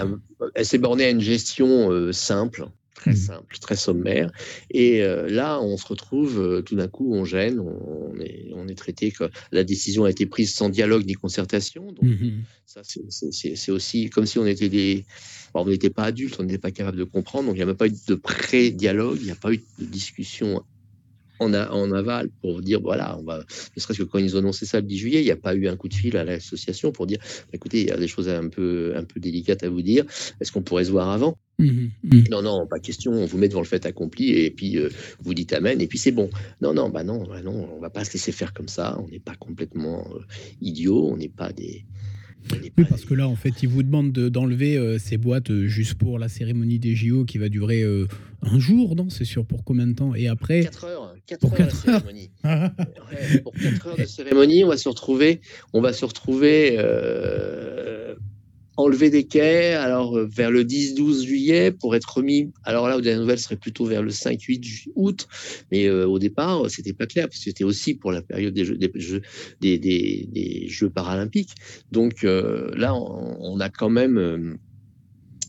elle 0.54 0.64
s'est 0.64 0.78
bornée 0.78 1.04
à 1.04 1.10
une 1.10 1.20
gestion 1.20 1.92
euh, 1.92 2.12
simple, 2.12 2.66
très 3.00 3.12
Mhm. 3.12 3.16
simple, 3.16 3.58
très 3.58 3.76
sommaire. 3.76 4.30
Et 4.70 5.02
euh, 5.02 5.28
là, 5.28 5.60
on 5.60 5.76
se 5.76 5.86
retrouve, 5.86 6.38
euh, 6.40 6.62
tout 6.62 6.76
d'un 6.76 6.88
coup, 6.88 7.14
on 7.14 7.24
gêne, 7.24 7.58
on, 7.58 8.12
on 8.12 8.20
est, 8.20 8.50
on 8.54 8.68
est 8.68 8.74
traité 8.74 9.10
que 9.10 9.24
la 9.52 9.64
décision 9.64 10.04
a 10.04 10.10
été 10.10 10.26
prise 10.26 10.54
sans 10.54 10.68
dialogue 10.68 11.04
ni 11.06 11.14
concertation. 11.14 11.92
Donc, 11.92 12.04
Mhm. 12.04 12.42
ça, 12.66 12.82
c'est- 12.84 13.70
aussi 13.70 14.10
comme 14.10 14.26
si 14.26 14.38
on 14.38 14.46
était 14.46 14.68
des. 14.68 15.04
bon, 15.54 15.62
on 15.62 15.66
n'était 15.68 15.90
pas 15.90 16.04
adultes, 16.04 16.36
on 16.38 16.44
n'était 16.44 16.58
pas 16.58 16.70
capable 16.70 16.98
de 16.98 17.04
comprendre. 17.04 17.46
Donc, 17.46 17.56
il 17.56 17.58
n'y 17.58 17.62
a 17.62 17.66
même 17.66 17.76
pas 17.76 17.86
eu 17.88 17.94
de 18.06 18.14
pré-dialogue, 18.14 19.18
il 19.20 19.24
n'y 19.26 19.30
a 19.32 19.36
pas 19.36 19.52
eu 19.52 19.64
de 19.78 19.84
discussion 19.86 20.62
en, 21.40 21.52
a- 21.54 21.70
en 21.70 21.90
aval 21.92 22.30
pour 22.40 22.60
dire 22.62 22.80
voilà, 22.80 23.18
on 23.18 23.24
va. 23.24 23.38
Ne 23.76 23.80
serait-ce 23.80 23.98
que 24.02 24.04
quand 24.04 24.18
ils 24.18 24.36
ont 24.36 24.38
annoncé 24.40 24.66
ça 24.66 24.80
le 24.80 24.86
10 24.86 24.98
juillet, 24.98 25.20
il 25.22 25.24
n'y 25.24 25.30
a 25.30 25.36
pas 25.36 25.54
eu 25.54 25.66
un 25.68 25.76
coup 25.76 25.88
de 25.88 25.94
fil 25.94 26.16
à 26.16 26.24
l'association 26.24 26.92
pour 26.92 27.06
dire 27.06 27.18
écoutez, 27.52 27.80
il 27.82 27.88
y 27.88 27.90
a 27.90 27.96
des 27.96 28.08
choses 28.08 28.28
un 28.28 28.48
peu, 28.48 28.92
un 28.96 29.04
peu 29.04 29.18
délicates 29.20 29.62
à 29.64 29.70
vous 29.70 29.82
dire. 29.82 30.04
Est-ce 30.40 30.52
qu'on 30.52 30.62
pourrait 30.62 30.84
se 30.84 30.90
voir 30.90 31.08
avant? 31.10 31.38
Mhm. 31.58 31.90
Mhm. 32.04 32.24
Non, 32.30 32.42
non, 32.42 32.66
pas 32.66 32.78
question. 32.78 33.12
On 33.12 33.26
vous 33.26 33.36
met 33.38 33.48
devant 33.48 33.60
le 33.60 33.66
fait 33.66 33.84
accompli 33.86 34.30
et 34.32 34.50
puis 34.50 34.78
euh, 34.78 34.88
vous 35.20 35.34
dites 35.34 35.52
amen 35.52 35.80
et 35.80 35.86
puis 35.86 35.98
c'est 35.98 36.12
bon. 36.12 36.30
Non, 36.62 36.72
non, 36.74 36.88
bah 36.88 37.04
non, 37.04 37.26
bah 37.26 37.42
non, 37.42 37.68
on 37.76 37.80
va 37.80 37.90
pas 37.90 38.04
se 38.04 38.12
laisser 38.14 38.32
faire 38.32 38.52
comme 38.54 38.68
ça. 38.68 38.98
On 39.00 39.08
n'est 39.08 39.20
pas 39.20 39.34
complètement 39.34 40.06
euh, 40.14 40.20
idiots. 40.60 41.08
On 41.10 41.16
n'est 41.16 41.28
pas 41.28 41.52
des. 41.52 41.84
Oui, 42.52 42.84
parce 42.88 43.04
que 43.04 43.14
là, 43.14 43.28
en 43.28 43.36
fait, 43.36 43.62
ils 43.62 43.68
vous 43.68 43.82
demandent 43.82 44.12
de- 44.12 44.28
d'enlever 44.28 44.76
euh, 44.76 44.98
ces 44.98 45.16
boîtes 45.18 45.50
euh, 45.50 45.66
juste 45.66 45.94
pour 45.94 46.18
la 46.18 46.28
cérémonie 46.28 46.78
des 46.78 46.94
JO 46.96 47.24
qui 47.24 47.38
va 47.38 47.48
durer 47.48 47.82
euh, 47.82 48.06
un 48.42 48.58
jour, 48.58 48.96
non 48.96 49.08
C'est 49.10 49.24
sûr 49.24 49.44
pour 49.44 49.62
combien 49.64 49.86
de 49.86 49.92
temps? 49.92 50.14
Et 50.14 50.26
après 50.28 50.62
4 50.62 50.84
heures, 50.84 51.14
4 51.26 51.40
Pour 51.40 51.52
heures 51.52 51.58
la 51.58 51.66
quatre 51.66 51.88
heures. 51.88 52.00
cérémonie. 52.00 52.30
Ouais, 52.42 53.38
pour 53.40 53.52
4 53.52 53.86
heures 53.88 53.96
de 53.96 54.04
cérémonie, 54.04 54.64
on 54.64 54.68
va 54.68 54.76
se 54.76 54.88
retrouver, 54.88 55.40
on 55.72 55.80
va 55.80 55.92
se 55.92 56.04
retrouver 56.04 56.76
des 59.08 59.26
quais, 59.26 59.72
alors 59.72 60.18
euh, 60.18 60.26
vers 60.30 60.50
le 60.50 60.64
10-12 60.64 61.24
juillet 61.24 61.70
pour 61.72 61.94
être 61.96 62.16
remis. 62.18 62.52
Alors 62.64 62.88
là, 62.88 63.00
dernières 63.00 63.20
nouvelles 63.22 63.38
serait 63.38 63.56
plutôt 63.56 63.86
vers 63.86 64.02
le 64.02 64.10
5-8 64.10 64.62
ju- 64.62 64.90
août, 64.96 65.26
mais 65.70 65.86
euh, 65.86 66.06
au 66.06 66.18
départ, 66.18 66.66
euh, 66.66 66.68
c'était 66.68 66.92
pas 66.92 67.06
clair 67.06 67.26
parce 67.28 67.38
que 67.38 67.44
c'était 67.44 67.64
aussi 67.64 67.94
pour 67.94 68.12
la 68.12 68.20
période 68.20 68.52
des 68.52 68.64
Jeux, 68.64 68.76
des 68.76 68.90
des, 69.60 69.78
des- 69.78 70.68
Jeux 70.68 70.90
paralympiques. 70.90 71.54
Donc 71.90 72.22
là, 72.24 72.94
on 72.94 73.58
a 73.60 73.70
quand 73.70 73.90
même. 73.90 74.58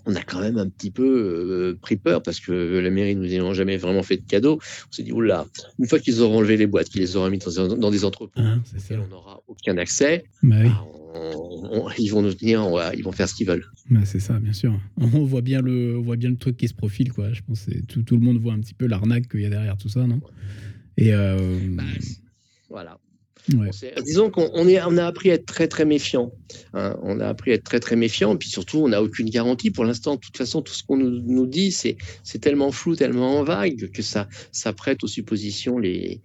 On 0.06 0.16
a 0.16 0.22
quand 0.24 0.40
même 0.42 0.58
un 0.58 0.68
petit 0.68 0.92
peu 0.92 1.04
euh, 1.06 1.78
pris 1.82 1.96
peur 1.98 2.24
parce 2.24 2.40
que 2.40 2.52
la 2.52 2.90
mairie 2.90 3.16
nous 3.16 3.24
n'ayant 3.24 3.54
jamais 3.54 3.78
vraiment 3.78 4.04
fait 4.04 4.18
de 4.18 4.26
cadeaux. 4.28 4.60
On 4.90 4.92
s'est 4.92 5.04
dit, 5.04 5.12
oula, 5.12 5.46
une 5.80 5.88
fois 5.88 6.00
qu'ils 6.00 6.22
auront 6.22 6.38
enlevé 6.40 6.58
les 6.58 6.68
boîtes, 6.68 6.90
qu'ils 6.90 7.02
les 7.02 7.16
auront 7.16 7.30
mis 7.30 7.38
dans, 7.40 7.76
dans 7.76 7.92
des 7.92 8.04
entrepôts 8.06 8.42
ça. 8.66 8.96
on 9.00 9.08
n'aura 9.08 9.42
aucun 9.48 9.78
accès, 9.78 10.24
Bah 10.44 10.56
oui, 10.62 10.70
ah, 10.72 10.84
on- 11.14 11.84
on- 11.86 11.90
ils 12.00 12.10
vont 12.10 12.22
nous 12.22 12.34
tenir, 12.34 12.66
on 12.66 12.76
va- 12.76 12.96
ils 12.96 13.04
vont 13.04 13.12
faire 13.12 13.28
ce 13.30 13.36
qu'ils 13.36 13.48
veulent. 13.48 13.66
bah 13.90 14.02
c'est 14.06 14.20
ça, 14.20 14.40
bien 14.40 14.54
sûr. 14.54 14.80
On 14.98 15.24
voit 15.24 15.42
bien 15.42 15.62
le, 15.62 15.98
on 15.98 16.02
voit 16.02 16.16
bien 16.18 16.30
le 16.30 16.38
truc 16.38 16.58
qui 16.58 16.68
se 16.68 16.74
profile, 16.74 17.12
quoi. 17.14 17.32
Je 17.34 17.42
pense 17.42 17.66
que 17.66 17.72
c'est- 17.74 17.86
tout, 17.88 18.02
tout 18.04 18.16
le 18.16 18.22
monde 18.22 18.38
voit 18.38 18.54
un 18.54 18.60
petit 18.60 18.74
peu 18.74 18.88
l'arnaque 18.88 19.28
qu'il 19.30 19.42
y 19.42 19.46
a 19.46 19.50
derrière 19.50 19.78
tout 19.78 19.90
ça, 19.90 20.06
non? 20.08 20.22
Et 20.98 21.14
euh, 21.14 21.38
Bah, 21.72 21.84
voilà. 22.70 22.98
Disons 24.04 24.30
qu'on 24.30 24.98
a 24.98 25.06
appris 25.06 25.32
à 25.32 25.36
être 25.36 25.46
très 25.46 25.68
très 25.68 25.86
méfiant. 25.86 26.32
hein. 26.74 26.98
On 27.02 27.20
a 27.20 27.28
appris 27.28 27.52
à 27.52 27.56
être 27.56 27.64
très 27.64 27.80
très 27.80 27.96
méfiant. 27.96 28.36
Et 28.36 28.38
puis 28.38 28.50
surtout, 28.50 28.80
on 28.80 28.90
n'a 28.90 29.02
aucune 29.02 29.30
garantie 29.30 29.72
pour 29.72 29.84
l'instant. 29.84 30.16
De 30.16 30.20
toute 30.20 30.38
façon, 30.38 30.62
tout 30.62 30.74
ce 30.74 30.84
qu'on 30.84 30.98
nous, 30.98 31.22
nous 31.22 31.48
dit, 31.48 31.72
c'est 31.72 31.98
c'est 32.24 32.40
tellement 32.40 32.72
flou, 32.72 32.96
tellement 32.96 33.44
vague 33.44 33.92
que 33.92 34.02
ça 34.02 34.28
ça 34.52 34.74
prête 34.74 35.04
aux 35.04 35.08
suppositions 35.08 35.80
les 35.80 36.22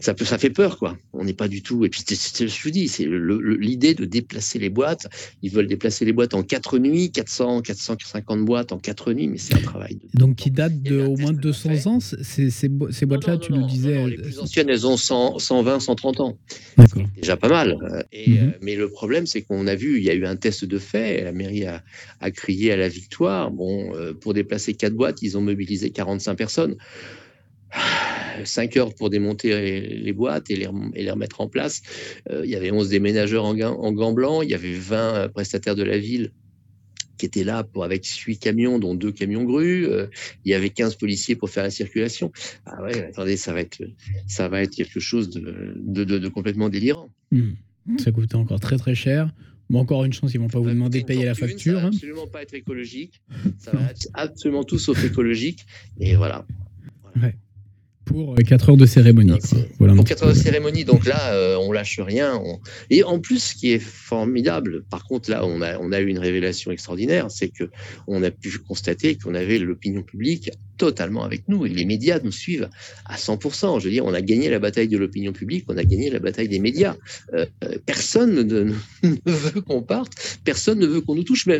ça 0.00 0.14
peut 0.14 0.24
ça 0.24 0.38
fait 0.38 0.50
peur 0.50 0.78
quoi. 0.78 0.96
On 1.12 1.24
n'est 1.24 1.34
pas 1.34 1.48
du 1.48 1.62
tout. 1.62 1.84
Et 1.84 1.88
puis 1.88 2.02
c'est 2.06 2.14
c'est 2.14 2.28
ce 2.34 2.38
que 2.38 2.46
je 2.46 2.62
vous 2.62 2.70
dis, 2.70 2.88
c'est 2.88 3.06
l'idée 3.06 3.94
de 3.94 4.04
déplacer 4.04 4.58
les 4.58 4.70
boîtes. 4.70 5.06
Ils 5.42 5.50
veulent 5.50 5.66
déplacer 5.66 6.04
les 6.04 6.12
boîtes 6.12 6.34
en 6.34 6.42
quatre 6.42 6.78
nuits, 6.78 7.10
400 7.10 7.62
450 7.62 8.44
boîtes 8.44 8.72
en 8.72 8.78
quatre 8.78 9.12
nuits, 9.12 9.28
mais 9.28 9.38
c'est 9.38 9.54
un 9.54 9.60
travail. 9.60 9.96
De... 10.14 10.18
Donc 10.20 10.36
qui 10.36 10.50
date 10.50 10.80
de 10.82 11.00
au 11.00 11.16
moins 11.16 11.32
de 11.32 11.40
200 11.40 11.70
fait. 11.70 11.86
ans, 11.86 11.98
ces, 12.00 12.68
boîtes-là, 13.06 13.38
tu 13.38 13.52
nous 13.52 13.66
disais. 13.66 13.94
non, 13.96 14.06
les 14.06 14.18
euh, 14.18 14.22
plus 14.22 14.38
anciennes, 14.38 14.68
elles 14.68 14.86
ont 14.86 14.96
100, 14.96 15.38
120, 15.38 15.80
130 15.80 16.20
ans. 16.20 16.38
D'accord. 16.76 17.02
déjà 17.16 17.36
pas 17.36 17.48
mal. 17.48 17.76
Euh, 17.82 18.02
Et, 18.12 18.30
Mhm. 18.30 18.36
euh, 18.48 18.50
mais 18.62 18.76
le 18.76 18.88
problème, 18.90 19.26
c'est 19.26 19.42
qu'on 19.42 19.66
a 19.66 19.74
vu, 19.74 19.98
il 19.98 20.04
y 20.04 20.10
a 20.10 20.14
eu 20.14 20.24
un 20.26 20.36
test 20.36 20.64
de 20.64 20.78
fait. 20.78 21.22
La 21.24 21.32
mairie 21.32 21.64
a, 21.66 21.82
a 22.20 22.30
crié 22.30 22.72
à 22.72 22.76
la 22.76 22.88
victoire. 22.88 23.50
Bon, 23.50 23.94
euh, 23.94 24.12
pour 24.14 24.34
déplacer 24.34 24.74
quatre 24.74 24.94
boîtes, 24.94 25.22
ils 25.22 25.36
ont 25.36 25.40
mobilisé 25.40 25.90
45 25.90 26.34
personnes. 26.36 26.76
5 28.44 28.76
heures 28.76 28.94
pour 28.94 29.10
démonter 29.10 29.80
les, 30.02 30.12
boîtes 30.12 30.50
et 30.50 30.56
les, 30.56 30.66
rem- 30.66 30.92
et 30.94 31.02
les 31.02 31.10
remettre 31.10 31.40
en 31.40 31.48
place. 31.48 31.82
Euh, 32.30 32.42
il 32.44 32.50
y 32.50 32.56
avait 32.56 32.70
11 32.70 32.88
déménageurs 32.88 33.44
en, 33.44 33.54
gants- 33.54 33.78
en 33.78 33.92
gants 33.92 34.12
blancs. 34.12 34.40
Il 34.44 34.50
y 34.50 34.54
avait 34.54 34.72
20 34.74 35.28
prestataires 35.32 35.74
de 35.76 35.82
la 35.82 35.98
ville 35.98 36.32
qui 37.16 37.26
étaient 37.26 37.42
là 37.42 37.64
pour, 37.64 37.82
avec 37.82 38.06
8 38.06 38.38
camions, 38.38 38.78
dont 38.78 38.94
deux 38.94 39.10
camions 39.10 39.42
grues. 39.44 39.86
Euh, 39.86 40.06
il 40.44 40.50
y 40.52 40.54
avait 40.54 40.70
15 40.70 40.94
policiers 40.94 41.34
pour 41.34 41.50
faire 41.50 41.64
la 41.64 41.70
circulation. 41.70 42.30
Ah 42.64 42.80
ouais, 42.84 43.06
attendez, 43.08 43.36
ça 43.36 43.52
va 43.52 43.60
être, 43.60 43.82
ça 44.28 44.48
va 44.48 44.62
être 44.62 44.74
quelque 44.74 45.00
chose 45.00 45.28
de, 45.30 45.74
de, 45.76 46.04
de- 46.04 46.18
de 46.18 46.28
complètement 46.28 46.68
délirant. 46.68 47.10
Hmm. 47.32 47.52
Ça 47.98 48.12
coûtait 48.12 48.36
encore 48.36 48.60
très 48.60 48.76
très 48.76 48.94
cher. 48.94 49.32
Bon, 49.70 49.80
encore 49.80 50.04
une 50.04 50.12
chance, 50.14 50.32
ils 50.32 50.38
vont 50.40 50.48
pas 50.48 50.60
vous 50.60 50.68
demander 50.70 51.00
de 51.00 51.06
payer 51.06 51.24
la 51.26 51.34
facture. 51.34 51.74
Ça 51.74 51.80
va 51.80 51.86
hein. 51.86 51.90
absolument 51.92 52.26
pas 52.26 52.42
être 52.42 52.54
écologique. 52.54 53.20
Ça 53.58 53.70
va 53.72 53.90
être 53.90 54.08
absolument 54.14 54.62
tout 54.64 54.78
sauf 54.78 55.04
écologique. 55.04 55.66
Et 56.00 56.14
voilà. 56.16 56.46
Pour 58.08 58.34
4 58.36 58.70
heures 58.70 58.76
de 58.76 58.86
cérémonie. 58.86 59.38
Voilà 59.78 59.94
Pour 59.94 60.04
petit 60.04 60.14
4 60.14 60.22
heures 60.24 60.28
de 60.34 60.38
cérémonie, 60.38 60.84
donc 60.84 61.06
là, 61.06 61.32
euh, 61.34 61.56
on 61.60 61.72
lâche 61.72 62.00
rien. 62.00 62.40
on- 62.42 62.58
Et 62.90 63.04
en 63.04 63.18
plus, 63.20 63.38
ce 63.42 63.54
qui 63.54 63.72
est 63.72 63.78
formidable, 63.78 64.84
par 64.90 65.04
contre, 65.04 65.30
là, 65.30 65.44
on 65.44 65.60
a, 65.62 65.78
on 65.78 65.92
a 65.92 66.00
eu 66.00 66.06
une 66.08 66.18
révélation 66.18 66.70
extraordinaire, 66.70 67.30
c'est 67.30 67.48
que 67.48 67.64
on 68.06 68.22
a 68.22 68.30
pu 68.30 68.50
constater 68.58 69.16
qu'on 69.16 69.34
avait 69.34 69.58
l'opinion 69.58 70.02
publique 70.02 70.50
totalement 70.78 71.24
avec 71.24 71.42
nous 71.48 71.66
et 71.66 71.68
les 71.68 71.84
médias 71.84 72.18
nous 72.22 72.32
suivent 72.32 72.70
à 73.04 73.16
100%. 73.16 73.80
Je 73.80 73.84
veux 73.84 73.90
dire, 73.90 74.06
on 74.06 74.14
a 74.14 74.22
gagné 74.22 74.48
la 74.48 74.58
bataille 74.58 74.88
de 74.88 74.96
l'opinion 74.96 75.32
publique, 75.32 75.64
on 75.68 75.76
a 75.76 75.84
gagné 75.84 76.08
la 76.08 76.20
bataille 76.20 76.48
des 76.48 76.60
médias. 76.60 76.96
Euh, 77.34 77.44
euh, 77.64 77.76
personne 77.84 78.34
ne, 78.42 78.72
veut 79.26 79.60
qu'on 79.60 79.82
parte, 79.82 80.12
personne 80.44 80.78
ne 80.78 80.86
veut 80.86 81.00
qu'on 81.02 81.14
nous 81.16 81.24
touche, 81.24 81.46
mais, 81.46 81.56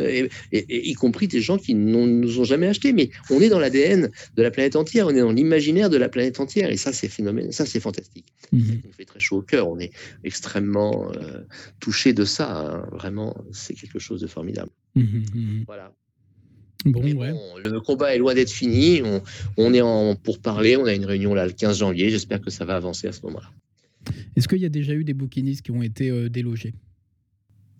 et, 0.51 0.57
et- 0.57 0.65
et 0.77 0.89
y 0.89 0.93
compris 0.93 1.27
des 1.27 1.41
gens 1.41 1.57
qui 1.57 1.75
ne 1.75 2.05
nous 2.05 2.39
ont 2.39 2.43
jamais 2.45 2.67
achetés. 2.67 2.93
Mais 2.93 3.09
on 3.29 3.39
est 3.41 3.49
dans 3.49 3.59
l'ADN 3.59 4.09
de 4.35 4.41
la 4.41 4.49
planète 4.51 4.75
entière, 4.75 5.07
on 5.07 5.11
est 5.11 5.19
dans 5.19 5.31
l'imaginaire 5.31 5.89
de 5.89 5.97
la 5.97 6.09
planète 6.09 6.39
entière, 6.39 6.69
et 6.71 6.77
ça, 6.77 6.93
c'est 6.93 7.09
phénoménal, 7.09 7.53
ça, 7.53 7.65
c'est 7.65 7.79
fantastique. 7.81 8.25
Mhm. 8.51 8.61
Ça 8.65 8.73
nous 8.85 8.93
fait 8.93 9.05
très 9.05 9.19
chaud 9.19 9.37
au 9.37 9.41
cœur. 9.41 9.67
On 9.69 9.77
est 9.79 9.91
extrêmement 10.23 11.11
euh, 11.11 11.41
touché 11.79 12.13
de 12.13 12.25
ça. 12.25 12.49
hein. 12.57 12.87
Vraiment, 12.93 13.35
c'est 13.51 13.73
quelque 13.73 13.99
chose 13.99 14.21
de 14.21 14.27
formidable. 14.27 14.71
Mhm, 14.95 15.25
mhm. 15.35 15.63
Voilà. 15.67 15.93
Bon, 16.85 17.01
ouais. 17.01 17.33
le 17.65 17.81
combat 17.81 18.15
est 18.15 18.19
loin 18.19 18.33
d'être 18.33 18.51
fini. 18.51 19.01
On, 19.03 19.21
on 19.57 19.73
est 19.73 19.81
en 19.81 20.15
pour 20.15 20.39
parler. 20.39 20.77
On 20.77 20.85
a 20.85 20.93
une 20.93 21.05
réunion 21.05 21.33
là 21.33 21.45
le 21.45 21.51
15 21.51 21.79
janvier. 21.79 22.09
J'espère 22.09 22.39
que 22.39 22.49
ça 22.49 22.63
va 22.63 22.75
avancer 22.75 23.07
à 23.07 23.11
ce 23.11 23.21
moment-là. 23.23 23.49
Est-ce 24.35 24.47
qu'il 24.47 24.59
y 24.59 24.65
a 24.65 24.69
déjà 24.69 24.93
eu 24.93 25.03
des 25.03 25.13
bouquinistes 25.13 25.61
qui 25.61 25.71
ont 25.71 25.83
été 25.83 26.09
euh, 26.09 26.29
délogés? 26.29 26.73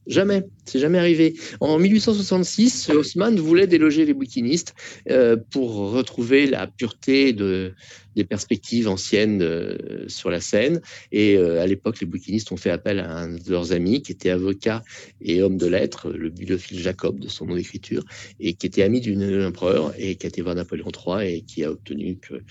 Jamais, 0.10 0.44
c'est 0.66 0.80
jamais 0.80 0.98
arrivé. 0.98 1.36
En 1.60 1.78
1866, 1.78 2.90
Haussmann 2.90 3.40
voulait 3.40 3.68
déloger 3.68 4.06
les 4.06 4.16
bouquinistes 4.16 4.74
euh, 5.08 5.38
pour 5.52 5.92
retrouver 5.92 6.48
la 6.48 6.66
pureté 6.66 7.32
de, 7.32 7.76
des 8.16 8.24
perspectives 8.24 8.88
anciennes 8.90 9.44
euh, 9.44 9.78
sur 10.08 10.32
la 10.32 10.42
scène. 10.42 10.82
Et 11.12 11.38
euh, 11.38 11.62
à 11.62 11.68
l'époque, 11.68 12.00
les 12.00 12.08
bouquinistes 12.08 12.52
ont 12.52 12.58
fait 12.58 12.72
appel 12.72 13.00
à 13.00 13.18
un 13.18 13.36
de 13.36 13.52
leurs 13.52 13.72
amis 13.72 14.02
qui 14.02 14.12
était 14.12 14.32
avocat 14.32 14.84
et 15.22 15.44
homme 15.44 15.58
de 15.58 15.68
lettres, 15.68 16.10
le 16.10 16.30
bibliophile 16.30 16.80
Jacob 16.80 17.20
de 17.20 17.28
son 17.28 17.46
nom 17.46 17.56
d'écriture, 17.56 18.04
et 18.40 18.56
qui 18.56 18.66
était 18.66 18.82
ami 18.82 19.02
d'une 19.02 19.46
empereur 19.46 19.94
et 20.00 20.16
qui 20.16 20.26
a 20.26 20.30
été 20.30 20.42
voir 20.42 20.56
Napoléon 20.56 20.90
III 20.90 21.36
et 21.36 21.42
qui 21.42 21.64
a 21.64 21.72
obtenu 21.72 22.18
que 22.18 22.42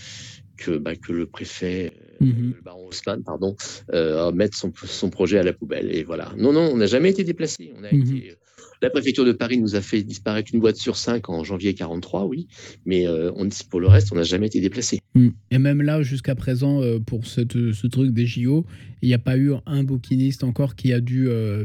que, 0.58 0.76
bah, 0.76 0.94
que 0.96 1.12
le 1.12 1.26
préfet, 1.26 1.92
euh, 2.20 2.24
Mhm. 2.26 2.52
le 2.56 2.62
baron 2.62 2.88
Haussmann, 2.88 3.22
pardon, 3.22 3.56
euh, 3.94 4.30
mette 4.32 4.54
son, 4.54 4.72
son 4.84 5.08
projet 5.08 5.38
à 5.38 5.42
la 5.42 5.52
poubelle. 5.52 5.94
Et 5.94 6.02
voilà. 6.02 6.32
Non, 6.36 6.52
non, 6.52 6.68
on 6.72 6.76
n'a 6.76 6.86
jamais 6.86 7.10
été 7.10 7.24
déplacé. 7.24 7.72
On 7.78 7.84
a 7.84 7.92
Mhm. 7.92 8.00
été, 8.02 8.34
la 8.82 8.90
préfecture 8.90 9.24
de 9.24 9.32
Paris 9.32 9.58
nous 9.58 9.74
a 9.76 9.80
fait 9.80 10.02
disparaître 10.02 10.50
une 10.52 10.60
boîte 10.60 10.76
sur 10.76 10.96
cinq 10.96 11.28
en 11.30 11.42
janvier 11.44 11.74
43, 11.74 12.26
oui. 12.26 12.48
Mais 12.84 13.06
euh, 13.06 13.30
on, 13.36 13.48
pour 13.70 13.80
le 13.80 13.86
reste, 13.88 14.12
on 14.12 14.16
n'a 14.16 14.22
jamais 14.24 14.48
été 14.48 14.60
déplacé. 14.60 14.98
Hmm. 15.14 15.28
Et 15.50 15.58
même 15.58 15.80
là, 15.82 16.02
jusqu'à 16.02 16.34
présent, 16.34 16.82
euh, 16.82 16.98
pour 16.98 17.26
cette- 17.26 17.72
ce 17.72 17.86
truc 17.86 18.12
des 18.12 18.26
JO, 18.26 18.66
il 19.02 19.08
n'y 19.08 19.14
a 19.14 19.18
pas 19.18 19.36
eu 19.38 19.52
un 19.66 19.84
bouquiniste 19.84 20.44
encore 20.44 20.74
qui 20.76 20.92
a 20.92 21.00
dû 21.00 21.28
euh, 21.28 21.64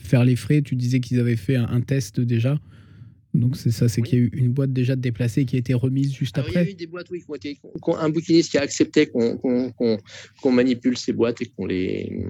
faire 0.00 0.24
les 0.24 0.36
frais. 0.36 0.62
Tu 0.62 0.74
disais 0.76 1.00
qu'ils 1.00 1.20
avaient 1.20 1.36
fait 1.36 1.56
un, 1.56 1.80
test 1.80 2.20
déjà. 2.20 2.58
Donc 3.32 3.56
c'est 3.56 3.70
ça, 3.70 3.88
c'est 3.88 4.02
qu'il 4.02 4.18
y 4.18 4.22
a 4.22 4.24
eu 4.24 4.30
une 4.32 4.52
boîte 4.52 4.72
déjà 4.72 4.96
déplacée 4.96 5.44
qui 5.44 5.56
a 5.56 5.58
été 5.60 5.72
remise 5.72 6.12
juste 6.12 6.36
après. 6.38 6.50
Il 6.50 6.54
y 6.54 6.58
a 6.58 6.70
eu 6.70 6.74
des 6.74 6.86
boîtes, 6.86 7.10
oui, 7.10 7.20
qui 7.20 7.30
ont 7.30 7.34
été, 7.34 7.58
un 7.98 8.08
bouquiniste 8.08 8.50
qui 8.50 8.58
a 8.58 8.62
accepté 8.62 9.06
qu'on 9.06 10.52
manipule 10.52 10.98
ces 10.98 11.12
boîtes 11.12 11.40
et 11.40 11.46
qu'on 11.46 11.66
les, 11.66 12.24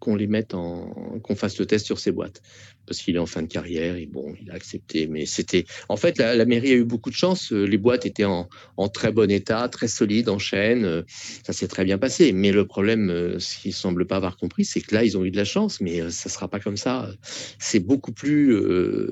qu'on 0.00 0.16
les 0.16 0.26
mette 0.26 0.54
en, 0.54 1.20
qu'on 1.22 1.36
fasse 1.36 1.58
le 1.58 1.66
test 1.66 1.86
sur 1.86 2.00
ces 2.00 2.10
boîtes 2.10 2.42
parce 2.86 3.00
qu'il 3.00 3.16
est 3.16 3.20
en 3.20 3.26
fin 3.26 3.42
de 3.42 3.48
carrière 3.48 3.96
et 3.96 4.06
bon, 4.06 4.34
il 4.40 4.50
a 4.50 4.54
accepté. 4.54 5.06
Mais 5.06 5.26
c'était, 5.26 5.66
en 5.88 5.96
fait, 5.96 6.18
la, 6.18 6.44
mairie 6.44 6.72
a 6.72 6.76
eu 6.76 6.84
beaucoup 6.84 7.10
de 7.10 7.14
chance. 7.14 7.52
Euh, 7.52 7.64
les 7.64 7.78
boîtes 7.78 8.06
étaient 8.06 8.24
en, 8.24 8.48
très 8.92 9.12
bon 9.12 9.30
état, 9.30 9.68
très 9.68 9.88
solides, 9.88 10.28
en 10.28 10.38
chaîne. 10.38 10.84
Euh, 10.84 11.02
ça 11.44 11.52
s'est 11.52 11.68
très 11.68 11.84
bien 11.84 11.98
passé. 11.98 12.32
Mais 12.32 12.52
le 12.52 12.66
problème, 12.66 13.10
euh, 13.10 13.38
ce 13.38 13.58
qu'ils 13.58 13.72
semblent 13.72 14.06
pas 14.06 14.16
avoir 14.16 14.36
compris, 14.36 14.64
c'est 14.64 14.80
que 14.80 14.94
là, 14.94 15.04
ils 15.04 15.18
ont 15.18 15.24
eu 15.24 15.30
de 15.30 15.36
la 15.36 15.44
chance, 15.44 15.80
mais 15.80 16.10
ça 16.10 16.28
sera 16.28 16.48
pas 16.48 16.60
comme 16.60 16.76
ça. 16.76 17.10
C'est 17.58 17.80
beaucoup 17.80 18.12
plus. 18.12 18.56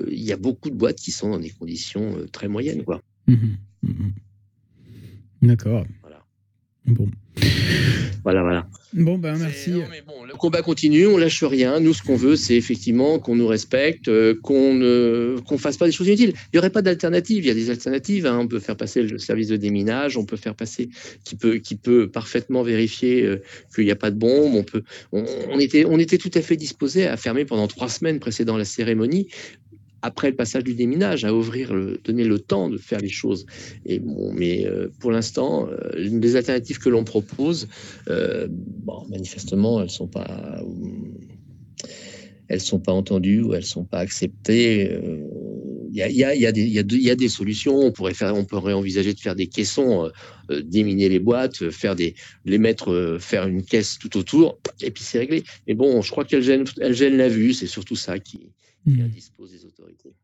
Il 0.09 0.23
y 0.23 0.31
a 0.31 0.37
beaucoup 0.37 0.69
de 0.69 0.75
boîtes 0.75 0.97
qui 0.97 1.11
sont 1.11 1.31
dans 1.31 1.39
des 1.39 1.49
conditions 1.51 2.17
très 2.31 2.47
moyennes, 2.47 2.83
quoi. 2.83 3.01
Mmh 3.27 3.35
mmh 3.83 4.09
D'accord. 5.41 5.85
Voilà. 6.01 6.25
Bon. 6.87 7.09
Voilà, 8.23 8.41
voilà. 8.41 8.67
Bon, 8.95 9.17
ben 9.17 9.37
merci. 9.37 9.71
le 9.71 10.37
combat 10.37 10.61
continue, 10.61 11.05
on 11.05 11.17
lâche 11.17 11.43
rien. 11.43 11.81
Nous, 11.81 11.93
ce 11.93 12.01
qu'on 12.01 12.15
veut, 12.15 12.37
c'est 12.37 12.55
effectivement 12.55 13.19
qu'on 13.19 13.35
nous 13.35 13.47
respecte, 13.47 14.07
euh, 14.07 14.35
qu'on 14.41 14.73
ne 14.73 15.35
qu'on 15.45 15.57
fasse 15.57 15.75
pas 15.75 15.85
des 15.85 15.91
choses 15.91 16.07
inutiles. 16.07 16.31
Il 16.33 16.49
n'y 16.55 16.59
aurait 16.59 16.69
pas 16.69 16.81
d'alternative. 16.81 17.43
Il 17.43 17.47
y 17.47 17.51
a 17.51 17.53
des 17.53 17.69
alternatives. 17.69 18.25
Hein. 18.25 18.39
On 18.39 18.47
peut 18.47 18.59
faire 18.59 18.77
passer 18.77 19.01
le 19.03 19.17
service 19.19 19.49
de 19.49 19.57
déminage, 19.57 20.15
on 20.15 20.23
peut 20.23 20.37
faire 20.37 20.55
passer 20.55 20.89
qui 21.25 21.35
peut, 21.35 21.57
qui 21.57 21.75
peut 21.75 22.07
parfaitement 22.09 22.63
vérifier 22.63 23.23
euh, 23.23 23.41
qu'il 23.75 23.83
n'y 23.83 23.91
a 23.91 23.97
pas 23.97 24.11
de 24.11 24.17
bombe. 24.17 24.55
On, 24.55 24.63
peut, 24.63 24.83
on, 25.11 25.59
était, 25.59 25.83
on 25.83 25.99
était 25.99 26.17
tout 26.17 26.31
à 26.33 26.41
fait 26.41 26.55
disposé 26.55 27.05
à 27.05 27.17
fermer 27.17 27.43
pendant 27.43 27.67
trois 27.67 27.89
semaines 27.89 28.21
précédant 28.21 28.55
la 28.55 28.65
cérémonie 28.65 29.27
après 30.05 30.29
le 30.29 30.35
passage 30.35 30.63
du 30.63 30.75
déminage, 30.75 31.25
à 31.25 31.33
ouvrir, 31.33 31.73
donner 32.03 32.23
le 32.23 32.37
temps 32.37 32.69
de 32.69 32.77
faire 32.77 32.99
les 32.99 33.09
choses. 33.09 33.47
Et 33.87 33.97
bon, 33.97 34.31
mais 34.33 34.65
euh, 34.67 34.87
pour 34.99 35.11
l'instant, 35.11 35.67
euh, 35.67 35.89
les 35.95 36.35
alternatives 36.35 36.77
que 36.77 36.89
l'on 36.89 37.03
propose, 37.03 37.67
euh, 38.07 38.47
bon, 38.49 39.03
manifestement, 39.09 39.81
elles 39.81 39.89
sont 39.89 40.07
pas, 40.07 40.61
elles 42.49 42.61
sont 42.61 42.79
pas 42.79 42.91
entendues 42.91 43.41
ou 43.41 43.55
elles 43.55 43.65
sont 43.65 43.83
pas 43.83 43.97
acceptées. 43.97 44.95
Il 45.91 45.97
y 45.97 47.09
a, 47.09 47.15
des 47.15 47.29
solutions. 47.29 47.79
On 47.79 47.91
pourrait 47.91 48.13
faire, 48.13 48.35
on 48.35 48.45
pourrait 48.45 48.73
envisager 48.73 49.11
de 49.15 49.19
faire 49.19 49.35
des 49.35 49.47
caissons, 49.47 50.11
déminer 50.51 51.09
les 51.09 51.19
boîtes, 51.19 51.71
faire 51.71 51.95
des, 51.95 52.13
les 52.45 52.59
mettre, 52.59 53.17
faire 53.19 53.47
une 53.47 53.63
caisse 53.63 53.97
tout 53.97 54.15
autour, 54.17 54.59
et 54.81 54.91
puis 54.91 55.03
c'est 55.03 55.17
réglé. 55.17 55.43
Mais 55.67 55.73
bon, 55.73 56.03
je 56.03 56.11
crois 56.11 56.25
qu'elle 56.25 56.43
gêne, 56.43 56.65
gêne 56.91 57.17
la 57.17 57.29
vue. 57.29 57.53
C'est 57.53 57.65
surtout 57.65 57.95
ça 57.95 58.19
qui, 58.19 58.51
qui 58.85 59.01
mmh. 59.01 59.07
dispose 59.07 59.51
des 59.51 59.65
autorités. 59.65 60.15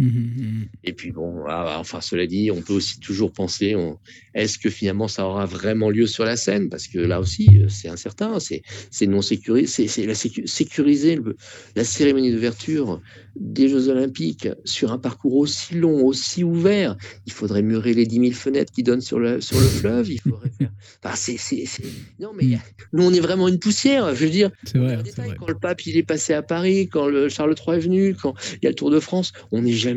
Mmh, 0.00 0.06
mmh, 0.06 0.68
et 0.84 0.92
puis 0.94 1.12
bon, 1.12 1.44
ah, 1.46 1.76
enfin 1.78 2.00
cela 2.00 2.26
dit, 2.26 2.50
on 2.50 2.62
peut 2.62 2.72
aussi 2.72 2.98
toujours 3.00 3.32
penser, 3.32 3.76
est-ce 4.32 4.58
que 4.58 4.70
finalement 4.70 5.08
ça 5.08 5.26
aura 5.26 5.44
vraiment 5.44 5.90
lieu 5.90 6.06
sur 6.06 6.24
la 6.24 6.36
scène? 6.36 6.70
Parce 6.70 6.88
que 6.88 6.98
là 6.98 7.20
aussi, 7.20 7.46
euh, 7.52 7.68
c'est 7.68 7.88
incertain, 7.88 8.38
c'est 8.40 9.06
non 9.06 9.20
sécurisé, 9.20 9.88
c'est 9.88 10.06
la 10.06 10.14
sécuriser 10.14 11.18
la 11.76 11.84
cérémonie 11.84 12.32
d'ouverture 12.32 13.02
des 13.36 13.68
Jeux 13.68 13.88
Olympiques 13.88 14.48
sur 14.64 14.92
un 14.92 14.98
parcours 14.98 15.36
aussi 15.36 15.74
long, 15.74 16.04
aussi 16.04 16.44
ouvert. 16.44 16.96
Il 17.26 17.32
faudrait 17.32 17.62
murer 17.62 17.94
les 17.94 18.06
10 18.06 18.20
000 18.20 18.32
fenêtres 18.32 18.72
qui 18.72 18.82
donnent 18.82 19.00
sur 19.00 19.18
le, 19.18 19.40
sur 19.40 19.58
le 19.58 19.66
fleuve. 19.66 20.10
Il 20.10 20.20
faudrait 20.20 20.50
faire. 20.58 20.70
Enfin, 21.02 21.14
c'est, 21.16 21.56
Non, 22.18 22.32
mais 22.34 22.58
nous, 22.92 23.04
on 23.04 23.12
est 23.12 23.20
vraiment 23.20 23.48
une 23.48 23.58
poussière. 23.58 24.14
Je 24.14 24.24
veux 24.24 24.30
dire, 24.30 24.50
vrai, 24.74 24.98
quand 25.38 25.48
le 25.48 25.54
pape 25.54 25.86
il 25.86 25.96
est 25.96 26.02
passé 26.02 26.34
à 26.34 26.42
Paris, 26.42 26.88
quand 26.88 27.06
le 27.06 27.28
Charles 27.28 27.54
III 27.54 27.76
est 27.76 27.80
venu, 27.80 28.14
quand 28.14 28.34
il 28.54 28.64
y 28.64 28.66
a 28.66 28.70
le 28.70 28.74
Tour 28.74 28.90
de 28.90 29.00
France, 29.00 29.32
on 29.52 29.62
n'est 29.62 29.72
jamais, 29.72 29.89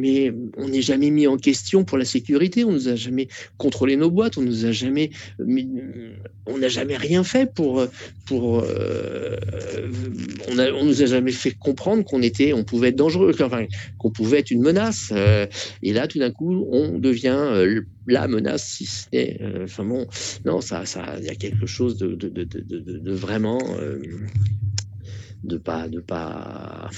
on 0.58 0.68
n'est 0.70 0.82
jamais 0.82 1.10
mis 1.10 1.28
en 1.28 1.38
question 1.38 1.84
pour 1.84 1.98
la 1.98 2.06
sécurité. 2.06 2.64
On 2.64 2.72
nous 2.72 2.90
a 2.90 2.96
jamais 2.96 3.28
contrôlé 3.58 3.96
nos 3.96 4.12
boîtes. 4.12 4.38
On 4.38 4.42
nous 4.42 4.66
a 4.66 4.72
jamais, 4.72 5.12
on 5.40 6.58
n'a 6.58 6.68
jamais 6.68 6.98
rien 6.98 7.24
fait 7.24 7.52
pour. 7.54 7.80
Euh, 7.82 9.38
on, 10.50 10.60
a, 10.60 10.72
nous 10.84 11.02
a 11.02 11.06
jamais 11.06 11.32
fait 11.32 11.52
comprendre 11.52 12.04
qu'on 12.04 12.22
était, 12.22 12.54
on 12.54 12.64
pouvait 12.64 12.90
être 12.90 12.96
dangereux 12.96 13.34
qu'on 13.98 14.12
pouvait 14.12 14.40
être 14.40 14.52
une 14.52 14.62
menace. 14.62 15.12
Euh, 15.12 15.46
et 15.82 15.94
là, 15.94 16.08
tout 16.08 16.20
d'un 16.20 16.32
coup, 16.32 16.66
on 16.72 17.00
devient 17.00 17.36
euh, 17.38 17.82
la 18.08 18.28
menace, 18.28 18.68
si 18.68 18.86
c'est. 18.86 19.40
Euh, 19.42 19.64
enfin 19.66 19.86
bon, 19.86 20.08
non, 20.46 20.62
ça, 20.62 20.86
ça, 20.86 21.16
il 21.20 21.26
y 21.26 21.30
a 21.30 21.36
quelque 21.36 21.66
chose 21.66 21.98
de, 21.98 23.12
vraiment 23.12 23.60
de 25.44 25.58
pas, 25.58 25.88
de 25.88 26.00
pas, 26.00 26.90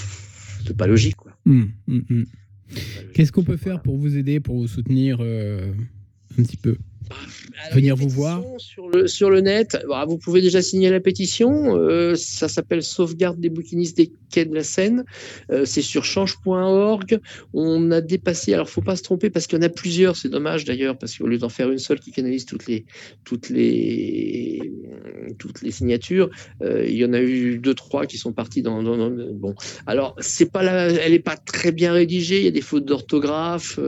de 0.66 0.74
pas 0.74 0.88
logique, 0.88 1.16
quoi. 1.16 1.38
Hum. 1.46 1.72
Qu'est-ce 3.14 3.32
qu'on 3.32 3.44
peut 3.44 3.58
faire 3.58 3.82
pour 3.82 3.98
vous 3.98 4.18
aider, 4.18 4.40
pour 4.40 4.58
vous 4.58 4.68
soutenir 4.68 5.22
un 5.22 6.44
petit 6.44 6.58
peu? 6.58 6.78
Venir 7.74 7.96
vous 7.96 8.10
voir 8.10 8.44
sur 8.58 8.90
le, 8.90 9.08
sur 9.08 9.30
le 9.30 9.42
net. 9.42 9.78
Bah, 9.88 10.06
vous 10.08 10.18
pouvez 10.18 10.42
déjà 10.42 10.62
signer 10.62 10.90
la 10.90 11.00
pétition. 11.00 11.78
Euh, 11.78 12.16
ça 12.16 12.48
s'appelle 12.48 12.84
Sauvegarde 12.84 13.40
des 13.40 13.50
bouquinistes 13.50 13.98
des 13.98 14.12
quais 14.30 14.46
de 14.46 14.54
la 14.54 14.64
Seine. 14.64 15.06
Euh, 15.52 15.66
c'est 15.66 15.82
sur 15.82 16.04
change.org. 16.04 17.20
On 17.54 17.92
a 17.92 18.02
dépassé. 18.02 18.54
Alors, 18.54 18.70
faut 18.70 18.82
pas 18.82 18.96
se 18.96 19.04
tromper 19.04 19.30
parce 19.30 19.48
qu'il 19.48 19.58
y 19.58 19.62
en 19.62 19.66
a 19.66 19.70
plusieurs. 19.70 20.16
C'est 20.16 20.30
dommage 20.30 20.66
d'ailleurs 20.66 20.98
parce 20.98 21.18
qu'au 21.18 21.28
lieu 21.28 21.38
d'en 21.38 21.50
faire 21.50 21.72
une 21.72 21.78
seule 21.78 22.00
qui 22.00 22.12
canalise 22.12 22.46
toutes 22.46 22.68
les 22.68 22.86
toutes 23.24 23.50
les 23.50 24.72
toutes 25.38 25.62
les 25.62 25.72
signatures, 25.72 26.30
euh, 26.62 26.86
il 26.88 26.96
y 26.96 27.06
en 27.06 27.14
a 27.14 27.22
eu 27.22 27.58
deux 27.58 27.74
trois 27.74 28.06
qui 28.06 28.18
sont 28.18 28.34
partis 28.34 28.62
dans, 28.62 28.84
dans, 28.84 29.10
bon. 29.10 29.56
Alors, 29.86 30.16
c'est 30.20 30.52
pas 30.52 30.64
la, 30.64 30.88
elle 30.88 31.14
est 31.14 31.20
pas 31.20 31.38
très 31.38 31.72
bien 31.72 31.94
rédigée. 31.94 32.40
Il 32.40 32.46
y 32.46 32.50
a 32.50 32.52
des 32.52 32.62
fautes 32.62 32.86
d'orthographe. 32.86 33.80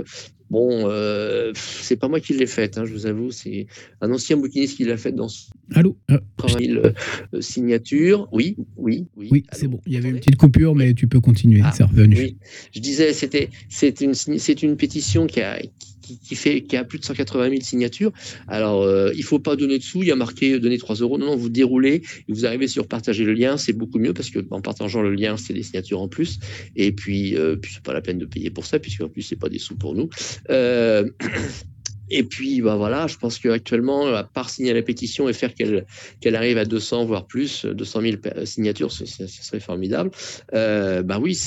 Bon, 0.49 0.89
euh, 0.89 1.51
c'est 1.55 1.97
pas 1.97 2.07
moi 2.07 2.19
qui 2.19 2.33
l'ai 2.33 2.47
faite, 2.47 2.77
hein, 2.77 2.85
je 2.85 2.93
vous 2.93 3.05
avoue, 3.05 3.31
c'est 3.31 3.67
un 4.01 4.11
ancien 4.11 4.37
bouquiniste 4.37 4.77
qui 4.77 4.85
l'a 4.85 4.97
faite 4.97 5.15
dans 5.15 5.27
Allô 5.75 5.97
30 6.37 6.59
000 6.61 6.81
euh, 6.85 7.41
signatures. 7.41 8.29
Oui, 8.31 8.55
oui, 8.77 9.07
oui. 9.17 9.27
Oui, 9.31 9.43
c'est 9.51 9.67
bon. 9.67 9.81
Il 9.85 9.93
y 9.93 9.97
avait 9.97 10.09
une 10.09 10.17
petite 10.17 10.37
coupure, 10.37 10.75
mais 10.75 10.93
tu 10.93 11.07
peux 11.07 11.19
continuer. 11.19 11.61
Ah, 11.63 11.71
c'est 11.75 11.83
revenu. 11.83 12.17
Oui. 12.17 12.37
Je 12.73 12.79
disais, 12.79 13.13
c'était, 13.13 13.49
c'est 13.67 13.99
une, 14.01 14.13
c'est 14.13 14.63
une 14.63 14.77
pétition 14.77 15.27
qui 15.27 15.41
a, 15.41 15.59
qui, 15.59 15.96
fait, 16.35 16.61
qui 16.61 16.77
a 16.77 16.83
plus 16.83 16.99
de 16.99 17.05
180 17.05 17.49
000 17.49 17.61
signatures. 17.61 18.11
Alors, 18.47 18.83
euh, 18.83 19.11
il 19.15 19.23
faut 19.23 19.39
pas 19.39 19.55
donner 19.55 19.77
de 19.77 19.83
sous, 19.83 20.03
il 20.03 20.09
y 20.09 20.11
a 20.11 20.15
marqué 20.15 20.53
euh, 20.53 20.59
donner 20.59 20.77
3 20.77 20.97
euros. 20.97 21.17
Non, 21.17 21.27
non, 21.27 21.35
vous 21.35 21.49
déroulez 21.49 22.01
vous 22.27 22.45
arrivez 22.45 22.67
sur 22.67 22.87
partager 22.87 23.23
le 23.23 23.33
lien, 23.33 23.57
c'est 23.57 23.73
beaucoup 23.73 23.99
mieux 23.99 24.13
parce 24.13 24.29
que 24.29 24.39
en 24.51 24.61
partageant 24.61 25.01
le 25.01 25.13
lien, 25.13 25.37
c'est 25.37 25.53
des 25.53 25.63
signatures 25.63 26.01
en 26.01 26.07
plus. 26.07 26.39
Et 26.75 26.91
puis, 26.91 27.35
euh, 27.35 27.55
puis 27.55 27.71
c'est 27.73 27.83
pas 27.83 27.93
la 27.93 28.01
peine 28.01 28.17
de 28.17 28.25
payer 28.25 28.49
pour 28.49 28.65
ça, 28.65 28.79
puisque 28.79 29.01
en 29.01 29.09
plus, 29.09 29.21
c'est 29.21 29.35
pas 29.35 29.49
des 29.49 29.59
sous 29.59 29.75
pour 29.75 29.95
nous. 29.95 30.09
Euh, 30.49 31.09
et 32.09 32.23
puis, 32.23 32.61
bah 32.61 32.75
voilà, 32.75 33.07
je 33.07 33.17
pense 33.17 33.39
qu'actuellement, 33.39 34.07
à 34.07 34.23
part 34.23 34.49
signer 34.49 34.73
la 34.73 34.81
pétition 34.81 35.27
et 35.29 35.33
faire 35.33 35.53
qu'elle 35.53 35.85
qu'elle 36.21 36.35
arrive 36.35 36.57
à 36.57 36.65
200, 36.65 37.05
voire 37.05 37.25
plus, 37.27 37.65
200 37.65 38.01
000 38.01 38.17
signatures, 38.45 38.91
ce, 38.91 39.05
serait 39.05 39.59
formidable. 39.59 40.11
Euh, 40.53 41.01
bah 41.01 41.19
oui, 41.21 41.37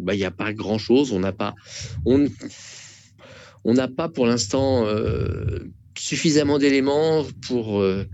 bah 0.00 0.14
il 0.14 0.18
n'y 0.18 0.24
a 0.24 0.30
pas 0.30 0.52
grand 0.52 0.78
chose. 0.78 1.12
On 1.12 1.20
n'a 1.20 1.32
pas, 1.32 1.54
on 3.64 3.74
n'a 3.74 3.88
pas 3.88 4.08
pour 4.08 4.26
l'instant 4.26 4.86
euh, 4.86 5.58
suffisamment 5.96 6.58
d'éléments 6.58 7.24
pour 7.46 7.80
euh, 7.80 8.04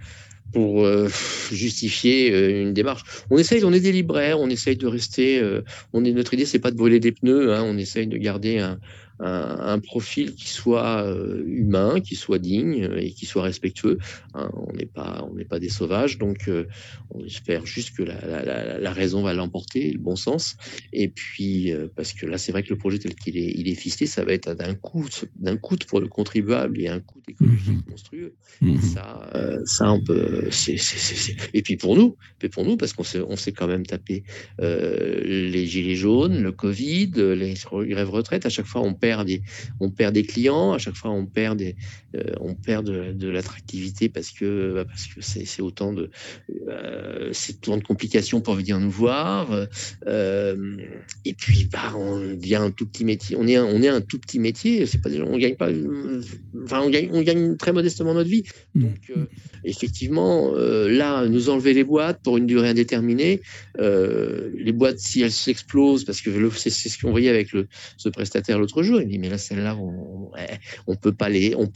euh, 0.56 1.08
justifier 1.50 2.60
une 2.62 2.72
démarche. 2.72 3.02
On 3.30 3.38
essaye, 3.38 3.64
on 3.64 3.72
est 3.72 3.80
des 3.80 3.92
libraires, 3.92 4.40
on 4.40 4.48
essaye 4.48 4.76
de 4.76 4.86
rester. 4.86 5.42
notre 5.92 6.34
idée, 6.34 6.46
c'est 6.46 6.58
pas 6.58 6.70
de 6.70 6.76
brûler 6.76 7.00
des 7.00 7.12
pneus. 7.12 7.54
Hein, 7.54 7.62
on 7.64 7.76
essaye 7.76 8.06
de 8.06 8.16
garder 8.16 8.58
un, 8.58 8.78
un, 9.22 9.78
profil 9.78 10.34
qui 10.34 10.48
soit 10.48 11.04
euh, 11.04 11.42
humain, 11.46 12.00
qui 12.00 12.16
soit 12.16 12.38
digne 12.38 12.88
et 12.96 13.12
qui 13.12 13.26
soit 13.26 13.42
respectueux. 13.42 13.98
Hein, 14.34 14.50
on 14.54 14.72
n'est 14.72 14.86
pas, 14.86 15.26
on 15.30 15.34
n'est 15.34 15.44
pas 15.44 15.58
des 15.58 15.68
sauvages, 15.68 16.18
donc 16.18 16.48
euh, 16.48 16.66
on 17.10 17.24
espère 17.24 17.66
juste 17.66 17.96
que 17.96 18.02
la, 18.02 18.92
raison 18.92 19.22
va 19.22 19.32
l'emporter, 19.34 19.90
le 19.92 19.98
bon 19.98 20.16
sens. 20.16 20.56
Et 20.92 21.08
puis, 21.08 21.72
euh, 21.72 21.88
parce 21.94 22.12
que 22.12 22.26
là, 22.26 22.38
c'est 22.38 22.52
vrai 22.52 22.62
que 22.62 22.70
le 22.70 22.76
projet 22.76 22.98
tel 22.98 23.14
qu'il 23.14 23.36
est, 23.36 23.52
il 23.54 23.68
est 23.68 23.74
fisté, 23.74 24.06
ça 24.06 24.24
va 24.24 24.32
être 24.32 24.54
d'un 24.54 24.74
coût, 24.74 25.06
d'un 25.36 25.56
coût 25.56 25.76
pour 25.86 26.00
le 26.00 26.08
contribuable 26.08 26.80
et 26.80 26.88
un 26.88 27.00
coût 27.00 27.20
écologique 27.28 27.86
mmh 27.86 27.90
monstrueux. 27.90 28.34
Mmh 28.60 28.80
ça, 28.80 29.30
ça, 29.64 29.92
on 29.92 30.02
peut. 30.02 30.48
Et 31.54 31.62
puis 31.62 31.76
pour 31.76 31.96
nous, 31.96 32.16
pour 32.52 32.64
nous, 32.64 32.76
parce 32.76 32.92
qu'on 32.92 33.04
s'est, 33.04 33.20
on 33.20 33.36
s'est 33.36 33.52
quand 33.52 33.68
même 33.68 33.86
tapé 33.86 34.24
les 34.58 35.66
gilets 35.66 35.94
jaunes, 35.94 36.42
le 36.42 36.52
Covid, 36.52 37.12
les 37.16 37.54
grèves 37.72 38.10
retraite. 38.10 38.46
À 38.46 38.50
chaque 38.50 38.66
fois, 38.66 38.82
on 38.82 38.94
perd 38.94 39.09
perd 39.10 39.26
des, 39.26 39.42
on 39.80 39.90
perd 39.90 40.14
des 40.14 40.22
clients, 40.22 40.72
à 40.72 40.78
chaque 40.78 40.94
fois 40.94 41.10
on 41.10 41.26
perd 41.26 41.58
des, 41.58 41.74
euh, 42.16 42.32
on 42.40 42.54
perd 42.54 42.86
de, 42.86 43.28
l'attractivité 43.28 44.08
parce 44.08 44.30
que 44.30 44.74
bah, 44.74 44.84
parce 44.84 45.06
que 45.06 45.20
c'est 45.20 45.62
autant 45.62 45.92
de 45.92 46.10
euh, 46.68 47.30
c'est 47.32 47.68
de 47.68 47.82
complications 47.82 48.40
pour 48.40 48.54
venir 48.54 48.78
nous 48.80 48.90
voir. 48.90 49.66
Euh, 50.06 50.76
et 51.24 51.34
puis 51.34 51.68
bah 51.72 51.92
on 51.96 52.18
devient 52.18 52.56
un 52.56 52.70
tout 52.70 52.86
petit 52.86 53.04
métier. 53.04 53.36
On 53.38 53.46
est 53.46 53.56
un, 53.56 53.64
on 53.64 53.82
est 53.82 53.88
un 53.88 54.00
tout 54.00 54.18
petit 54.18 54.38
métier. 54.38 54.86
C'est 54.86 55.00
pas 55.00 55.10
on 55.10 55.38
gagne 55.38 55.56
pas. 55.56 55.70
Enfin 56.64 56.80
on 56.82 56.90
gagne 56.90 57.10
on 57.12 57.22
gagne 57.22 57.56
très 57.56 57.72
modestement 57.72 58.14
notre 58.14 58.30
vie. 58.30 58.44
Mmh. 58.74 58.80
Donc 58.82 59.12
effectivement 59.64 60.52
là 60.54 61.26
nous 61.26 61.48
enlever 61.48 61.74
les 61.74 61.84
boîtes 61.84 62.20
pour 62.22 62.38
une 62.38 62.46
durée 62.46 62.68
indéterminée. 62.70 63.40
les 63.78 64.72
boîtes 64.72 64.98
si 64.98 65.22
elles 65.22 65.32
s'explosent 65.32 66.04
parce 66.04 66.20
que 66.20 66.30
c'est 66.56 66.70
ce 66.70 66.98
qu'on 66.98 67.10
voyait 67.10 67.30
avec 67.30 67.52
le 67.52 67.68
ce 67.96 68.08
prestataire 68.08 68.58
l'autre 68.58 68.82
jour. 68.82 68.99
Il 69.02 69.08
dit 69.08 69.18
mais 69.18 69.28
là 69.28 69.38
celle-là 69.38 69.76
on, 69.76 70.30
on 70.86 70.96
peut 70.96 71.12
pas 71.12 71.28
les 71.28 71.54
on 71.56 71.66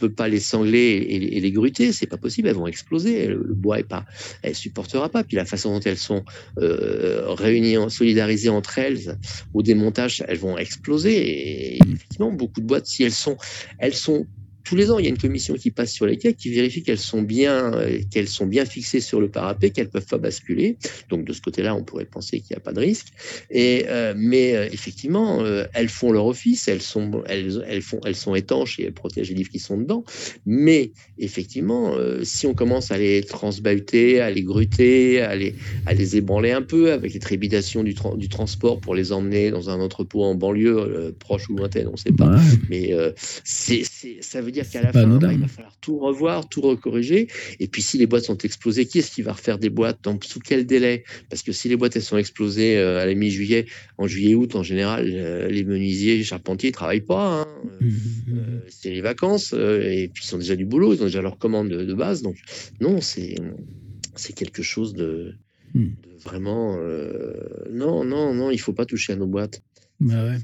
sangler 0.40 1.06
et, 1.08 1.40
les 1.40 1.52
gruter, 1.52 1.92
c'est 1.92 2.06
pas 2.06 2.16
possible, 2.16 2.48
elles 2.48 2.54
vont 2.54 2.66
exploser. 2.66 3.26
Le, 3.26 3.54
bois 3.54 3.78
est 3.80 3.84
pas, 3.84 4.04
elle 4.42 4.54
supportera 4.54 5.08
pas. 5.08 5.24
Puis 5.24 5.36
la 5.36 5.44
façon 5.44 5.72
dont 5.72 5.80
elles 5.80 5.98
sont 5.98 6.24
euh, 6.58 7.24
réunies, 7.28 7.76
solidarisées 7.88 8.48
entre 8.48 8.78
elles 8.78 9.18
au 9.52 9.62
démontage, 9.62 10.24
elles 10.28 10.38
vont 10.38 10.58
exploser. 10.58 11.74
Et 11.74 11.78
effectivement, 11.78 12.32
beaucoup 12.32 12.60
de 12.60 12.66
boîtes, 12.66 12.86
si 12.86 13.02
elles 13.02 13.12
sont, 13.12 13.36
elles 13.78 13.94
sont 13.94 14.26
tous 14.64 14.76
les 14.76 14.90
ans, 14.90 14.98
il 14.98 15.04
y 15.04 15.06
a 15.06 15.10
une 15.10 15.18
commission 15.18 15.54
qui 15.54 15.70
passe 15.70 15.92
sur 15.92 16.06
les 16.06 16.16
quais 16.16 16.32
qui 16.32 16.50
vérifie 16.50 16.82
qu'elles 16.82 16.98
sont 16.98 17.22
bien, 17.22 17.74
euh, 17.74 18.00
qu'elles 18.10 18.28
sont 18.28 18.46
bien 18.46 18.64
fixées 18.64 19.00
sur 19.00 19.20
le 19.20 19.28
parapet, 19.28 19.70
qu'elles 19.70 19.90
peuvent 19.90 20.06
pas 20.06 20.18
basculer. 20.18 20.78
Donc 21.10 21.24
de 21.26 21.32
ce 21.32 21.42
côté-là, 21.42 21.74
on 21.74 21.84
pourrait 21.84 22.06
penser 22.06 22.40
qu'il 22.40 22.54
n'y 22.54 22.56
a 22.56 22.60
pas 22.60 22.72
de 22.72 22.80
risque. 22.80 23.08
Et 23.50 23.84
euh, 23.88 24.14
mais 24.16 24.56
euh, 24.56 24.68
effectivement, 24.72 25.44
elles 25.74 25.88
font 25.88 26.12
leur 26.12 26.26
office, 26.26 26.66
elles 26.68 26.80
sont, 26.80 27.22
elles, 27.26 27.62
elles 27.68 27.82
font, 27.82 28.00
elles 28.04 28.16
sont 28.16 28.34
étanches 28.34 28.80
et 28.80 28.84
elles 28.84 28.92
protègent 28.92 29.28
les 29.28 29.34
livres 29.34 29.50
qui 29.50 29.58
sont 29.58 29.76
dedans. 29.76 30.04
Mais 30.46 30.92
effectivement, 31.18 31.94
si 32.22 32.46
on 32.46 32.54
commence 32.54 32.90
à 32.90 32.98
les 32.98 33.22
transbahuter, 33.22 34.20
à 34.20 34.30
les 34.30 34.42
gruter, 34.42 35.20
à 35.20 35.36
les, 35.36 35.54
à 35.84 35.92
les 35.92 36.16
ébranler 36.16 36.52
un 36.52 36.62
peu 36.62 36.92
avec 36.92 37.12
les 37.12 37.20
trépidations 37.20 37.82
du, 37.82 37.94
du 38.16 38.28
transport 38.28 38.80
pour 38.80 38.94
les 38.94 39.12
emmener 39.12 39.50
dans 39.50 39.68
un 39.68 39.80
entrepôt 39.80 40.24
en 40.24 40.34
banlieue 40.34 41.14
proche 41.18 41.48
ou 41.50 41.56
lointaine, 41.56 41.88
on 41.88 41.92
ne 41.92 41.96
sait 41.96 42.12
pas. 42.12 42.34
Mais 42.70 42.94
c'est, 43.44 43.82
ça 44.20 44.40
veut 44.40 44.53
dire 44.54 44.68
qu'à 44.68 44.82
la 44.82 44.92
fin, 44.92 45.06
bah, 45.06 45.32
il 45.32 45.40
va 45.40 45.48
falloir 45.48 45.76
tout 45.80 45.98
revoir, 45.98 46.48
tout 46.48 46.60
recorriger. 46.62 47.28
Et 47.60 47.68
puis, 47.68 47.82
si 47.82 47.98
les 47.98 48.06
boîtes 48.06 48.24
sont 48.24 48.38
explosées, 48.38 48.86
qui 48.86 49.00
est-ce 49.00 49.10
qui 49.10 49.22
va 49.22 49.32
refaire 49.32 49.58
des 49.58 49.70
boîtes? 49.70 49.98
Dans, 50.02 50.18
Sous 50.22 50.40
quel 50.40 50.66
délai? 50.66 51.04
Parce 51.28 51.42
que 51.42 51.52
si 51.52 51.68
les 51.68 51.76
boîtes 51.76 51.96
elles 51.96 52.02
sont 52.02 52.16
explosées 52.16 52.78
euh, 52.78 53.02
à 53.02 53.06
la 53.06 53.14
mi-juillet, 53.14 53.66
en 53.98 54.06
juillet-août, 54.06 54.56
en 54.56 54.62
général, 54.62 55.10
euh, 55.12 55.48
les 55.48 55.64
menuisiers, 55.64 56.16
les 56.16 56.24
charpentiers 56.24 56.70
ne 56.70 56.74
travaillent 56.74 57.00
pas. 57.00 57.42
Hein. 57.42 57.46
Mmh, 57.80 57.86
mmh, 57.86 58.34
mmh. 58.34 58.60
c'est 58.68 58.90
les 58.90 59.02
vacances. 59.02 59.52
et 59.52 60.10
puis, 60.12 60.24
ils 60.26 60.34
ont 60.34 60.38
déjà 60.38 60.56
du 60.56 60.64
boulot, 60.64 60.94
ils 60.94 61.02
ont 61.02 61.06
déjà 61.06 61.20
leur 61.22 61.36
commande 61.38 61.68
de, 61.68 61.94
base. 61.94 62.22
Donc, 62.22 62.36
non, 62.80 63.00
c'est 63.00 63.36
quelque 64.34 64.62
chose 64.62 64.94
de, 64.94 65.34
vraiment. 66.22 66.78
non, 67.70 68.04
non, 68.04 68.34
non, 68.34 68.50
il 68.50 68.56
ne 68.56 68.60
faut 68.60 68.72
pas 68.72 68.86
toucher 68.86 69.12
à 69.12 69.16
nos 69.16 69.26
boîtes. 69.26 69.62
Bah 70.00 70.24
ouais. 70.24 70.38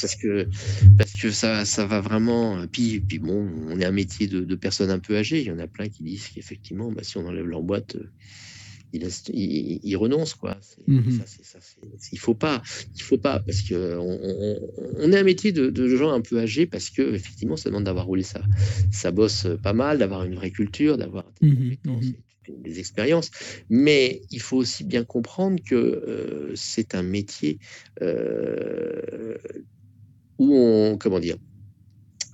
parce 0.00 0.16
que, 0.16 0.48
parce 0.96 1.12
que 1.12 1.30
ça, 1.30 1.64
ça 1.64 1.86
va 1.86 2.00
vraiment. 2.00 2.66
Puis, 2.66 3.00
puis 3.00 3.18
bon, 3.18 3.48
on 3.68 3.80
est 3.80 3.84
un 3.84 3.92
métier 3.92 4.26
de, 4.26 4.54
personnes 4.54 4.90
un 4.90 4.98
peu 4.98 5.16
âgées. 5.16 5.40
Il 5.40 5.46
y 5.46 5.52
en 5.52 5.58
a 5.58 5.66
plein 5.66 5.88
qui 5.88 6.02
disent 6.02 6.28
qu'effectivement, 6.28 6.90
bah, 6.90 7.02
si 7.04 7.16
on 7.16 7.26
enlève 7.26 7.46
leur 7.46 7.62
boîte, 7.62 7.96
euh, 7.96 8.10
ils, 8.92 9.80
ils, 9.82 9.96
renoncent 9.96 10.34
quoi. 10.34 10.58
Mmh 10.86 11.20
il 12.12 12.18
faut 12.18 12.34
pas, 12.34 12.62
il 12.94 13.02
faut 13.02 13.18
pas 13.18 13.40
parce 13.40 13.62
que 13.62 13.98
on, 13.98 15.12
est 15.12 15.18
un 15.18 15.22
métier 15.22 15.52
de, 15.52 15.96
gens 15.96 16.10
un 16.10 16.20
peu 16.20 16.40
âgés 16.40 16.66
parce 16.66 16.90
que 16.90 17.14
effectivement, 17.14 17.56
ça 17.56 17.68
demande 17.68 17.84
d'avoir 17.84 18.06
roulé 18.06 18.22
sa, 18.22 18.42
sa 18.90 19.10
bosse 19.10 19.46
pas 19.62 19.74
mal, 19.74 19.98
d'avoir 19.98 20.24
une 20.24 20.34
vraie 20.34 20.50
culture, 20.50 20.96
d'avoir 20.96 21.30
des 21.40 21.48
mmh 21.48 21.54
compétences. 21.54 22.04
Mmh 22.04 22.27
des 22.58 22.78
expériences, 22.78 23.30
mais 23.68 24.22
il 24.30 24.40
faut 24.40 24.56
aussi 24.56 24.84
bien 24.84 25.04
comprendre 25.04 25.60
que 25.64 25.74
euh, 25.74 26.52
c'est 26.54 26.94
un 26.94 27.02
métier 27.02 27.58
euh, 28.02 29.36
où 30.38 30.54
on, 30.54 30.98
comment 30.98 31.20
dire, 31.20 31.36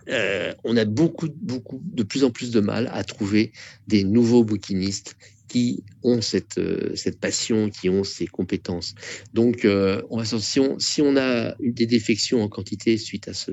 euh, 0.09 0.53
on 0.65 0.77
a 0.77 0.85
beaucoup, 0.85 1.29
beaucoup, 1.35 1.81
de 1.83 2.03
plus 2.03 2.25
en 2.25 2.31
plus 2.31 2.51
de 2.51 2.61
mal 2.61 2.91
à 2.93 3.05
trouver 3.05 3.53
des 3.87 4.05
nouveaux 4.05 4.45
bouquinistes 4.45 5.17
qui 5.49 5.85
ont 6.03 6.21
cette, 6.21 6.61
cette 6.97 7.21
passion, 7.21 7.71
qui 7.71 7.89
ont 7.89 8.03
ces 8.03 8.27
compétences. 8.27 8.95
Donc, 9.35 9.67
on 9.67 10.17
va, 10.19 10.25
si, 10.25 10.59
on, 10.59 10.79
si 10.79 11.01
on 11.01 11.17
a 11.17 11.55
des 11.61 11.87
défections 11.87 12.43
en 12.43 12.49
quantité 12.49 12.99
suite 12.99 13.29
à 13.29 13.35
ce, 13.35 13.53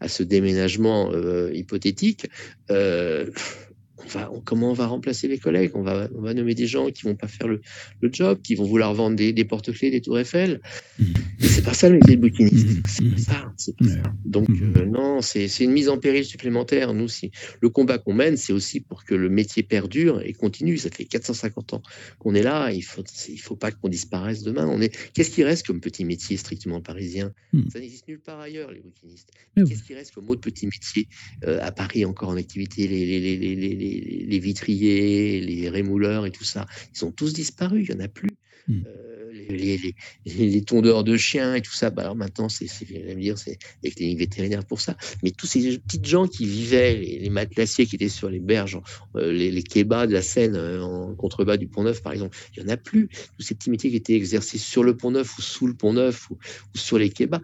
à 0.00 0.08
ce 0.08 0.22
déménagement 0.22 1.12
hypothétique, 1.52 2.26
comment 4.44 4.70
on 4.70 4.74
va 4.74 4.86
remplacer 4.86 5.28
les 5.28 5.38
collègues? 5.38 5.72
On 5.74 5.82
va, 5.82 6.08
on 6.14 6.20
va 6.20 6.34
nommer 6.34 6.54
des 6.54 6.66
gens 6.66 6.90
qui 6.90 7.04
vont 7.04 7.14
pas 7.14 7.28
faire 7.28 7.48
le, 7.48 7.60
job, 8.12 8.40
qui 8.42 8.54
vont 8.54 8.64
vouloir 8.64 8.92
vendre 8.94 9.16
des, 9.16 9.44
porte-clés, 9.44 9.90
des 9.90 10.00
tours 10.00 10.18
Eiffel. 10.18 10.60
Mmh. 10.98 11.04
C'est 11.40 11.64
pas 11.64 11.74
ça 11.74 11.88
le 11.88 11.96
métier 11.96 12.16
de 12.16 12.20
bouquiniste. 12.20 12.68
Mmh. 12.68 12.82
C'est 12.86 13.10
pas 13.10 13.18
ça. 13.18 13.52
ça. 13.56 14.02
Donc 14.24 14.48
mmh. 14.48 14.74
euh, 14.76 14.84
non, 14.86 15.20
c'est 15.20 15.46
une 15.60 15.72
mise 15.72 15.88
en 15.88 15.98
péril 15.98 16.24
supplémentaire. 16.24 16.94
Nous, 16.94 17.08
si 17.08 17.30
le 17.60 17.68
combat 17.68 17.98
qu'on 17.98 18.14
mène, 18.14 18.36
c'est 18.36 18.52
aussi 18.52 18.80
pour 18.80 19.04
que 19.04 19.14
le 19.14 19.28
métier 19.28 19.62
perdure 19.62 20.20
et 20.22 20.32
continue. 20.32 20.78
Ça 20.78 20.90
fait 20.90 21.04
450 21.04 21.74
ans 21.74 21.82
qu'on 22.18 22.34
est 22.34 22.42
là. 22.42 22.70
Il 22.72 22.82
faut, 22.82 23.04
il 23.28 23.40
faut 23.40 23.56
pas 23.56 23.70
qu'on 23.70 23.88
disparaisse 23.88 24.42
demain. 24.42 24.66
On 24.66 24.80
est. 24.80 24.96
Qu'est-ce 25.14 25.30
qui 25.30 25.44
reste 25.44 25.66
comme 25.66 25.80
petit 25.80 26.04
métier 26.04 26.36
strictement 26.36 26.80
parisien? 26.80 27.32
Ça 27.72 27.80
n'existe 27.80 28.08
nulle 28.08 28.20
part 28.20 28.40
ailleurs 28.40 28.70
les 28.72 28.80
bouquinistes. 28.80 29.30
Qu'est-ce 29.56 29.82
qui 29.82 29.94
reste 29.94 30.12
comme 30.12 30.28
autre 30.30 30.40
petit 30.40 30.66
métier 30.66 31.08
euh, 31.44 31.60
à 31.62 31.72
Paris 31.72 32.04
encore 32.04 32.30
en 32.30 32.36
activité? 32.36 32.88
Les, 32.88 33.06
les, 33.06 33.36
les, 33.36 33.56
les 33.56 33.91
les, 34.00 34.38
vitriers, 34.38 35.40
les 35.40 35.68
rémouleurs 35.68 36.26
et 36.26 36.30
tout 36.30 36.44
ça, 36.44 36.66
ils 36.94 37.04
ont 37.04 37.12
tous 37.12 37.32
disparu, 37.32 37.82
il 37.82 37.94
n'y 37.94 38.00
en 38.00 38.04
a 38.04 38.08
plus. 38.08 38.30
Hmm. 38.68 38.82
Euh, 38.86 39.12
les, 39.48 40.62
tondeurs 40.62 41.04
de 41.04 41.16
chiens 41.16 41.54
et 41.54 41.62
tout 41.62 41.72
ça, 41.72 41.90
bah 41.90 42.02
alors 42.02 42.16
maintenant, 42.16 42.48
c'est, 42.48 42.66
dire, 43.16 43.38
c'est 43.38 43.58
des 43.82 43.90
cliniques 43.90 44.18
vétérinaires 44.18 44.64
pour 44.64 44.80
ça. 44.80 44.96
Mais 45.22 45.30
tous 45.30 45.46
ces 45.46 45.78
petites 45.78 46.06
gens 46.06 46.26
qui 46.26 46.46
vivaient, 46.46 46.94
les, 46.94 47.30
matelassiers 47.30 47.86
qui 47.86 47.96
étaient 47.96 48.08
sur 48.08 48.30
les 48.30 48.38
berges, 48.38 48.78
euh, 49.16 49.32
les, 49.32 49.62
kebabs 49.62 50.08
de 50.08 50.14
la 50.14 50.22
Seine, 50.22 50.54
euh, 50.54 50.82
en 50.82 51.14
contrebas 51.14 51.56
du 51.56 51.66
Pont 51.66 51.82
Neuf, 51.82 52.02
par 52.02 52.12
exemple, 52.12 52.36
il 52.56 52.62
n'y 52.62 52.70
en 52.70 52.72
a 52.72 52.76
plus. 52.76 53.08
Tous 53.36 53.42
ces 53.42 53.54
petits 53.54 53.70
métiers 53.70 53.90
qui 53.90 53.96
étaient 53.96 54.14
exercés 54.14 54.58
sur 54.58 54.84
le 54.84 54.96
Pont 54.96 55.10
Neuf 55.10 55.38
ou 55.38 55.42
sous 55.42 55.66
le 55.66 55.74
Pont 55.74 55.92
Neuf 55.92 56.30
ou, 56.30 56.38
ou 56.74 56.78
sur 56.78 56.98
les 56.98 57.10
kebabs, 57.10 57.42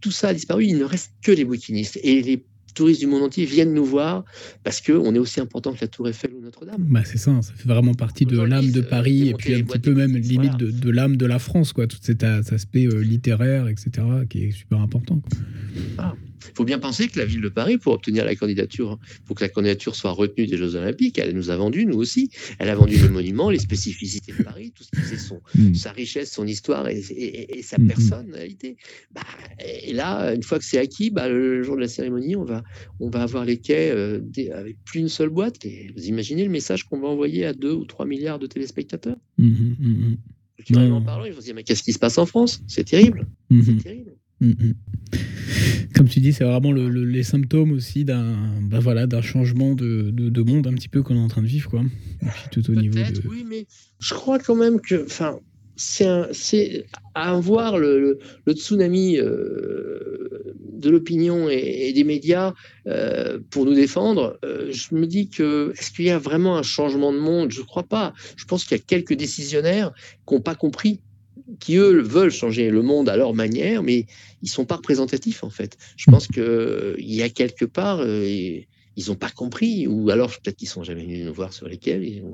tout 0.00 0.10
ça 0.10 0.28
a 0.28 0.34
disparu. 0.34 0.66
Il 0.66 0.78
ne 0.78 0.84
reste 0.84 1.12
que 1.22 1.32
les 1.32 1.44
bouquinistes. 1.44 1.98
Et 2.02 2.22
les 2.22 2.44
touristes 2.78 3.00
du 3.00 3.08
monde 3.08 3.24
entier 3.24 3.44
viennent 3.44 3.74
nous 3.74 3.84
voir 3.84 4.24
parce 4.62 4.80
qu'on 4.80 5.14
est 5.14 5.18
aussi 5.18 5.40
important 5.40 5.72
que 5.72 5.78
la 5.80 5.88
Tour 5.88 6.08
Eiffel 6.08 6.32
ou 6.32 6.40
Notre-Dame. 6.40 6.86
Bah 6.88 7.02
c'est 7.04 7.18
ça, 7.18 7.32
ça 7.42 7.52
fait 7.52 7.68
vraiment 7.68 7.94
partie 7.94 8.24
de 8.24 8.40
l'âme 8.40 8.70
de 8.70 8.80
Paris 8.80 9.28
et 9.28 9.34
puis 9.34 9.54
un 9.54 9.62
petit 9.62 9.80
peu 9.80 9.94
même 9.94 10.16
limite 10.16 10.56
de, 10.56 10.90
l'âme 10.90 11.16
de 11.16 11.26
la 11.26 11.38
France, 11.38 11.72
quoi, 11.72 11.86
tout 11.86 11.98
cet 12.00 12.22
aspect 12.22 12.86
euh, 12.86 13.00
littéraire, 13.00 13.68
etc., 13.68 13.90
qui 14.30 14.44
est 14.44 14.50
super 14.52 14.80
important. 14.80 15.20
Ah. 15.98 16.14
Il 16.48 16.54
faut 16.54 16.64
bien 16.64 16.78
penser 16.78 17.08
que 17.08 17.18
la 17.18 17.24
ville 17.24 17.40
de 17.40 17.48
Paris, 17.48 17.78
pour 17.78 17.92
obtenir 17.92 18.24
la 18.24 18.34
candidature, 18.34 18.98
pour 19.24 19.36
que 19.36 19.44
la 19.44 19.48
candidature 19.48 19.94
soit 19.94 20.12
retenue 20.12 20.46
des 20.46 20.56
Jeux 20.56 20.76
Olympiques, 20.76 21.18
elle 21.18 21.34
nous 21.34 21.50
a 21.50 21.56
vendu, 21.56 21.86
nous 21.86 21.96
aussi. 21.96 22.30
Elle 22.58 22.68
a 22.68 22.74
vendu 22.74 22.96
le 22.96 23.08
monument, 23.08 23.50
les 23.50 23.58
spécificités 23.58 24.32
de 24.32 24.42
Paris, 24.42 24.72
tout 24.74 24.84
ce 24.84 24.90
qui 24.90 25.00
faisait 25.00 25.18
son, 25.18 25.40
mm. 25.54 25.74
sa 25.74 25.92
richesse, 25.92 26.32
son 26.32 26.46
histoire 26.46 26.88
et, 26.88 27.02
sa 27.62 27.78
mm, 27.78 27.84
mm. 27.84 27.88
personnalité. 27.88 28.76
Bah, 29.12 29.22
et 29.64 29.92
là, 29.92 30.34
une 30.34 30.42
fois 30.42 30.58
que 30.58 30.64
c'est 30.64 30.78
acquis, 30.78 31.10
bah, 31.10 31.28
le 31.28 31.62
jour 31.62 31.76
de 31.76 31.80
la 31.80 31.88
cérémonie, 31.88 32.36
on 32.36 32.44
va, 32.44 32.62
on 33.00 33.10
va 33.10 33.22
avoir 33.22 33.44
les 33.44 33.58
quais 33.58 33.90
euh, 33.90 34.20
avec 34.54 34.76
plus 34.84 35.00
une 35.00 35.08
seule 35.08 35.30
boîte. 35.30 35.64
Et 35.64 35.90
vous 35.96 36.06
imaginez 36.06 36.44
le 36.44 36.50
message 36.50 36.84
qu'on 36.84 37.00
va 37.00 37.08
envoyer 37.08 37.44
à 37.44 37.52
2 37.52 37.72
ou 37.72 37.84
3 37.84 38.06
milliards 38.06 38.38
de 38.38 38.46
téléspectateurs? 38.46 39.16
Culturellement 40.56 41.02
parlant, 41.02 41.24
ils 41.24 41.32
vont 41.32 41.40
se 41.40 41.46
dire 41.46 41.54
Mais 41.54 41.62
qu'est-ce 41.62 41.82
qui 41.82 41.92
se 41.92 41.98
passe 41.98 42.18
en 42.18 42.26
France? 42.26 42.62
C'est 42.66 42.84
terrible. 42.84 43.26
C'est 43.50 43.82
terrible. 43.82 44.16
Mm, 44.40 44.50
mm. 44.50 44.74
Comme 45.94 46.08
tu 46.08 46.20
dis, 46.20 46.32
c'est 46.32 46.44
vraiment 46.44 46.72
les 46.72 47.22
symptômes 47.22 47.72
aussi 47.72 48.04
d'un 48.04 48.36
bah 48.62 48.78
voilà, 48.78 49.06
d'un 49.06 49.22
changement 49.22 49.74
de, 49.74 50.10
de, 50.10 50.42
monde 50.42 50.66
un 50.66 50.74
petit 50.74 50.88
peu 50.88 51.02
qu'on 51.02 51.16
est 51.16 51.20
en 51.20 51.28
train 51.28 51.42
de 51.42 51.46
vivre. 51.46 51.68
Quoi. 51.70 51.82
tout 52.52 52.70
au 52.70 52.74
niveau 52.74 52.98
Oui, 53.28 53.44
mais 53.48 53.66
je 53.98 54.14
crois 54.14 54.38
quand 54.38 54.54
même 54.54 54.80
que 54.80 55.06
c'est 55.76 56.86
à 57.14 57.34
voir 57.40 57.78
le, 57.78 58.18
le, 58.44 58.52
tsunami 58.52 59.18
euh, 59.18 60.28
de 60.78 60.90
l'opinion 60.90 61.48
et, 61.48 61.92
des 61.92 62.04
médias 62.04 62.54
euh, 62.86 63.38
pour 63.50 63.64
nous 63.64 63.74
défendre. 63.74 64.38
Euh, 64.44 64.70
je 64.70 64.94
me 64.94 65.06
dis 65.06 65.28
que 65.28 65.72
est-ce 65.76 65.90
qu'il 65.90 66.04
y 66.04 66.10
a 66.10 66.18
vraiment 66.18 66.56
un 66.56 66.62
changement 66.62 67.12
de 67.12 67.18
monde? 67.18 67.50
Je 67.50 67.60
ne 67.60 67.66
crois 67.66 67.82
pas. 67.82 68.12
Je 68.36 68.44
pense 68.44 68.64
qu'il 68.64 68.76
y 68.76 68.80
a 68.80 68.84
quelques 68.84 69.14
décisionnaires 69.14 69.92
qui 70.26 70.34
n'ont 70.34 70.40
pas 70.40 70.54
compris 70.54 71.00
qui 71.60 71.76
eux 71.76 72.00
veulent 72.00 72.30
changer 72.30 72.70
le 72.70 72.82
monde 72.82 73.08
à 73.08 73.16
leur 73.16 73.34
manière, 73.34 73.82
mais 73.82 74.06
ils 74.42 74.48
sont 74.48 74.64
pas 74.64 74.76
représentatifs 74.76 75.44
en 75.44 75.50
fait. 75.50 75.76
Je 75.96 76.10
pense 76.10 76.26
que 76.26 76.94
il 76.98 77.14
y 77.14 77.22
a 77.22 77.28
quelque 77.28 77.64
part, 77.64 78.00
euh, 78.00 78.24
il 78.26 78.66
ils 78.98 79.10
n'ont 79.10 79.14
pas 79.14 79.30
compris, 79.30 79.86
ou 79.86 80.10
alors 80.10 80.28
peut-être 80.28 80.56
qu'ils 80.56 80.68
sont 80.68 80.82
jamais 80.82 81.04
venus 81.04 81.24
nous 81.24 81.32
voir 81.32 81.52
sur 81.52 81.68
lesquels. 81.68 82.24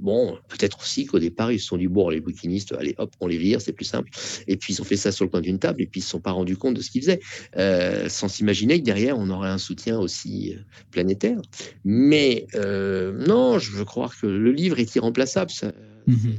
Bon, 0.00 0.38
peut-être 0.48 0.78
aussi 0.80 1.04
qu'au 1.04 1.18
départ 1.18 1.52
ils 1.52 1.60
se 1.60 1.66
sont 1.66 1.76
dit 1.76 1.88
bon, 1.88 2.08
les 2.08 2.20
bouquinistes, 2.20 2.72
allez 2.72 2.94
hop, 2.96 3.14
on 3.20 3.26
les 3.26 3.36
vire, 3.36 3.60
c'est 3.60 3.74
plus 3.74 3.84
simple. 3.84 4.08
Et 4.48 4.56
puis 4.56 4.72
ils 4.72 4.80
ont 4.80 4.84
fait 4.84 4.96
ça 4.96 5.12
sur 5.12 5.26
le 5.26 5.30
coin 5.30 5.42
d'une 5.42 5.58
table, 5.58 5.82
et 5.82 5.86
puis 5.86 6.00
ils 6.00 6.02
se 6.02 6.08
sont 6.08 6.20
pas 6.20 6.30
rendus 6.30 6.56
compte 6.56 6.74
de 6.74 6.80
ce 6.80 6.90
qu'ils 6.90 7.02
faisaient, 7.02 7.20
euh, 7.58 8.08
sans 8.08 8.28
s'imaginer 8.28 8.80
que 8.80 8.84
derrière 8.86 9.18
on 9.18 9.28
aurait 9.28 9.50
un 9.50 9.58
soutien 9.58 9.98
aussi 9.98 10.54
euh, 10.54 10.60
planétaire. 10.90 11.42
Mais 11.84 12.46
non, 12.54 13.58
je 13.58 13.72
veux 13.72 13.84
croire 13.84 14.18
que 14.18 14.26
le 14.26 14.52
livre 14.52 14.78
est 14.78 14.94
irremplaçable. 14.96 15.50
Ça, 15.50 15.70
Mhm. 16.06 16.36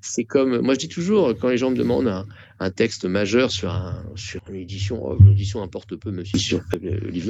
C'est 0.00 0.24
comme, 0.24 0.60
moi 0.60 0.74
je 0.74 0.80
dis 0.80 0.88
toujours, 0.88 1.34
quand 1.38 1.48
les 1.48 1.58
gens 1.58 1.70
me 1.70 1.76
demandent 1.76 2.08
un, 2.08 2.26
un 2.60 2.70
texte 2.70 3.04
majeur 3.04 3.50
sur, 3.50 3.70
un, 3.70 4.04
sur 4.16 4.40
une 4.48 4.56
édition, 4.56 5.00
oh, 5.02 5.16
l'édition 5.22 5.62
importe 5.62 5.96
peu, 5.96 6.12
si 6.24 6.38
sur 6.38 6.60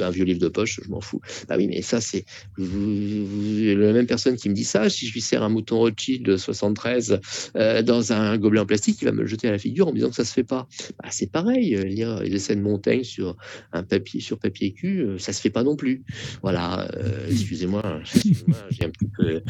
un 0.01 0.09
vieux 0.09 0.25
livre 0.25 0.39
de 0.39 0.47
poche, 0.47 0.79
je 0.83 0.89
m'en 0.89 1.01
fous. 1.01 1.21
Bah 1.47 1.55
oui, 1.57 1.67
mais 1.67 1.81
ça, 1.81 2.01
c'est 2.01 2.25
la 2.57 3.93
même 3.93 4.07
personne 4.07 4.35
qui 4.35 4.49
me 4.49 4.53
dit 4.53 4.63
ça. 4.63 4.89
Si 4.89 5.07
je 5.07 5.13
lui 5.13 5.21
sers 5.21 5.43
un 5.43 5.49
mouton 5.49 5.79
Rothschild 5.79 6.25
de 6.25 6.37
73 6.37 7.19
euh, 7.55 7.81
dans 7.83 8.13
un 8.13 8.37
gobelet 8.37 8.61
en 8.61 8.65
plastique, 8.65 9.01
il 9.01 9.05
va 9.05 9.11
me 9.11 9.21
le 9.21 9.27
jeter 9.27 9.47
à 9.47 9.51
la 9.51 9.59
figure 9.59 9.87
en 9.87 9.91
me 9.91 9.95
disant 9.97 10.09
que 10.09 10.15
ça 10.15 10.25
se 10.25 10.33
fait 10.33 10.43
pas. 10.43 10.67
Bah, 11.01 11.09
c'est 11.11 11.31
pareil, 11.31 11.75
euh, 11.75 11.83
lire 11.83 12.21
les 12.21 12.39
de 12.39 12.61
Montaigne 12.61 13.03
sur 13.03 13.35
un 13.73 13.83
papier, 13.83 14.21
sur 14.21 14.39
papier 14.39 14.71
cul, 14.71 15.01
euh, 15.01 15.17
ça 15.19 15.33
se 15.33 15.41
fait 15.41 15.49
pas 15.49 15.63
non 15.63 15.75
plus. 15.75 16.03
Voilà, 16.41 16.89
excusez-moi, 17.29 17.83
j'ai 18.69 18.85
un 18.85 18.89
petit 18.89 19.09
peu 19.15 19.41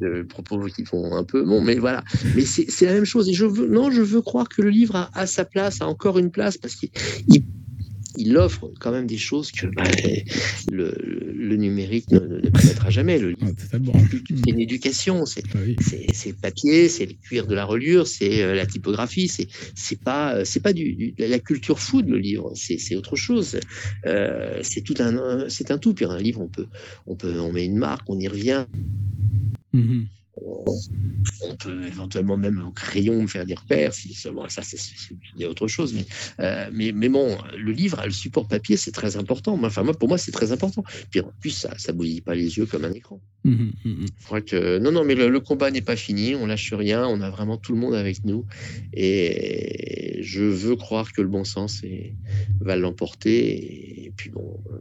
de 0.00 0.22
propos 0.22 0.60
qui 0.66 0.84
font 0.84 1.14
un 1.14 1.24
peu. 1.24 1.44
Bon, 1.44 1.60
mais 1.60 1.76
voilà. 1.76 2.02
Mais 2.34 2.42
c'est 2.42 2.86
la 2.86 2.92
même 2.92 3.04
chose. 3.04 3.28
Et 3.28 3.32
je 3.32 3.46
veux, 3.46 3.68
non, 3.68 3.90
je 3.90 4.02
veux 4.02 4.20
croire 4.20 4.41
que 4.48 4.62
le 4.62 4.70
livre 4.70 5.10
a, 5.14 5.26
sa 5.26 5.44
place, 5.44 5.80
a 5.80 5.86
encore 5.86 6.18
une 6.18 6.30
place, 6.30 6.58
parce 6.58 6.74
qu'il 6.74 6.90
il, 8.16 8.36
offre 8.36 8.70
quand 8.80 8.92
même 8.92 9.06
des 9.06 9.18
choses 9.18 9.50
que 9.52 9.66
bah, 9.66 9.84
le, 10.70 11.56
numérique 11.56 12.10
ne, 12.10 12.20
ne, 12.20 12.50
permettra 12.50 12.90
jamais. 12.90 13.18
Le 13.18 13.30
livre, 13.30 13.52
c'est 13.58 14.50
une 14.50 14.60
éducation, 14.60 15.26
c'est 15.26 15.42
ah 15.54 15.58
le 15.58 16.32
papier, 16.40 16.88
c'est 16.88 17.06
le 17.06 17.14
cuir 17.14 17.46
de 17.46 17.54
la 17.54 17.64
reliure, 17.64 18.06
c'est 18.06 18.42
euh, 18.42 18.54
la 18.54 18.66
typographie, 18.66 19.28
c'est 19.28 19.48
c'est 19.74 20.00
pas 20.00 20.44
c'est 20.44 20.60
pas 20.60 20.72
du, 20.72 21.14
la 21.18 21.38
culture 21.38 21.78
food 21.78 22.08
le 22.08 22.18
livre, 22.18 22.52
c'est 22.54 22.96
autre 22.96 23.16
chose. 23.16 23.58
Euh, 24.06 24.60
c'est 24.62 24.82
tout 24.82 24.94
un 24.98 25.48
c'est 25.48 25.70
un 25.70 25.78
tout. 25.78 25.94
Puis 25.94 26.04
un 26.04 26.18
livre, 26.18 26.40
on 26.40 26.48
peut 26.48 26.66
on 27.06 27.16
peut 27.16 27.38
on 27.38 27.52
met 27.52 27.64
une 27.64 27.76
marque, 27.76 28.08
on 28.08 28.18
y 28.18 28.28
revient. 28.28 28.66
Mm-hmm 29.74 30.01
on 31.42 31.56
peut 31.56 31.86
éventuellement 31.86 32.36
même 32.36 32.62
au 32.66 32.70
crayon 32.70 33.26
faire 33.26 33.46
des 33.46 33.54
repères, 33.54 33.94
si 33.94 34.14
seulement 34.14 34.48
ça 34.48 34.62
c'est 34.62 35.46
autre 35.46 35.68
chose. 35.68 35.94
Mais, 35.94 36.06
euh, 36.40 36.70
mais, 36.72 36.92
mais, 36.92 37.08
bon, 37.08 37.38
le 37.56 37.72
livre, 37.72 38.02
le 38.04 38.12
support 38.12 38.48
papier, 38.48 38.76
c'est 38.76 38.92
très 38.92 39.16
important. 39.16 39.58
Enfin, 39.62 39.82
moi, 39.82 39.94
pour 39.94 40.08
moi, 40.08 40.18
c'est 40.18 40.32
très 40.32 40.52
important. 40.52 40.84
Puis 41.10 41.20
en 41.20 41.32
plus, 41.40 41.50
ça 41.50 41.92
ne 41.92 41.96
bouillit 41.96 42.20
pas 42.20 42.34
les 42.34 42.58
yeux 42.58 42.66
comme 42.66 42.84
un 42.84 42.92
écran. 42.92 43.20
Mmh, 43.44 43.50
mmh, 43.50 43.68
mmh. 43.84 44.06
Je 44.20 44.24
crois 44.24 44.40
que 44.40 44.78
non, 44.78 44.92
non, 44.92 45.04
mais 45.04 45.14
le, 45.14 45.40
combat 45.40 45.70
n'est 45.70 45.82
pas 45.82 45.96
fini. 45.96 46.34
On 46.34 46.46
lâche 46.46 46.72
rien. 46.72 47.06
On 47.06 47.20
a 47.20 47.30
vraiment 47.30 47.56
tout 47.56 47.72
le 47.72 47.78
monde 47.78 47.94
avec 47.94 48.24
nous. 48.24 48.46
Et 48.92 50.18
je 50.22 50.42
veux 50.42 50.76
croire 50.76 51.12
que 51.12 51.22
le 51.22 51.28
bon 51.28 51.44
sens 51.44 51.82
va 52.60 52.76
l'emporter. 52.76 54.04
Et 54.04 54.12
puis 54.16 54.30
bon. 54.30 54.62
Euh, 54.70 54.78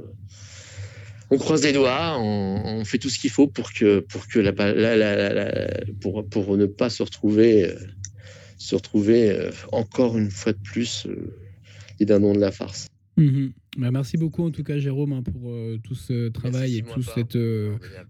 on 1.31 1.37
croise 1.37 1.63
les 1.63 1.71
doigts, 1.71 2.19
on, 2.19 2.83
fait 2.83 2.97
tout 2.97 3.09
ce 3.09 3.17
qu'il 3.17 3.29
faut 3.29 3.47
pour 3.47 3.71
que 3.71 4.01
pour 4.01 4.27
que 4.27 4.39
la, 4.39 4.51
pour, 6.01 6.27
pour 6.27 6.57
ne 6.57 6.65
pas 6.65 6.89
se 6.89 7.01
retrouver 7.01 7.69
euh, 7.69 7.75
se 8.57 8.75
retrouver 8.75 9.31
euh, 9.31 9.49
encore 9.71 10.17
une 10.17 10.29
fois 10.29 10.51
de 10.51 10.59
plus 10.59 11.07
euh, 11.07 11.33
les 11.99 12.05
dindons 12.05 12.33
de 12.33 12.39
la 12.39 12.51
farce. 12.51 12.87
Mhm. 13.17 13.53
Bah, 13.77 13.91
merci 13.91 14.17
beaucoup 14.17 14.43
en 14.43 14.51
tout 14.51 14.63
cas 14.63 14.77
Jérôme 14.77 15.13
hein, 15.13 15.23
pour 15.23 15.53
tout 15.83 15.95
ce 15.95 16.27
travail 16.27 16.77
et 16.77 16.81
toute 16.81 17.03
cette, 17.03 17.37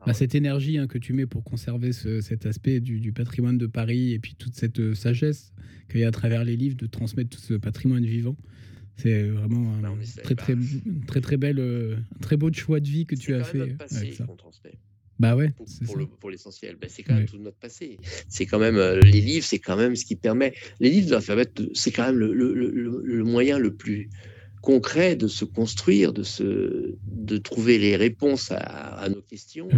bah, 0.07 0.13
cette 0.13 0.33
énergie 0.33 0.79
hein, 0.79 0.87
que 0.87 0.97
tu 0.97 1.13
mets 1.13 1.27
pour 1.27 1.43
conserver 1.43 1.91
cet 1.93 2.47
aspect 2.47 2.79
du, 2.79 2.99
du, 2.99 3.11
patrimoine 3.13 3.59
de 3.59 3.67
Paris 3.67 4.13
et 4.13 4.19
puis 4.19 4.33
toute 4.33 4.55
cette 4.55 4.95
sagesse 4.95 5.53
qu'il 5.89 5.99
y 5.99 6.03
a 6.03 6.07
à 6.07 6.11
travers 6.11 6.43
les 6.43 6.55
livres 6.55 6.77
de 6.77 6.87
transmettre 6.87 7.29
tout 7.29 7.43
ce 7.43 7.53
patrimoine 7.53 8.05
vivant. 8.05 8.35
C'est 8.97 9.23
vraiment 9.23 9.73
un 9.73 9.95
très, 10.23 10.35
très, 10.35 10.55
très, 11.07 11.21
très, 11.21 11.37
belle, 11.37 11.59
euh, 11.59 11.95
très 12.21 12.37
beau 12.37 12.51
choix 12.53 12.79
de 12.79 12.87
vie 12.87 13.05
que 13.05 13.15
tu 13.15 13.33
as 13.33 13.43
fait. 13.43 13.57
Notre 13.59 13.77
passé 13.77 14.13
qu'on 14.25 14.35
transmet. 14.35 14.77
Bah 15.21 15.35
ouais. 15.35 15.53
Pour, 16.19 16.31
l'essentiel, 16.31 16.77
bah, 16.81 16.87
c'est 16.89 17.03
quand 17.03 17.13
même 17.13 17.27
tout 17.27 17.37
notre 17.37 17.57
passé. 17.57 17.99
C'est 18.27 18.47
quand 18.47 18.57
même 18.57 18.77
euh, 18.77 18.99
les 19.01 19.21
livres, 19.21 19.45
c'est 19.45 19.59
quand 19.59 19.77
même 19.77 19.95
ce 19.95 20.03
qui 20.03 20.15
permet. 20.15 20.55
Les 20.79 20.89
livres 20.89 21.05
de 21.05 21.11
l'alphabet, 21.11 21.47
c'est 21.75 21.91
quand 21.91 22.07
même 22.07 22.17
le, 22.17 22.33
le, 22.33 22.55
le, 23.03 23.23
moyen 23.23 23.59
le 23.59 23.75
plus 23.75 24.09
concret 24.61 25.15
de 25.15 25.27
se 25.27 25.45
construire, 25.45 26.13
de, 26.13 26.23
se, 26.23 26.95
de 27.03 27.37
trouver 27.37 27.77
les 27.77 27.95
réponses 27.95 28.51
à, 28.51 28.57
à 28.57 29.09
nos 29.09 29.21
questions 29.21 29.69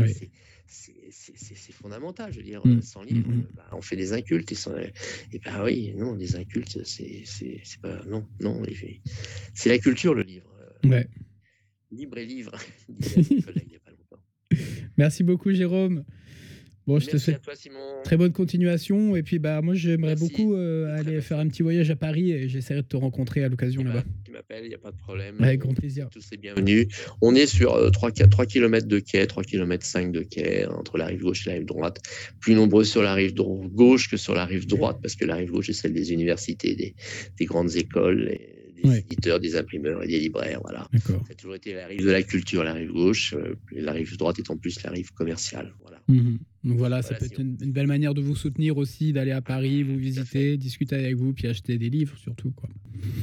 c'est 1.13 1.73
fondamental. 1.73 2.31
Je 2.31 2.37
veux 2.37 2.43
dire, 2.43 2.65
mmh. 2.65 2.81
sans 2.81 3.03
livre, 3.03 3.27
mmh, 3.27 3.35
mmh. 3.35 3.47
Bah, 3.55 3.69
on 3.73 3.81
fait 3.81 3.95
des 3.95 4.13
incultes. 4.13 4.51
Et, 4.51 4.55
sans, 4.55 4.75
et 4.75 4.91
ben 5.43 5.63
oui, 5.63 5.93
non, 5.95 6.15
des 6.15 6.35
incultes, 6.35 6.83
c'est 6.83 7.23
pas. 7.81 8.03
Non, 8.05 8.25
non, 8.39 8.61
c'est 9.53 9.69
la 9.69 9.77
culture, 9.79 10.13
le 10.13 10.23
livre. 10.23 10.49
Ouais. 10.83 11.07
Libre 11.91 12.17
et 12.17 12.25
livre, 12.25 12.51
Merci 14.97 15.23
beaucoup, 15.23 15.51
Jérôme. 15.53 16.03
Bon, 16.85 16.99
je 16.99 17.07
te 17.07 17.17
souhaite 17.17 17.41
très 18.03 18.17
bonne 18.17 18.33
continuation. 18.33 19.15
Et 19.15 19.23
puis, 19.23 19.39
bah, 19.39 19.61
moi, 19.61 19.73
j'aimerais 19.73 20.15
beaucoup 20.15 20.53
euh, 20.53 20.97
aller 20.97 21.21
faire 21.21 21.39
un 21.39 21.47
petit 21.47 21.63
voyage 21.63 21.89
à 21.89 21.95
Paris 21.95 22.31
et 22.31 22.49
j'essaierai 22.49 22.81
de 22.81 22.87
te 22.87 22.97
rencontrer 22.97 23.43
à 23.43 23.49
l'occasion 23.49 23.83
là-bas. 23.83 24.03
Tu 24.25 24.31
m'appelles, 24.31 24.65
il 24.65 24.69
n'y 24.69 24.75
a 24.75 24.79
pas 24.79 24.91
de 24.91 24.97
problème. 24.97 25.35
Avec 25.39 25.61
grand 25.61 25.73
plaisir. 25.73 26.09
Tous 26.09 26.27
les 26.31 26.37
bienvenus. 26.37 26.87
On 27.21 27.35
est 27.35 27.47
sur 27.47 27.91
3, 27.91 28.11
3 28.11 28.45
km 28.45 28.87
de 28.87 28.99
quai, 28.99 29.25
3 29.27 29.43
km 29.43 29.85
5 29.85 30.11
de 30.11 30.21
quai, 30.23 30.65
entre 30.65 30.97
la 30.97 31.05
rive 31.05 31.21
gauche 31.21 31.47
et 31.47 31.51
la 31.51 31.55
rive 31.57 31.65
droite. 31.65 32.01
Plus 32.39 32.55
nombreux 32.55 32.83
sur 32.83 33.01
la 33.01 33.13
rive 33.13 33.33
gauche 33.33 34.09
que 34.09 34.17
sur 34.17 34.33
la 34.33 34.45
rive 34.45 34.67
droite, 34.67 34.99
parce 35.01 35.15
que 35.15 35.25
la 35.25 35.35
rive 35.35 35.51
gauche 35.51 35.69
est 35.69 35.73
celle 35.73 35.93
des 35.93 36.11
universités, 36.11 36.75
des, 36.75 36.95
des 37.37 37.45
grandes 37.45 37.75
écoles. 37.75 38.29
Et 38.29 38.63
des 38.83 38.97
éditeurs, 38.97 39.39
des 39.39 39.55
imprimeurs 39.55 40.03
et 40.03 40.07
des 40.07 40.19
libraires. 40.19 40.59
Voilà. 40.61 40.87
Ça 41.05 41.13
a 41.29 41.33
toujours 41.33 41.55
été 41.55 41.73
la 41.73 41.87
rive 41.87 42.03
de 42.03 42.11
la 42.11 42.23
culture, 42.23 42.63
la 42.63 42.73
rive 42.73 42.91
gauche, 42.91 43.33
euh, 43.33 43.55
la 43.71 43.93
rive 43.93 44.17
droite 44.17 44.39
étant 44.39 44.57
plus 44.57 44.81
la 44.83 44.91
rive 44.91 45.13
commerciale. 45.13 45.73
Voilà. 45.81 46.01
Mhm. 46.07 46.39
Donc 46.63 46.77
voilà, 46.77 47.01
ça 47.01 47.15
peut 47.15 47.25
être 47.25 47.39
une, 47.39 47.55
belle 47.55 47.87
manière 47.87 48.13
de 48.13 48.21
vous 48.21 48.35
soutenir 48.35 48.77
aussi, 48.77 49.11
d'aller 49.11 49.31
à 49.31 49.41
Paris, 49.41 49.83
vous 49.83 49.97
visiter, 49.97 50.55
discuter 50.57 50.95
avec 50.95 51.15
vous, 51.15 51.33
puis 51.33 51.47
acheter 51.47 51.77
des 51.77 51.89
livres 51.89 52.17
surtout. 52.17 52.51
Quoi. 52.51 52.69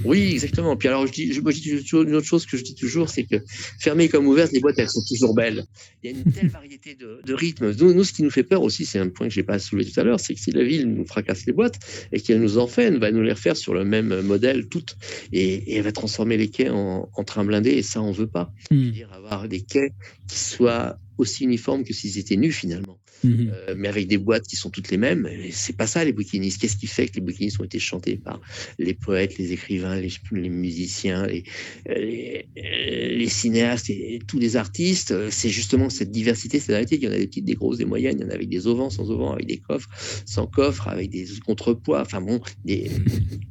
Oui, 0.05 0.31
exactement. 0.33 0.77
Puis 0.77 0.89
alors, 0.89 1.07
je 1.07 1.13
dis, 1.13 1.33
je, 1.33 1.41
dis 1.41 1.71
une 1.71 2.15
autre 2.15 2.27
chose 2.27 2.45
que 2.45 2.59
je 2.59 2.65
dis 2.65 2.75
toujours, 2.75 3.09
c'est 3.09 3.25
que 3.25 3.37
fermées 3.79 4.09
comme 4.09 4.27
ouvertes, 4.27 4.53
les 4.53 4.61
boîtes, 4.61 4.79
elles 4.79 4.91
sont 4.91 5.03
toujours 5.09 5.35
belles. 5.35 5.65
Il 6.03 6.11
y 6.11 6.15
a 6.15 6.19
une 6.19 6.31
telle 6.31 6.49
variété 6.51 6.95
de, 6.95 7.21
de 7.25 7.35
rythmes. 7.35 7.73
Nous, 7.73 8.05
ce 8.05 8.13
qui 8.13 8.23
nous 8.23 8.31
fait 8.31 8.43
peur 8.43 8.63
aussi, 8.63 8.85
c'est 8.85 8.99
un 8.99 9.09
point 9.09 9.29
que 9.29 9.35
j'ai 9.35 9.43
pas 9.43 9.59
soulevé 9.59 9.91
tout 9.91 9.99
à 9.99 10.05
l'heure, 10.05 10.21
c'est 10.21 10.35
que 10.35 10.41
si 10.41 10.51
la 10.51 10.65
ville 10.65 10.87
nous 10.87 11.07
fracasse 11.07 11.47
les 11.47 11.53
boîtes 11.53 11.79
et 12.13 12.21
qu'elle 12.21 12.41
nous 12.41 12.59
en 12.59 12.67
fait, 12.67 12.85
elle 12.85 12.99
va 12.99 13.11
nous 13.11 13.23
les 13.23 13.33
refaire 13.33 13.57
sur 13.57 13.73
le 13.73 13.85
même 13.85 14.21
modèle 14.21 14.69
toutes, 14.69 14.97
et, 15.33 15.77
elle 15.77 15.83
va 15.83 15.93
transformer 15.93 16.37
les 16.37 16.49
quais 16.49 16.69
en, 16.69 17.09
en 17.15 17.25
trains 17.25 17.45
blindés, 17.45 17.71
et 17.71 17.83
ça, 17.83 18.03
on 18.03 18.13
veut 18.13 18.27
pas. 18.27 18.53
Hmm. 18.71 18.91
dire 18.91 19.13
avoir 19.13 19.49
des 19.49 19.63
quais 19.63 19.93
qui 20.29 20.39
soient 20.39 20.99
aussi 21.19 21.45
uniformes 21.45 21.85
que 21.85 21.93
s'ils 21.93 22.19
étaient 22.19 22.37
nus 22.37 22.53
finalement. 22.53 22.99
Mhm. 23.23 23.53
Euh, 23.53 23.75
mais 23.77 23.89
avec 23.89 24.07
des 24.07 24.19
boîtes 24.19 24.47
qui 24.47 24.57
sont 24.57 24.71
toutes 24.71 24.91
les 24.91 24.97
mêmes. 24.97 25.29
C'est 25.51 25.77
pas 25.77 25.87
ça 25.87 26.05
les 26.05 26.13
bouquinistes. 26.13 26.61
Qu'est-ce 26.61 26.77
qui 26.77 26.87
fait 26.87 27.09
que 27.09 27.15
les 27.17 27.21
bouquinistes 27.21 27.61
ont 27.61 27.65
été 27.65 27.79
chantés 27.79 28.17
par 28.17 28.41
les 28.79 28.95
poètes, 28.95 29.39
les 29.39 29.53
écrivains, 29.53 29.97
les, 29.97 30.11
les 30.33 30.49
musiciens, 30.49 31.27
les, 31.27 31.45
les, 31.87 32.47
les, 32.57 33.29
cinéastes 33.29 33.91
et, 33.91 34.21
tous 34.27 34.39
les 34.39 34.57
artistes? 34.57 35.31
C'est 35.31 35.51
justement 35.51 35.91
cette 35.91 36.11
diversité, 36.11 36.61
cette 36.61 36.71
variété. 36.71 36.97
Il 36.97 37.05
y 37.05 37.09
en 37.09 37.13
a 37.13 37.19
des 37.19 37.27
petites, 37.27 37.45
des 37.45 37.55
grosses, 37.55 37.79
des 37.79 37.85
moyennes. 37.85 38.19
Il 38.19 38.23
y 38.23 38.27
en 38.27 38.31
a 38.31 38.35
avec 38.35 38.49
des 38.49 38.67
auvents, 38.67 38.91
sans 38.91 39.11
auvents, 39.11 39.33
avec 39.33 39.47
des 39.47 39.59
coffres, 39.59 39.89
sans 40.25 40.47
coffres, 40.47 40.89
avec 40.89 41.11
des 41.11 41.27
contrepoids. 41.45 42.03
Enfin 42.03 42.21
bon, 42.21 42.41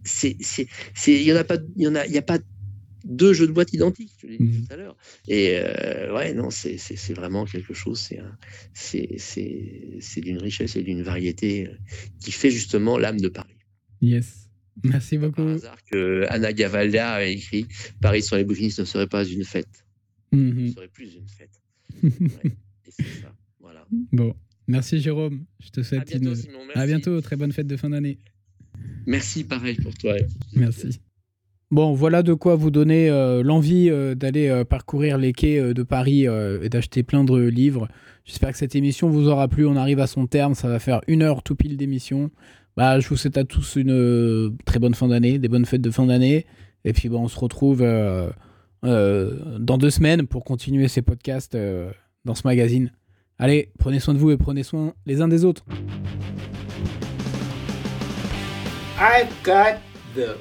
c'est, 0.03 0.37
il 1.07 1.23
y 1.23 1.33
en 1.33 1.35
a 1.35 1.43
pas, 1.43 1.57
il 1.75 1.83
y 1.83 1.87
en 1.87 1.95
a, 1.95 2.05
il 2.05 2.13
y 2.13 2.17
a 2.17 2.21
pas 2.21 2.39
deux 3.05 3.33
jeux 3.33 3.47
de 3.47 3.51
boîte 3.51 3.73
identiques, 3.73 4.13
je 4.21 4.27
l'ai 4.27 4.37
dit 4.37 4.43
mmh. 4.43 4.65
tout 4.67 4.73
à 4.73 4.75
l'heure. 4.77 4.97
Et 5.27 5.59
euh, 5.61 6.13
ouais, 6.13 6.33
non, 6.33 6.49
c'est 6.49 7.13
vraiment 7.13 7.45
quelque 7.45 7.73
chose, 7.73 8.09
c'est 8.73 10.21
d'une 10.21 10.37
richesse 10.37 10.75
et 10.75 10.83
d'une 10.83 11.01
variété 11.01 11.67
euh, 11.67 11.77
qui 12.19 12.31
fait 12.31 12.51
justement 12.51 12.97
l'âme 12.97 13.19
de 13.19 13.29
Paris. 13.29 13.55
Yes. 14.01 14.49
Merci 14.83 15.17
beaucoup. 15.17 15.43
Par 15.43 15.47
hasard 15.47 15.83
que 15.85 16.25
Anna 16.29 16.53
Gavalda 16.53 17.15
a 17.15 17.23
écrit 17.25 17.65
Paris 18.01 18.23
sans 18.23 18.37
les 18.37 18.45
bouquinistes 18.45 18.79
ne 18.79 18.85
serait 18.85 19.07
pas 19.07 19.25
une 19.25 19.43
fête. 19.43 19.85
Mmh. 20.31 20.67
Ce 20.67 20.73
serait 20.75 20.87
plus 20.87 21.15
une 21.15 21.27
fête. 21.27 21.61
et 22.03 22.91
c'est 22.91 23.21
ça. 23.21 23.35
Voilà. 23.59 23.85
Bon. 24.11 24.35
Merci 24.67 24.99
Jérôme. 24.99 25.45
Je 25.59 25.69
te 25.69 25.81
souhaite 25.81 26.01
à 26.01 26.19
bientôt, 26.19 26.35
une... 26.35 26.71
À 26.75 26.85
bientôt. 26.85 27.19
Très 27.21 27.35
bonne 27.35 27.51
fête 27.51 27.67
de 27.67 27.75
fin 27.75 27.89
d'année. 27.89 28.19
Merci 29.07 29.43
pareil 29.43 29.75
pour 29.75 29.93
toi. 29.95 30.15
Merci. 30.53 30.99
Bon, 31.71 31.93
voilà 31.93 32.23
de 32.23 32.33
quoi 32.33 32.55
vous 32.55 32.71
donner 32.71 33.11
euh, 33.11 33.43
l'envie 33.43 33.91
euh, 33.91 34.15
d'aller 34.15 34.47
euh, 34.47 34.63
parcourir 34.63 35.19
les 35.19 35.33
quais 35.33 35.61
de 35.75 35.83
Paris 35.83 36.23
et 36.23 36.69
d'acheter 36.69 37.03
plein 37.03 37.23
de 37.23 37.37
livres. 37.37 37.87
J'espère 38.25 38.51
que 38.51 38.57
cette 38.57 38.75
émission 38.75 39.07
vous 39.07 39.27
aura 39.27 39.47
plu. 39.47 39.67
On 39.67 39.75
arrive 39.75 39.99
à 39.99 40.07
son 40.07 40.25
terme. 40.25 40.55
Ça 40.55 40.67
va 40.67 40.79
faire 40.79 41.01
une 41.07 41.21
heure 41.21 41.43
tout 41.43 41.55
pile 41.55 41.77
d'émission. 41.77 42.31
Bah, 42.75 42.99
je 42.99 43.07
vous 43.07 43.17
souhaite 43.17 43.37
à 43.37 43.43
tous 43.43 43.75
une 43.75 44.57
très 44.65 44.79
bonne 44.79 44.95
fin 44.95 45.07
d'année, 45.07 45.37
des 45.37 45.47
bonnes 45.47 45.65
fêtes 45.65 45.81
de 45.81 45.91
fin 45.91 46.07
d'année. 46.07 46.47
Et 46.85 46.93
puis, 46.93 47.09
on 47.09 47.27
se 47.27 47.39
retrouve 47.39 47.85
dans 48.83 49.77
deux 49.77 49.89
semaines 49.89 50.25
pour 50.25 50.45
continuer 50.45 50.87
ces 50.87 51.01
podcasts 51.01 51.57
dans 52.25 52.35
ce 52.35 52.41
magazine. 52.45 52.91
Allez, 53.37 53.71
prenez 53.77 53.99
soin 53.99 54.13
de 54.13 54.19
vous 54.19 54.31
et 54.31 54.37
prenez 54.37 54.63
soin 54.63 54.93
les 55.05 55.21
uns 55.21 55.27
des 55.27 55.45
autres. 55.45 55.63
I've 58.99 59.29
got 59.43 59.79
the 60.15 60.35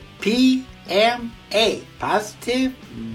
PMA, 0.89 1.83
Positive 2.01 2.71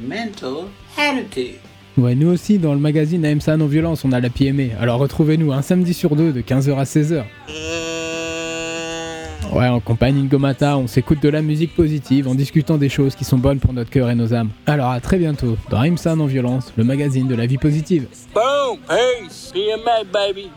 Mental 0.08 0.68
Attitude. 0.96 1.56
Ouais, 1.98 2.14
nous 2.14 2.32
aussi, 2.32 2.60
dans 2.60 2.74
le 2.74 2.80
magazine 2.80 3.26
AMSA 3.26 3.58
Non-Violence, 3.58 4.06
on 4.06 4.12
a 4.12 4.20
la 4.20 4.30
PMA. 4.30 4.80
Alors 4.80 5.00
retrouvez-nous 5.00 5.52
un 5.52 5.64
samedi 5.64 5.96
sur 5.96 6.16
deux 6.16 6.32
de 6.32 6.42
15h 6.42 6.78
à 6.78 6.84
16h. 6.84 7.24
Ouais, 9.52 9.68
en 9.68 9.80
compagnie 9.80 10.24
de 10.24 10.30
Gomata, 10.30 10.78
on 10.78 10.88
s'écoute 10.88 11.22
de 11.22 11.30
la 11.30 11.42
musique 11.42 11.76
positive 11.76 12.28
en 12.28 12.36
discutant 12.36 12.78
des 12.78 12.90
choses 12.90 13.16
qui 13.16 13.24
sont 13.24 13.38
bonnes 13.38 13.60
pour 13.60 13.74
notre 13.74 13.90
cœur 13.90 14.10
et 14.10 14.16
nos 14.16 14.34
âmes. 14.34 14.50
Alors 14.68 14.92
à 14.92 15.00
très 15.00 15.18
bientôt 15.18 15.58
dans 15.72 15.80
AMSA 15.80 16.16
Non-Violence, 16.16 16.74
le 16.78 16.84
magazine 16.84 17.28
de 17.28 17.36
la 17.36 17.48
vie 17.48 17.58
positive. 17.58 18.08
Boom! 18.34 18.78
Peace! 18.88 19.52
PMA, 19.52 20.04
baby! 20.12 20.50